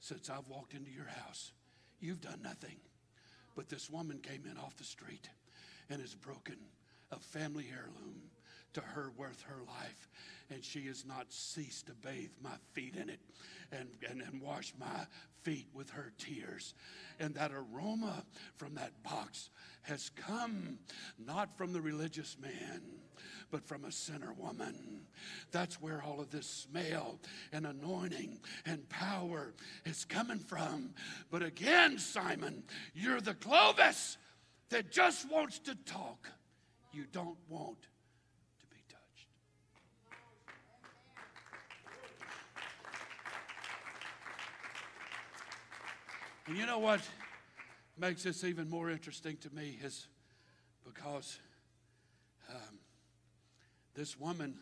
since 0.00 0.28
I've 0.28 0.48
walked 0.48 0.74
into 0.74 0.90
your 0.90 1.06
house, 1.06 1.52
you've 2.00 2.20
done 2.20 2.40
nothing. 2.42 2.76
But 3.56 3.68
this 3.68 3.90
woman 3.90 4.18
came 4.18 4.44
in 4.48 4.58
off 4.58 4.76
the 4.76 4.84
street 4.84 5.28
and 5.90 6.00
has 6.00 6.14
broken 6.14 6.56
a 7.10 7.18
family 7.18 7.66
heirloom 7.72 8.20
to 8.74 8.80
her 8.82 9.10
worth 9.16 9.42
her 9.48 9.62
life. 9.66 10.08
And 10.50 10.62
she 10.62 10.86
has 10.86 11.04
not 11.06 11.32
ceased 11.32 11.86
to 11.86 11.94
bathe 11.94 12.30
my 12.42 12.56
feet 12.72 12.94
in 12.94 13.08
it 13.08 13.20
and, 13.72 13.88
and, 14.08 14.20
and 14.20 14.40
wash 14.40 14.74
my 14.78 15.06
feet 15.42 15.66
with 15.72 15.90
her 15.90 16.12
tears. 16.18 16.74
And 17.18 17.34
that 17.34 17.52
aroma 17.52 18.24
from 18.56 18.74
that 18.74 19.02
box 19.02 19.48
has 19.82 20.10
come 20.10 20.78
not 21.18 21.56
from 21.56 21.72
the 21.72 21.80
religious 21.80 22.36
man, 22.40 22.82
but 23.50 23.66
from 23.66 23.84
a 23.84 23.92
sinner 23.92 24.32
woman. 24.36 25.06
That's 25.50 25.80
where 25.80 26.02
all 26.02 26.20
of 26.20 26.30
this 26.30 26.46
smell 26.46 27.18
and 27.52 27.66
anointing 27.66 28.40
and 28.64 28.88
power 28.88 29.54
is 29.84 30.04
coming 30.04 30.38
from. 30.38 30.90
But 31.30 31.42
again, 31.42 31.98
Simon, 31.98 32.64
you're 32.94 33.20
the 33.20 33.34
Clovis 33.34 34.18
that 34.70 34.90
just 34.90 35.30
wants 35.30 35.58
to 35.60 35.74
talk. 35.86 36.28
You 36.92 37.04
don't 37.12 37.36
want 37.48 37.82
to 37.82 38.66
be 38.70 38.82
touched. 38.88 39.28
And 46.46 46.56
you 46.56 46.66
know 46.66 46.78
what 46.78 47.00
makes 47.98 48.22
this 48.22 48.44
even 48.44 48.68
more 48.68 48.90
interesting 48.90 49.36
to 49.38 49.54
me 49.54 49.78
is 49.82 50.08
because 50.84 51.38
this 53.96 54.18
woman 54.18 54.54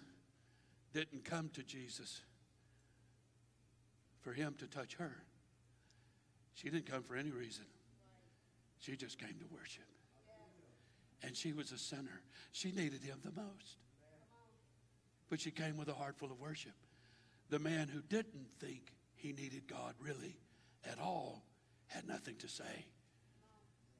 didn't 0.92 1.24
come 1.24 1.50
to 1.54 1.62
Jesus 1.62 2.22
for 4.22 4.32
him 4.32 4.54
to 4.58 4.66
touch 4.66 4.94
her. 4.94 5.12
She 6.54 6.70
didn't 6.70 6.90
come 6.90 7.02
for 7.02 7.16
any 7.16 7.30
reason. 7.30 7.64
She 8.78 8.96
just 8.96 9.18
came 9.18 9.34
to 9.40 9.46
worship. 9.52 9.84
And 11.22 11.36
she 11.36 11.52
was 11.52 11.72
a 11.72 11.78
sinner. 11.78 12.22
She 12.52 12.70
needed 12.70 13.02
him 13.02 13.18
the 13.24 13.32
most. 13.32 13.78
But 15.28 15.40
she 15.40 15.50
came 15.50 15.76
with 15.76 15.88
a 15.88 15.94
heart 15.94 16.16
full 16.16 16.30
of 16.30 16.40
worship. 16.40 16.74
The 17.50 17.58
man 17.58 17.88
who 17.88 18.00
didn't 18.02 18.46
think 18.60 18.92
he 19.16 19.32
needed 19.32 19.66
God 19.66 19.94
really 20.00 20.36
at 20.88 21.00
all 21.00 21.42
had 21.88 22.06
nothing 22.06 22.36
to 22.36 22.48
say 22.48 22.86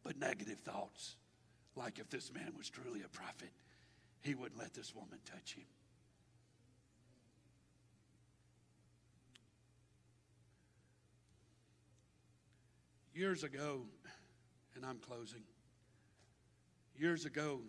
but 0.05 0.18
negative 0.18 0.59
thoughts. 0.59 1.16
Like 1.74 1.99
if 1.99 2.09
this 2.11 2.32
man 2.32 2.53
was 2.57 2.68
truly 2.70 3.01
a 3.03 3.09
prophet, 3.09 3.51
he 4.24 4.34
wouldn't 4.34 4.58
let 4.58 4.72
this 4.72 4.94
woman 4.94 5.18
touch 5.30 5.54
him. 5.54 5.64
Years 13.14 13.44
ago, 13.44 13.82
and 14.74 14.84
I'm 14.84 14.98
closing, 14.98 15.42
years 16.96 17.26
ago, 17.26 17.60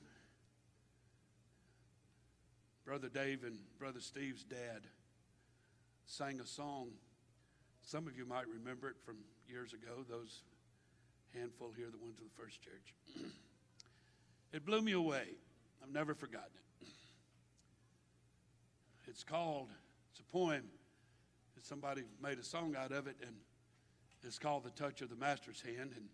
Brother 2.85 3.09
Dave 3.09 3.43
and 3.43 3.57
Brother 3.77 3.99
Steve's 3.99 4.43
dad 4.43 4.87
sang 6.07 6.39
a 6.39 6.47
song. 6.47 6.91
Some 7.81 8.07
of 8.07 8.17
you 8.17 8.25
might 8.25 8.47
remember 8.47 8.87
it 8.89 8.95
from 9.05 9.17
years 9.47 9.73
ago, 9.73 10.05
those 10.09 10.41
handful 11.37 11.73
here 11.75 11.87
the 11.91 11.97
ones 11.97 12.15
to 12.15 12.23
the 12.23 12.41
first 12.41 12.61
church. 12.61 12.93
it 14.53 14.65
blew 14.65 14.81
me 14.81 14.93
away. 14.93 15.25
I've 15.83 15.91
never 15.91 16.13
forgotten 16.13 16.49
it. 16.81 16.87
It's 19.07 19.23
called, 19.23 19.69
it's 20.11 20.19
a 20.19 20.23
poem. 20.23 20.63
Somebody 21.61 22.03
made 22.21 22.37
a 22.37 22.43
song 22.43 22.75
out 22.77 22.91
of 22.91 23.07
it, 23.07 23.15
and 23.23 23.35
it's 24.23 24.37
called 24.37 24.65
The 24.65 24.69
Touch 24.69 25.01
of 25.01 25.09
the 25.09 25.15
Master's 25.15 25.61
Hand. 25.61 25.93
And 25.95 26.05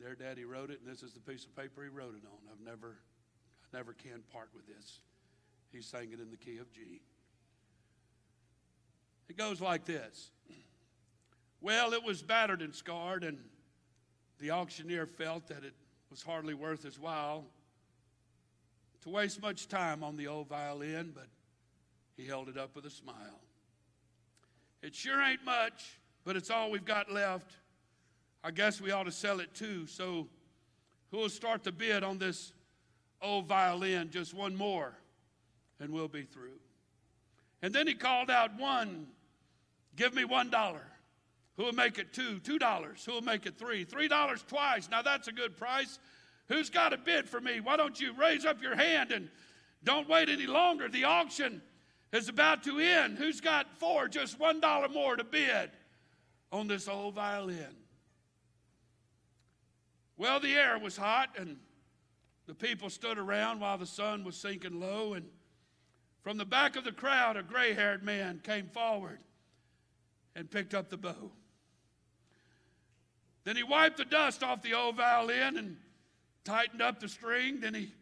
their 0.00 0.16
daddy 0.16 0.44
wrote 0.44 0.70
it, 0.70 0.80
and 0.84 0.90
this 0.90 1.04
is 1.04 1.12
the 1.12 1.20
piece 1.20 1.44
of 1.44 1.54
paper 1.54 1.84
he 1.84 1.88
wrote 1.88 2.14
it 2.16 2.26
on. 2.26 2.38
I've 2.50 2.64
never, 2.64 2.96
I 3.62 3.76
never 3.76 3.92
can 3.92 4.22
part 4.32 4.48
with 4.52 4.66
this. 4.66 4.98
He 5.70 5.80
sang 5.80 6.12
it 6.12 6.18
in 6.18 6.30
the 6.30 6.36
key 6.36 6.58
of 6.58 6.72
G. 6.72 7.02
It 9.28 9.36
goes 9.36 9.60
like 9.60 9.84
this 9.84 10.30
Well, 11.60 11.92
it 11.92 12.02
was 12.02 12.22
battered 12.22 12.62
and 12.62 12.74
scarred, 12.74 13.22
and 13.22 13.38
the 14.40 14.50
auctioneer 14.50 15.06
felt 15.06 15.46
that 15.48 15.62
it 15.62 15.74
was 16.10 16.22
hardly 16.22 16.54
worth 16.54 16.82
his 16.82 16.98
while 16.98 17.44
to 19.08 19.14
waste 19.14 19.40
much 19.40 19.68
time 19.68 20.04
on 20.04 20.16
the 20.16 20.26
old 20.26 20.48
violin, 20.48 21.12
but 21.14 21.26
he 22.16 22.26
held 22.26 22.48
it 22.48 22.58
up 22.58 22.74
with 22.74 22.84
a 22.84 22.90
smile. 22.90 23.40
It 24.82 24.94
sure 24.94 25.20
ain't 25.20 25.44
much, 25.44 25.98
but 26.24 26.36
it's 26.36 26.50
all 26.50 26.70
we've 26.70 26.84
got 26.84 27.10
left. 27.10 27.56
I 28.44 28.50
guess 28.50 28.80
we 28.80 28.90
ought 28.90 29.04
to 29.04 29.12
sell 29.12 29.40
it 29.40 29.54
too. 29.54 29.86
So, 29.86 30.28
who'll 31.10 31.28
start 31.28 31.64
the 31.64 31.72
bid 31.72 32.04
on 32.04 32.18
this 32.18 32.52
old 33.20 33.46
violin? 33.46 34.10
Just 34.10 34.34
one 34.34 34.54
more, 34.54 34.92
and 35.80 35.90
we'll 35.90 36.08
be 36.08 36.22
through. 36.22 36.58
And 37.62 37.74
then 37.74 37.86
he 37.86 37.94
called 37.94 38.30
out 38.30 38.58
one, 38.58 39.06
give 39.96 40.14
me 40.14 40.24
one 40.24 40.50
dollar. 40.50 40.84
Who'll 41.56 41.72
make 41.72 41.98
it 41.98 42.12
two? 42.12 42.38
Two 42.40 42.58
dollars. 42.58 43.04
Who'll 43.04 43.20
make 43.20 43.46
it 43.46 43.58
three? 43.58 43.84
Three 43.84 44.06
dollars 44.06 44.44
twice. 44.46 44.88
Now 44.90 45.02
that's 45.02 45.26
a 45.28 45.32
good 45.32 45.56
price. 45.56 45.98
Who's 46.48 46.70
got 46.70 46.92
a 46.92 46.96
bid 46.96 47.28
for 47.28 47.40
me? 47.40 47.60
Why 47.60 47.76
don't 47.76 48.00
you 48.00 48.12
raise 48.12 48.46
up 48.46 48.62
your 48.62 48.74
hand 48.74 49.12
and 49.12 49.28
don't 49.84 50.08
wait 50.08 50.28
any 50.28 50.46
longer? 50.46 50.88
The 50.88 51.04
auction 51.04 51.62
is 52.12 52.28
about 52.28 52.64
to 52.64 52.78
end. 52.78 53.18
Who's 53.18 53.40
got 53.40 53.66
four? 53.78 54.08
Just 54.08 54.40
one 54.40 54.60
dollar 54.60 54.88
more 54.88 55.16
to 55.16 55.24
bid 55.24 55.70
on 56.50 56.66
this 56.66 56.88
old 56.88 57.14
violin. 57.14 57.76
Well, 60.16 60.40
the 60.40 60.54
air 60.54 60.78
was 60.78 60.96
hot 60.96 61.30
and 61.38 61.58
the 62.46 62.54
people 62.54 62.88
stood 62.88 63.18
around 63.18 63.60
while 63.60 63.76
the 63.76 63.86
sun 63.86 64.24
was 64.24 64.36
sinking 64.36 64.80
low. 64.80 65.12
And 65.12 65.26
from 66.22 66.38
the 66.38 66.46
back 66.46 66.76
of 66.76 66.84
the 66.84 66.92
crowd, 66.92 67.36
a 67.36 67.42
gray 67.42 67.74
haired 67.74 68.02
man 68.02 68.40
came 68.42 68.68
forward 68.68 69.18
and 70.34 70.50
picked 70.50 70.74
up 70.74 70.88
the 70.88 70.96
bow. 70.96 71.30
Then 73.44 73.54
he 73.54 73.62
wiped 73.62 73.98
the 73.98 74.04
dust 74.06 74.42
off 74.42 74.62
the 74.62 74.74
old 74.74 74.96
violin 74.96 75.58
and 75.58 75.76
tightened 76.48 76.80
up 76.80 76.98
the 76.98 77.08
string. 77.08 77.60
Then 77.60 77.74
he 77.74 77.92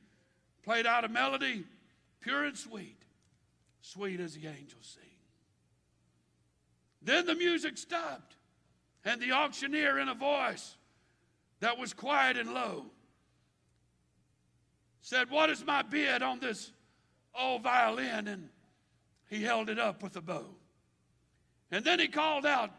played 0.64 0.86
out 0.86 1.04
a 1.04 1.08
melody, 1.08 1.64
pure 2.20 2.44
and 2.44 2.56
sweet, 2.56 3.02
sweet 3.80 4.20
as 4.20 4.34
the 4.34 4.46
angels 4.46 4.94
sing. 4.94 5.02
Then 7.02 7.26
the 7.26 7.34
music 7.34 7.76
stopped, 7.76 8.36
and 9.04 9.20
the 9.20 9.32
auctioneer, 9.32 9.98
in 9.98 10.08
a 10.08 10.14
voice 10.14 10.76
that 11.60 11.76
was 11.76 11.92
quiet 11.92 12.36
and 12.36 12.54
low, 12.54 12.86
said, 15.02 15.30
What 15.30 15.50
is 15.50 15.64
my 15.64 15.82
bid 15.82 16.22
on 16.22 16.38
this 16.38 16.70
old 17.38 17.62
violin? 17.62 18.28
And 18.28 18.48
he 19.28 19.42
held 19.42 19.68
it 19.68 19.78
up 19.78 20.02
with 20.02 20.16
a 20.16 20.20
bow. 20.20 20.44
And 21.72 21.84
then 21.84 21.98
he 21.98 22.06
called 22.06 22.46
out, 22.46 22.70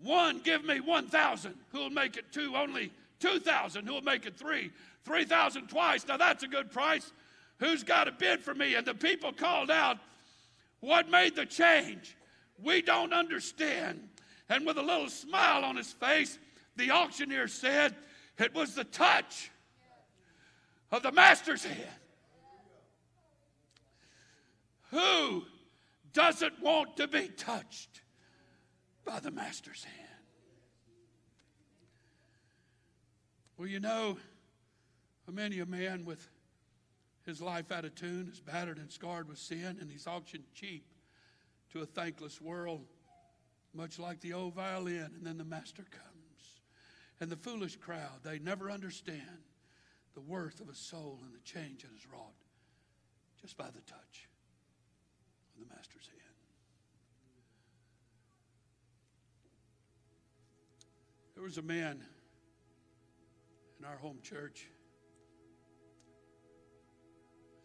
one, 0.00 0.40
give 0.44 0.64
me 0.64 0.80
1,000. 0.80 1.54
Who'll 1.72 1.90
make 1.90 2.16
it 2.16 2.32
two? 2.32 2.54
Only 2.54 2.92
2,000. 3.20 3.86
Who'll 3.86 4.02
make 4.02 4.26
it 4.26 4.36
three? 4.36 4.70
3,000 5.04 5.68
twice. 5.68 6.06
Now 6.06 6.16
that's 6.16 6.42
a 6.42 6.48
good 6.48 6.70
price. 6.70 7.12
Who's 7.58 7.82
got 7.82 8.08
a 8.08 8.12
bid 8.12 8.40
for 8.40 8.54
me? 8.54 8.74
And 8.74 8.86
the 8.86 8.94
people 8.94 9.32
called 9.32 9.70
out, 9.70 9.98
What 10.80 11.10
made 11.10 11.34
the 11.34 11.46
change? 11.46 12.16
We 12.62 12.82
don't 12.82 13.12
understand. 13.12 14.08
And 14.48 14.66
with 14.66 14.78
a 14.78 14.82
little 14.82 15.08
smile 15.08 15.64
on 15.64 15.76
his 15.76 15.92
face, 15.92 16.38
The 16.76 16.90
auctioneer 16.90 17.48
said 17.48 17.96
it 18.38 18.54
was 18.54 18.74
the 18.74 18.84
touch 18.84 19.50
of 20.92 21.02
the 21.02 21.12
master's 21.12 21.64
hand. 21.64 21.88
Who 24.90 25.44
doesn't 26.12 26.60
want 26.62 26.96
to 26.96 27.08
be 27.08 27.28
touched 27.28 28.00
by 29.04 29.20
the 29.20 29.30
master's 29.30 29.84
hand? 29.84 30.07
Well, 33.58 33.66
you 33.66 33.80
know, 33.80 34.16
many 35.28 35.58
a 35.58 35.66
man 35.66 36.04
with 36.04 36.28
his 37.26 37.42
life 37.42 37.72
out 37.72 37.84
of 37.84 37.96
tune 37.96 38.30
is 38.32 38.38
battered 38.38 38.78
and 38.78 38.88
scarred 38.88 39.28
with 39.28 39.38
sin, 39.38 39.78
and 39.80 39.90
he's 39.90 40.06
auctioned 40.06 40.44
cheap 40.54 40.86
to 41.72 41.82
a 41.82 41.86
thankless 41.86 42.40
world, 42.40 42.86
much 43.74 43.98
like 43.98 44.20
the 44.20 44.32
old 44.32 44.54
violin, 44.54 45.10
and 45.16 45.26
then 45.26 45.38
the 45.38 45.44
master 45.44 45.82
comes. 45.90 46.60
And 47.20 47.30
the 47.30 47.36
foolish 47.36 47.74
crowd, 47.76 48.22
they 48.22 48.38
never 48.38 48.70
understand 48.70 49.42
the 50.14 50.20
worth 50.20 50.60
of 50.60 50.68
a 50.68 50.74
soul 50.74 51.18
and 51.24 51.34
the 51.34 51.40
change 51.40 51.82
it 51.82 51.90
has 51.92 52.06
wrought 52.12 52.44
just 53.40 53.56
by 53.56 53.66
the 53.66 53.80
touch 53.80 54.28
of 55.56 55.68
the 55.68 55.74
master's 55.74 56.06
hand. 56.06 56.22
There 61.34 61.42
was 61.42 61.58
a 61.58 61.62
man 61.62 62.04
in 63.78 63.84
our 63.84 63.96
home 63.96 64.18
church. 64.22 64.68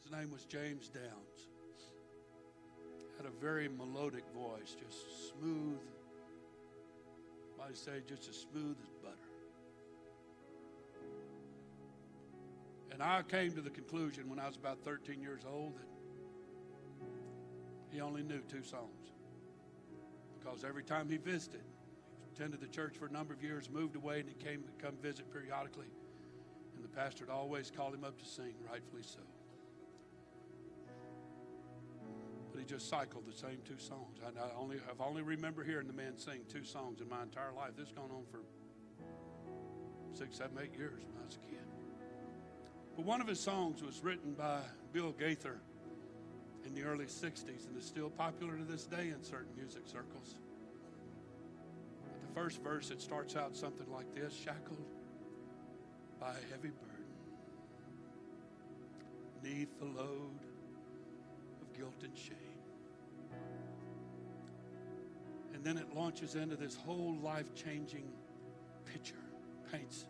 His 0.03 0.11
name 0.11 0.32
was 0.32 0.45
James 0.45 0.89
Downs. 0.89 1.47
Had 3.18 3.26
a 3.26 3.41
very 3.41 3.68
melodic 3.68 4.24
voice, 4.36 4.76
just 4.80 5.30
smooth. 5.30 5.80
Might 7.57 7.78
say 7.78 8.01
just 8.07 8.28
as 8.30 8.36
smooth 8.36 8.76
as 8.82 8.89
butter. 9.01 9.16
And 12.91 13.01
I 13.01 13.24
came 13.24 13.51
to 13.53 13.61
the 13.61 13.70
conclusion 13.70 14.30
when 14.30 14.39
I 14.39 14.47
was 14.47 14.55
about 14.55 14.84
13 14.84 15.22
years 15.22 15.41
old 15.51 15.76
that 15.76 15.88
he 17.91 18.01
only 18.01 18.24
knew 18.24 18.41
two 18.47 18.64
songs. 18.64 19.14
Because 20.39 20.64
every 20.64 20.84
time 20.84 21.09
he 21.09 21.18
visited, 21.18 21.64
attended 22.36 22.59
the 22.59 22.68
church 22.68 22.97
for 22.97 23.05
a 23.05 23.11
number 23.11 23.34
of 23.34 23.41
years, 23.41 23.70
moved 23.70 23.95
away, 23.95 24.20
and 24.20 24.28
he 24.28 24.36
came 24.36 24.64
to 24.64 24.70
come 24.84 24.95
visit 25.01 25.32
periodically. 25.32 25.88
Pastor 26.96 27.26
would 27.26 27.34
always 27.34 27.72
call 27.72 27.91
him 27.91 28.04
up 28.04 28.20
to 28.20 28.26
sing, 28.26 28.54
rightfully 28.70 29.02
so. 29.02 29.20
But 32.52 32.60
he 32.60 32.66
just 32.66 32.88
cycled 32.88 33.26
the 33.26 33.36
same 33.36 33.58
two 33.66 33.80
songs. 33.80 34.20
I 34.24 34.60
only, 34.60 34.78
I've 34.89 35.02
only 35.02 35.24
remember 35.24 35.64
hearing 35.64 35.88
the 35.88 35.94
man 35.94 36.18
sing 36.18 36.41
two 36.48 36.64
songs 36.64 37.02
in 37.02 37.10
my 37.10 37.24
entire 37.24 37.52
life. 37.52 37.72
This 37.76 37.88
has 37.88 37.98
gone 37.98 38.12
on 38.12 38.24
for 38.32 38.41
six, 40.14 40.38
seven, 40.38 40.58
eight 40.62 40.78
years 40.78 41.02
when 41.02 41.24
I 41.24 41.26
was 41.26 41.36
a 41.36 41.39
kid. 41.39 41.66
But 42.96 43.06
one 43.06 43.22
of 43.22 43.28
his 43.28 43.39
songs 43.39 43.82
was 43.82 44.04
written 44.04 44.34
by 44.34 44.60
Bill 44.91 45.14
Gaither 45.14 45.60
in 46.64 46.76
the 46.76 46.84
early 46.84 47.06
60s 47.06 47.68
and 47.68 47.76
is 47.76 47.86
still 47.86 48.12
popular 48.12 48.56
to 48.56 48.64
this 48.64 48.86
day 48.86 49.10
in 49.10 49.24
certain 49.24 49.56
music 49.58 49.88
circles. 49.88 50.36
But 52.04 52.22
the 52.22 52.39
first 52.39 52.62
verse, 52.62 52.91
it 52.91 53.02
starts 53.02 53.36
out 53.36 53.56
something 53.56 53.91
like 53.91 54.14
this 54.14 54.34
Shackled 54.34 54.93
by 56.24 56.30
a 56.30 56.51
heavy 56.53 56.69
burden, 56.69 57.03
neath 59.43 59.78
the 59.78 59.86
load 59.86 60.39
of 61.61 61.78
guilt 61.78 62.01
and 62.01 62.17
shame. 62.17 62.38
And 65.53 65.65
then 65.65 65.78
it 65.78 65.93
launches 65.93 66.36
into 66.36 66.55
this 66.55 66.76
whole 66.76 67.17
life 67.21 67.53
changing 67.53 68.05
picture, 68.86 69.15
paints 69.69 70.05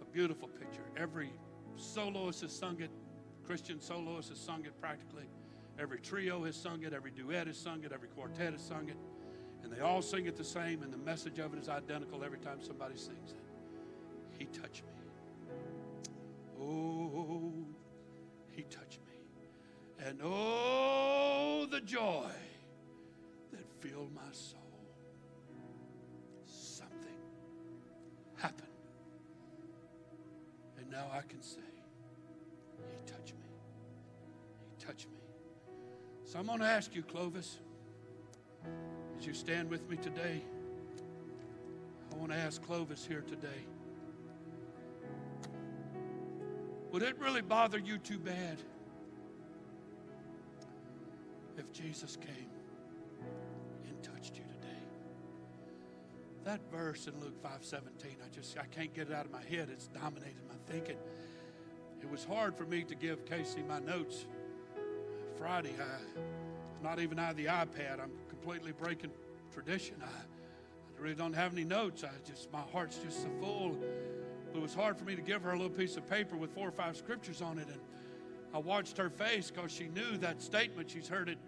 a 0.00 0.04
beautiful 0.04 0.46
picture. 0.46 0.84
Every 0.96 1.32
soloist 1.76 2.42
has 2.42 2.52
sung 2.52 2.80
it, 2.80 2.90
Christian 3.44 3.80
soloist 3.80 4.28
has 4.28 4.38
sung 4.38 4.64
it 4.64 4.80
practically. 4.80 5.24
Every 5.80 5.98
trio 5.98 6.44
has 6.44 6.54
sung 6.54 6.84
it, 6.84 6.92
every 6.92 7.10
duet 7.10 7.48
has 7.48 7.58
sung 7.58 7.82
it, 7.82 7.90
every 7.92 8.08
quartet 8.08 8.52
has 8.52 8.62
sung 8.62 8.88
it. 8.88 8.96
And 9.64 9.72
they 9.72 9.80
all 9.80 10.00
sing 10.00 10.26
it 10.26 10.36
the 10.36 10.44
same, 10.44 10.84
and 10.84 10.92
the 10.92 10.98
message 10.98 11.40
of 11.40 11.54
it 11.54 11.58
is 11.58 11.68
identical 11.68 12.22
every 12.22 12.38
time 12.38 12.58
somebody 12.60 12.96
sings 12.96 13.32
it. 13.32 14.38
He 14.38 14.44
touched 14.44 14.84
me. 14.84 14.93
Oh, 16.64 17.52
he 18.50 18.62
touched 18.62 19.00
me. 19.06 20.06
And 20.06 20.20
oh, 20.22 21.66
the 21.70 21.80
joy 21.80 22.30
that 23.52 23.66
filled 23.80 24.14
my 24.14 24.32
soul. 24.32 24.60
Something 26.46 27.18
happened. 28.36 28.68
And 30.78 30.90
now 30.90 31.06
I 31.12 31.20
can 31.22 31.42
say, 31.42 31.60
He 32.96 33.12
touched 33.12 33.34
me. 33.34 33.48
He 34.70 34.84
touched 34.84 35.08
me. 35.08 35.18
So 36.24 36.38
I'm 36.38 36.46
going 36.46 36.60
to 36.60 36.66
ask 36.66 36.94
you, 36.94 37.02
Clovis, 37.02 37.58
as 39.18 39.26
you 39.26 39.34
stand 39.34 39.70
with 39.70 39.88
me 39.88 39.96
today, 39.96 40.42
I 42.12 42.16
want 42.16 42.32
to 42.32 42.38
ask 42.38 42.62
Clovis 42.62 43.04
here 43.06 43.22
today. 43.26 43.66
Would 46.94 47.02
it 47.02 47.18
really 47.18 47.42
bother 47.42 47.76
you 47.76 47.98
too 47.98 48.20
bad 48.20 48.62
if 51.58 51.72
Jesus 51.72 52.14
came 52.14 52.52
and 53.84 54.00
touched 54.00 54.36
you 54.36 54.44
today? 54.44 54.78
That 56.44 56.60
verse 56.70 57.08
in 57.08 57.18
Luke 57.18 57.42
5:17, 57.42 58.22
I 58.24 58.28
just 58.30 58.56
I 58.56 58.66
can't 58.66 58.94
get 58.94 59.08
it 59.08 59.12
out 59.12 59.24
of 59.24 59.32
my 59.32 59.42
head. 59.42 59.70
It's 59.72 59.88
dominated 59.88 60.46
my 60.46 60.54
thinking. 60.72 60.98
It 62.00 62.08
was 62.08 62.24
hard 62.24 62.54
for 62.54 62.64
me 62.64 62.84
to 62.84 62.94
give 62.94 63.26
Casey 63.26 63.64
my 63.64 63.80
notes 63.80 64.26
Friday. 65.36 65.74
I, 65.76 66.80
not 66.80 67.00
even 67.00 67.18
out 67.18 67.32
of 67.32 67.36
the 67.36 67.46
iPad. 67.46 67.98
I'm 68.00 68.12
completely 68.28 68.70
breaking 68.70 69.10
tradition. 69.52 69.96
I, 70.00 70.06
I 70.06 71.02
really 71.02 71.16
don't 71.16 71.34
have 71.34 71.54
any 71.54 71.64
notes. 71.64 72.04
I 72.04 72.10
just 72.24 72.52
my 72.52 72.62
heart's 72.72 72.98
just 72.98 73.20
so 73.20 73.30
full. 73.40 73.80
It 74.54 74.62
was 74.62 74.72
hard 74.72 74.96
for 74.96 75.04
me 75.04 75.16
to 75.16 75.22
give 75.22 75.42
her 75.42 75.50
a 75.50 75.56
little 75.56 75.68
piece 75.68 75.96
of 75.96 76.08
paper 76.08 76.36
with 76.36 76.54
four 76.54 76.68
or 76.68 76.72
five 76.72 76.96
scriptures 76.96 77.42
on 77.42 77.58
it, 77.58 77.66
and 77.66 77.80
I 78.54 78.58
watched 78.58 78.96
her 78.98 79.10
face 79.10 79.50
because 79.50 79.72
she 79.72 79.88
knew 79.88 80.16
that 80.18 80.40
statement. 80.40 80.88
She's 80.88 81.08
heard 81.08 81.28
it 81.28 81.38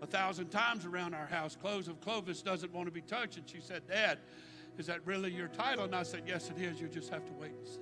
a 0.00 0.06
thousand 0.06 0.48
times 0.48 0.86
around 0.86 1.12
our 1.12 1.26
house. 1.26 1.56
Clothes 1.56 1.88
of 1.88 2.00
Clovis 2.00 2.40
doesn't 2.40 2.72
want 2.72 2.86
to 2.86 2.92
be 2.92 3.02
touched, 3.02 3.36
and 3.36 3.46
she 3.46 3.60
said, 3.60 3.86
"Dad, 3.86 4.18
is 4.78 4.86
that 4.86 5.06
really 5.06 5.30
your 5.30 5.48
title?" 5.48 5.84
And 5.84 5.94
I 5.94 6.04
said, 6.04 6.22
"Yes, 6.26 6.48
it 6.50 6.58
is. 6.58 6.80
You 6.80 6.88
just 6.88 7.10
have 7.10 7.26
to 7.26 7.32
wait 7.34 7.52
and 7.52 7.68
see." 7.68 7.80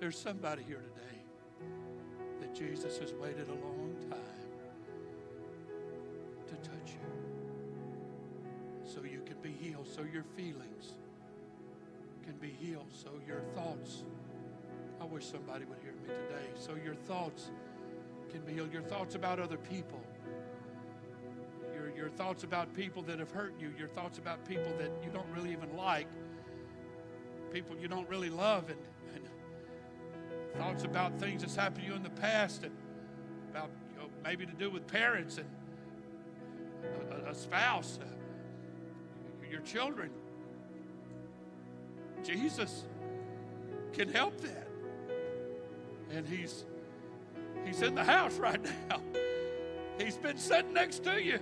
There's 0.00 0.18
somebody 0.18 0.64
here 0.64 0.80
today 0.80 1.22
that 2.40 2.52
Jesus 2.52 2.98
has 2.98 3.12
waited 3.14 3.48
a 3.48 3.54
long 3.54 3.94
time 4.10 4.18
to 6.48 6.54
touch 6.68 6.94
you 6.94 6.98
so 8.84 9.04
you 9.04 9.22
can 9.24 9.36
be 9.40 9.52
healed, 9.52 9.86
so 9.86 10.02
your 10.02 10.24
feelings 10.36 10.94
can 12.24 12.34
be 12.40 12.48
healed, 12.48 12.90
so 12.92 13.10
your 13.26 13.40
thoughts. 13.54 14.04
I 15.00 15.04
wish 15.04 15.24
somebody 15.24 15.64
would 15.64 15.78
hear 15.80 15.92
me 15.92 16.08
today. 16.08 16.46
So 16.54 16.76
your 16.84 16.94
thoughts 16.94 17.50
can 18.30 18.42
be 18.42 18.52
healed. 18.52 18.72
Your 18.72 18.82
thoughts 18.82 19.14
about 19.14 19.40
other 19.40 19.56
people. 19.56 20.00
Your, 21.74 21.90
your 21.96 22.08
thoughts 22.10 22.44
about 22.44 22.74
people 22.74 23.02
that 23.04 23.18
have 23.18 23.30
hurt 23.30 23.54
you. 23.58 23.72
Your 23.78 23.88
thoughts 23.88 24.18
about 24.18 24.44
people 24.46 24.72
that 24.78 24.90
you 25.02 25.10
don't 25.10 25.26
really 25.34 25.52
even 25.52 25.74
like. 25.76 26.06
People 27.52 27.76
you 27.78 27.88
don't 27.88 28.08
really 28.08 28.30
love. 28.30 28.68
And, 28.68 28.78
and 29.14 29.24
thoughts 30.58 30.84
about 30.84 31.18
things 31.18 31.42
that's 31.42 31.56
happened 31.56 31.84
to 31.84 31.90
you 31.90 31.94
in 31.96 32.02
the 32.02 32.10
past 32.10 32.64
and 32.64 32.72
about 33.50 33.70
you 33.92 34.02
know, 34.02 34.08
maybe 34.22 34.44
to 34.44 34.52
do 34.52 34.70
with 34.70 34.86
parents 34.86 35.38
and 35.38 35.48
a, 37.10 37.30
a- 37.30 37.34
spouse, 37.34 37.98
uh, 38.02 38.06
your 39.50 39.60
children. 39.62 40.10
Jesus 42.22 42.84
can 43.92 44.08
help 44.08 44.40
that. 44.40 44.68
And 46.12 46.26
he's 46.26 46.64
he's 47.64 47.82
in 47.82 47.94
the 47.94 48.04
house 48.04 48.36
right 48.38 48.60
now. 48.88 49.00
He's 49.98 50.16
been 50.16 50.38
sitting 50.38 50.72
next 50.72 51.04
to 51.04 51.22
you 51.22 51.38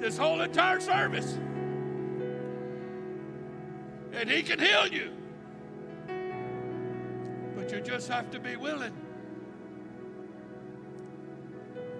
this 0.00 0.16
whole 0.16 0.40
entire 0.40 0.80
service. 0.80 1.38
And 4.12 4.30
he 4.30 4.42
can 4.42 4.58
heal 4.58 4.86
you. 4.86 5.10
But 7.56 7.70
you 7.72 7.80
just 7.80 8.08
have 8.08 8.30
to 8.30 8.38
be 8.38 8.56
willing. 8.56 8.92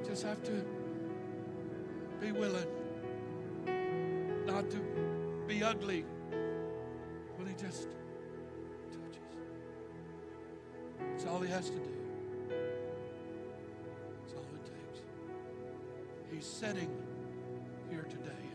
Just 0.07 0.23
have 0.23 0.43
to 0.45 0.65
be 2.21 2.33
willing 2.33 2.67
not 4.47 4.71
to 4.71 4.79
be 5.47 5.63
ugly 5.63 6.05
he 7.57 7.67
just 7.67 7.83
touches. 8.91 9.27
That's 11.11 11.27
all 11.27 11.41
he 11.41 11.51
has 11.51 11.71
to 11.71 11.77
do. 11.77 11.91
That's 14.21 14.35
all 14.35 14.47
it 14.55 14.65
takes. 14.65 15.03
He's 16.33 16.47
sitting 16.47 16.91
here 17.91 18.07
today 18.11 18.54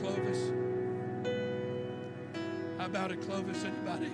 Clovis? 0.00 0.50
How 2.78 2.86
about 2.86 3.12
it, 3.12 3.20
Clovis? 3.22 3.64
Anybody 3.64 4.12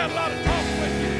had 0.00 0.10
a 0.10 0.14
lot 0.14 0.32
of 0.32 0.40
talk 0.48 0.64
with 0.80 0.96
you. 0.96 1.12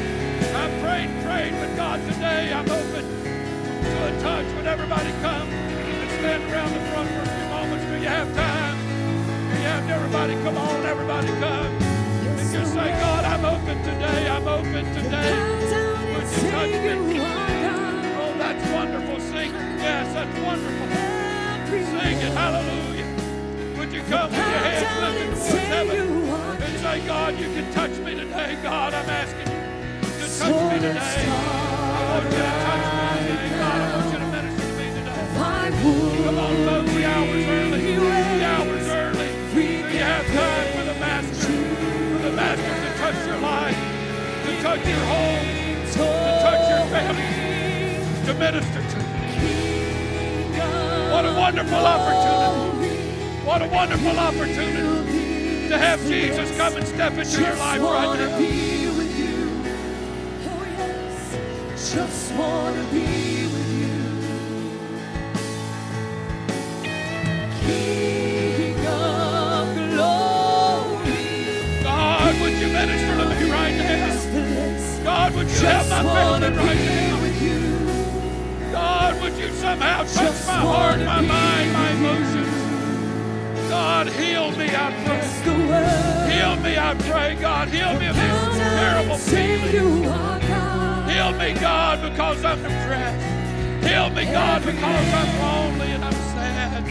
I've 0.57 0.73
prayed, 0.81 1.11
prayed, 1.21 1.53
but 1.53 1.69
God, 1.77 2.01
today 2.09 2.51
I'm 2.51 2.65
open 2.65 3.05
to 3.05 3.93
a 4.09 4.21
touch. 4.25 4.47
Would 4.57 4.65
everybody 4.65 5.11
come 5.21 5.47
and 5.53 6.09
stand 6.17 6.41
around 6.49 6.73
the 6.73 6.81
front 6.89 7.07
for 7.13 7.21
a 7.21 7.29
few 7.29 7.47
moments? 7.53 7.85
Do 7.85 7.93
you 8.01 8.09
have 8.09 8.33
time? 8.33 8.77
Do 8.81 9.53
you 9.53 9.69
have 9.69 9.85
everybody? 9.87 10.33
Come 10.41 10.57
on, 10.57 10.83
everybody 10.83 11.27
come. 11.37 11.69
And 12.41 12.51
just 12.51 12.73
say, 12.73 12.89
God, 12.97 13.23
I'm 13.23 13.45
open 13.45 13.77
today. 13.85 14.27
I'm 14.27 14.47
open 14.47 14.83
today. 14.97 15.29
Would 16.17 16.25
you 16.25 16.49
touch 16.49 16.73
me? 16.81 17.21
Oh, 18.17 18.33
that's 18.41 18.65
wonderful. 18.73 19.19
Sing. 19.29 19.53
Yes, 19.77 20.09
that's 20.11 20.39
wonderful. 20.41 20.87
Sing 20.89 22.17
it. 22.17 22.33
Hallelujah. 22.33 23.77
Would 23.77 23.93
you 23.93 24.01
come 24.09 24.31
with 24.31 24.39
your 24.39 24.63
hands 24.65 24.89
lifted 25.05 25.37
towards 25.37 25.67
heaven 25.69 25.97
and 26.65 26.79
say, 26.79 27.05
God, 27.05 27.37
you 27.37 27.45
can. 27.53 27.70
God, 28.61 28.93
I'm 28.93 29.09
asking 29.09 29.39
you 29.39 29.57
to 30.21 30.25
touch 30.37 30.53
me 30.71 30.77
today. 30.79 30.99
I 31.01 32.13
want 32.13 32.25
you 32.29 32.37
to 32.37 32.45
touch 32.61 32.85
me 32.93 33.25
today. 33.25 33.49
God, 33.57 33.79
I 33.81 33.97
want 33.97 34.13
you 34.13 34.19
to 34.21 34.27
minister 34.29 34.61
to 34.61 34.73
me 34.77 34.85
today. 35.01 35.25
Come 36.25 36.37
on, 36.37 36.53
folks. 36.69 36.93
The 36.93 37.03
hour's 37.05 37.45
early. 37.49 37.81
The 37.95 38.45
hour's 38.45 38.87
early. 38.87 39.29
Do 39.53 39.61
you 39.61 40.03
have 40.05 40.25
time 40.27 40.67
for 40.77 40.85
the 40.85 40.97
Master? 41.01 41.49
For 41.49 42.21
the 42.21 42.33
Master 42.37 42.73
to 42.85 42.89
touch 43.01 43.19
your 43.25 43.39
life, 43.41 43.81
to 44.45 44.51
touch 44.61 44.85
your 44.85 45.05
home, 45.09 45.45
to 45.91 46.05
touch 46.45 46.63
your 46.69 46.85
family, 46.93 47.29
to 48.25 48.33
minister 48.37 48.81
to 48.81 48.97
you. 49.41 49.57
What 51.11 51.25
a 51.25 51.33
wonderful 51.33 51.81
opportunity. 51.81 52.93
What 53.43 53.61
a 53.63 53.67
wonderful 53.67 54.19
opportunity 54.19 55.00
to 55.71 55.77
have 55.77 56.05
Jesus 56.05 56.57
come 56.57 56.75
and 56.75 56.85
step 56.85 57.13
into 57.13 57.39
your 57.39 57.55
life 57.55 57.81
right 57.81 58.19
now. 58.19 58.35
Oh, 58.35 58.41
Just 61.75 62.33
wanna 62.33 62.83
be 62.91 63.47
with 63.47 63.71
you. 63.79 63.99
King 67.63 68.85
of 68.85 69.73
glory. 69.95 71.23
God, 71.83 72.41
would 72.41 72.53
you 72.59 72.67
minister 72.67 73.15
to 73.15 73.25
me 73.29 73.49
right 73.49 73.75
now? 73.77 75.03
God, 75.05 75.33
would 75.35 75.47
you 75.47 75.59
help 75.59 75.87
my 75.87 76.03
family 76.03 76.49
right 76.49 76.83
now? 76.83 78.71
God, 78.73 79.21
would 79.21 79.35
you 79.37 79.49
somehow 79.53 80.03
touch 80.03 80.45
my 80.47 80.53
heart, 80.53 80.99
my 80.99 81.21
mind, 81.21 81.73
my 81.73 81.91
emotions? 81.91 82.50
God, 83.81 84.09
heal 84.09 84.51
me, 84.51 84.67
I 84.69 84.91
pray. 85.05 85.25
Heal 86.31 86.55
me, 86.57 86.77
I 86.77 86.93
pray, 87.09 87.33
God. 87.33 87.67
Heal 87.67 87.99
me 87.99 88.05
of 88.09 88.15
this 88.15 88.57
terrible 88.77 89.17
feeling. 89.17 90.03
Heal 91.09 91.31
me, 91.33 91.59
God, 91.59 91.97
because 92.07 92.45
I'm 92.45 92.61
depressed. 92.61 93.83
Heal 93.83 94.09
me, 94.11 94.25
God, 94.25 94.63
because 94.63 95.13
I'm 95.19 95.39
lonely 95.41 95.91
and 95.93 96.05
I'm 96.05 96.13
sad. 96.13 96.85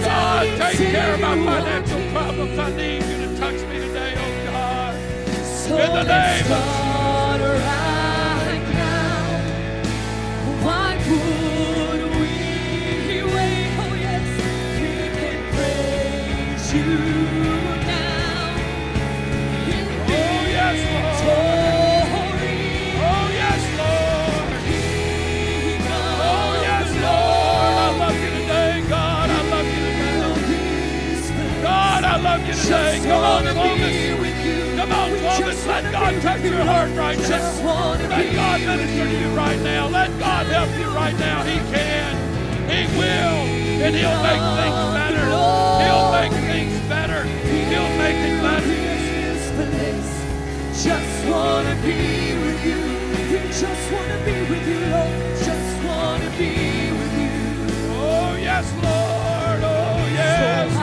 God, 0.00 0.46
take 0.58 0.78
care 0.78 1.14
of 1.14 1.20
my 1.20 1.36
financial 1.36 2.12
problems. 2.12 2.58
I 2.58 2.70
need 2.74 3.02
you 3.02 3.18
to 3.26 3.36
touch 3.36 3.60
me 3.68 3.78
today, 3.78 4.14
oh 4.16 4.44
God. 4.50 4.94
In 5.68 5.92
the 5.92 6.02
name 6.02 6.52
of 6.52 6.96
right 7.40 7.85
You. 32.66 33.08
Come 33.08 33.22
on, 33.22 33.44
Clovis. 33.44 34.76
Come 34.76 34.92
on, 34.92 35.18
Clovis. 35.18 35.66
Let 35.66 35.92
God 35.92 36.22
touch 36.22 36.42
your 36.42 36.64
heart 36.64 36.90
right 36.96 37.18
now. 37.18 37.60
Let 38.08 38.34
God 38.34 38.60
minister 38.60 39.04
to 39.04 39.18
you 39.20 39.28
right 39.36 39.60
now. 39.60 39.88
Let 39.88 40.18
God 40.18 40.46
help 40.46 40.70
you 40.78 40.88
right 40.88 41.18
now. 41.18 41.42
He 41.44 41.58
can. 41.72 42.16
He 42.68 42.86
will. 42.98 43.56
And 43.86 43.94
He'll 43.94 44.22
make 44.22 44.42
things 44.58 44.82
better. 44.98 45.26
He'll 45.84 46.10
make 46.12 46.32
things 46.32 46.88
better. 46.88 47.22
He'll 47.24 47.96
make 47.98 48.16
it 48.16 48.42
better. 48.42 48.86
Just 50.86 51.26
wanna 51.26 51.74
be 51.82 52.34
with 52.44 52.64
you. 52.64 52.76
We 53.32 53.48
just 53.48 53.92
wanna 53.92 54.18
be 54.24 54.40
with 54.50 54.68
you, 54.68 54.80
Lord. 54.86 55.36
Just 55.38 55.84
wanna 55.84 56.30
be 56.38 56.92
with 56.92 57.14
you. 57.18 57.32
Oh, 57.96 58.36
yes, 58.36 58.72
Lord. 58.74 59.62
Oh, 59.64 60.06
yes. 60.12 60.75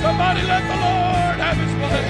Somebody 0.00 0.42
let 0.42 0.62
the 0.64 0.76
Lord 0.80 1.36
have 1.40 1.56
his 1.56 1.72
way. 1.80 2.00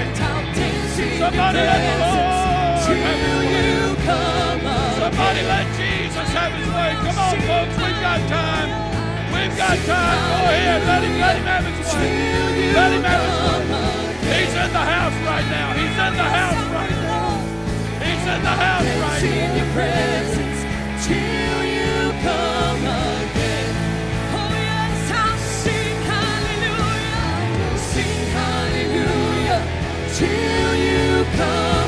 Somebody 1.18 1.58
let 1.58 1.80
the 1.80 1.96
Lord 2.00 2.90
have 2.90 3.20
his 3.20 3.38
way. 3.38 4.20
Somebody 4.98 5.42
let 5.42 5.66
Jesus 5.76 6.28
have 6.34 6.52
his 6.52 6.68
way. 6.68 6.92
Come 7.02 7.18
on, 7.18 7.36
folks. 7.50 7.76
We've 7.82 8.00
got 8.00 8.20
time. 8.28 8.70
We've 9.34 9.56
got 9.56 9.76
time. 9.86 10.18
Go 10.28 10.36
ahead. 10.50 10.82
Let 10.86 11.02
him, 11.04 11.14
let 11.20 11.36
him 11.36 11.46
have 11.46 11.64
his 11.64 11.78
way. 11.94 12.72
Let 12.74 12.90
him 12.92 13.02
have 13.02 13.22
his 13.26 13.36
way. 13.42 14.44
He's 14.44 14.54
in 14.54 14.70
the 14.72 14.84
house 14.94 15.16
right 15.26 15.46
now. 15.50 15.72
He's 15.74 15.96
in 15.98 16.14
the 16.14 16.28
house 16.38 16.62
right 16.74 16.90
now. 16.90 17.38
He's 18.02 18.24
in 18.26 18.42
the 18.42 18.54
house 18.54 18.90
right 19.02 19.22
now. 19.22 20.49
Come 31.40 31.79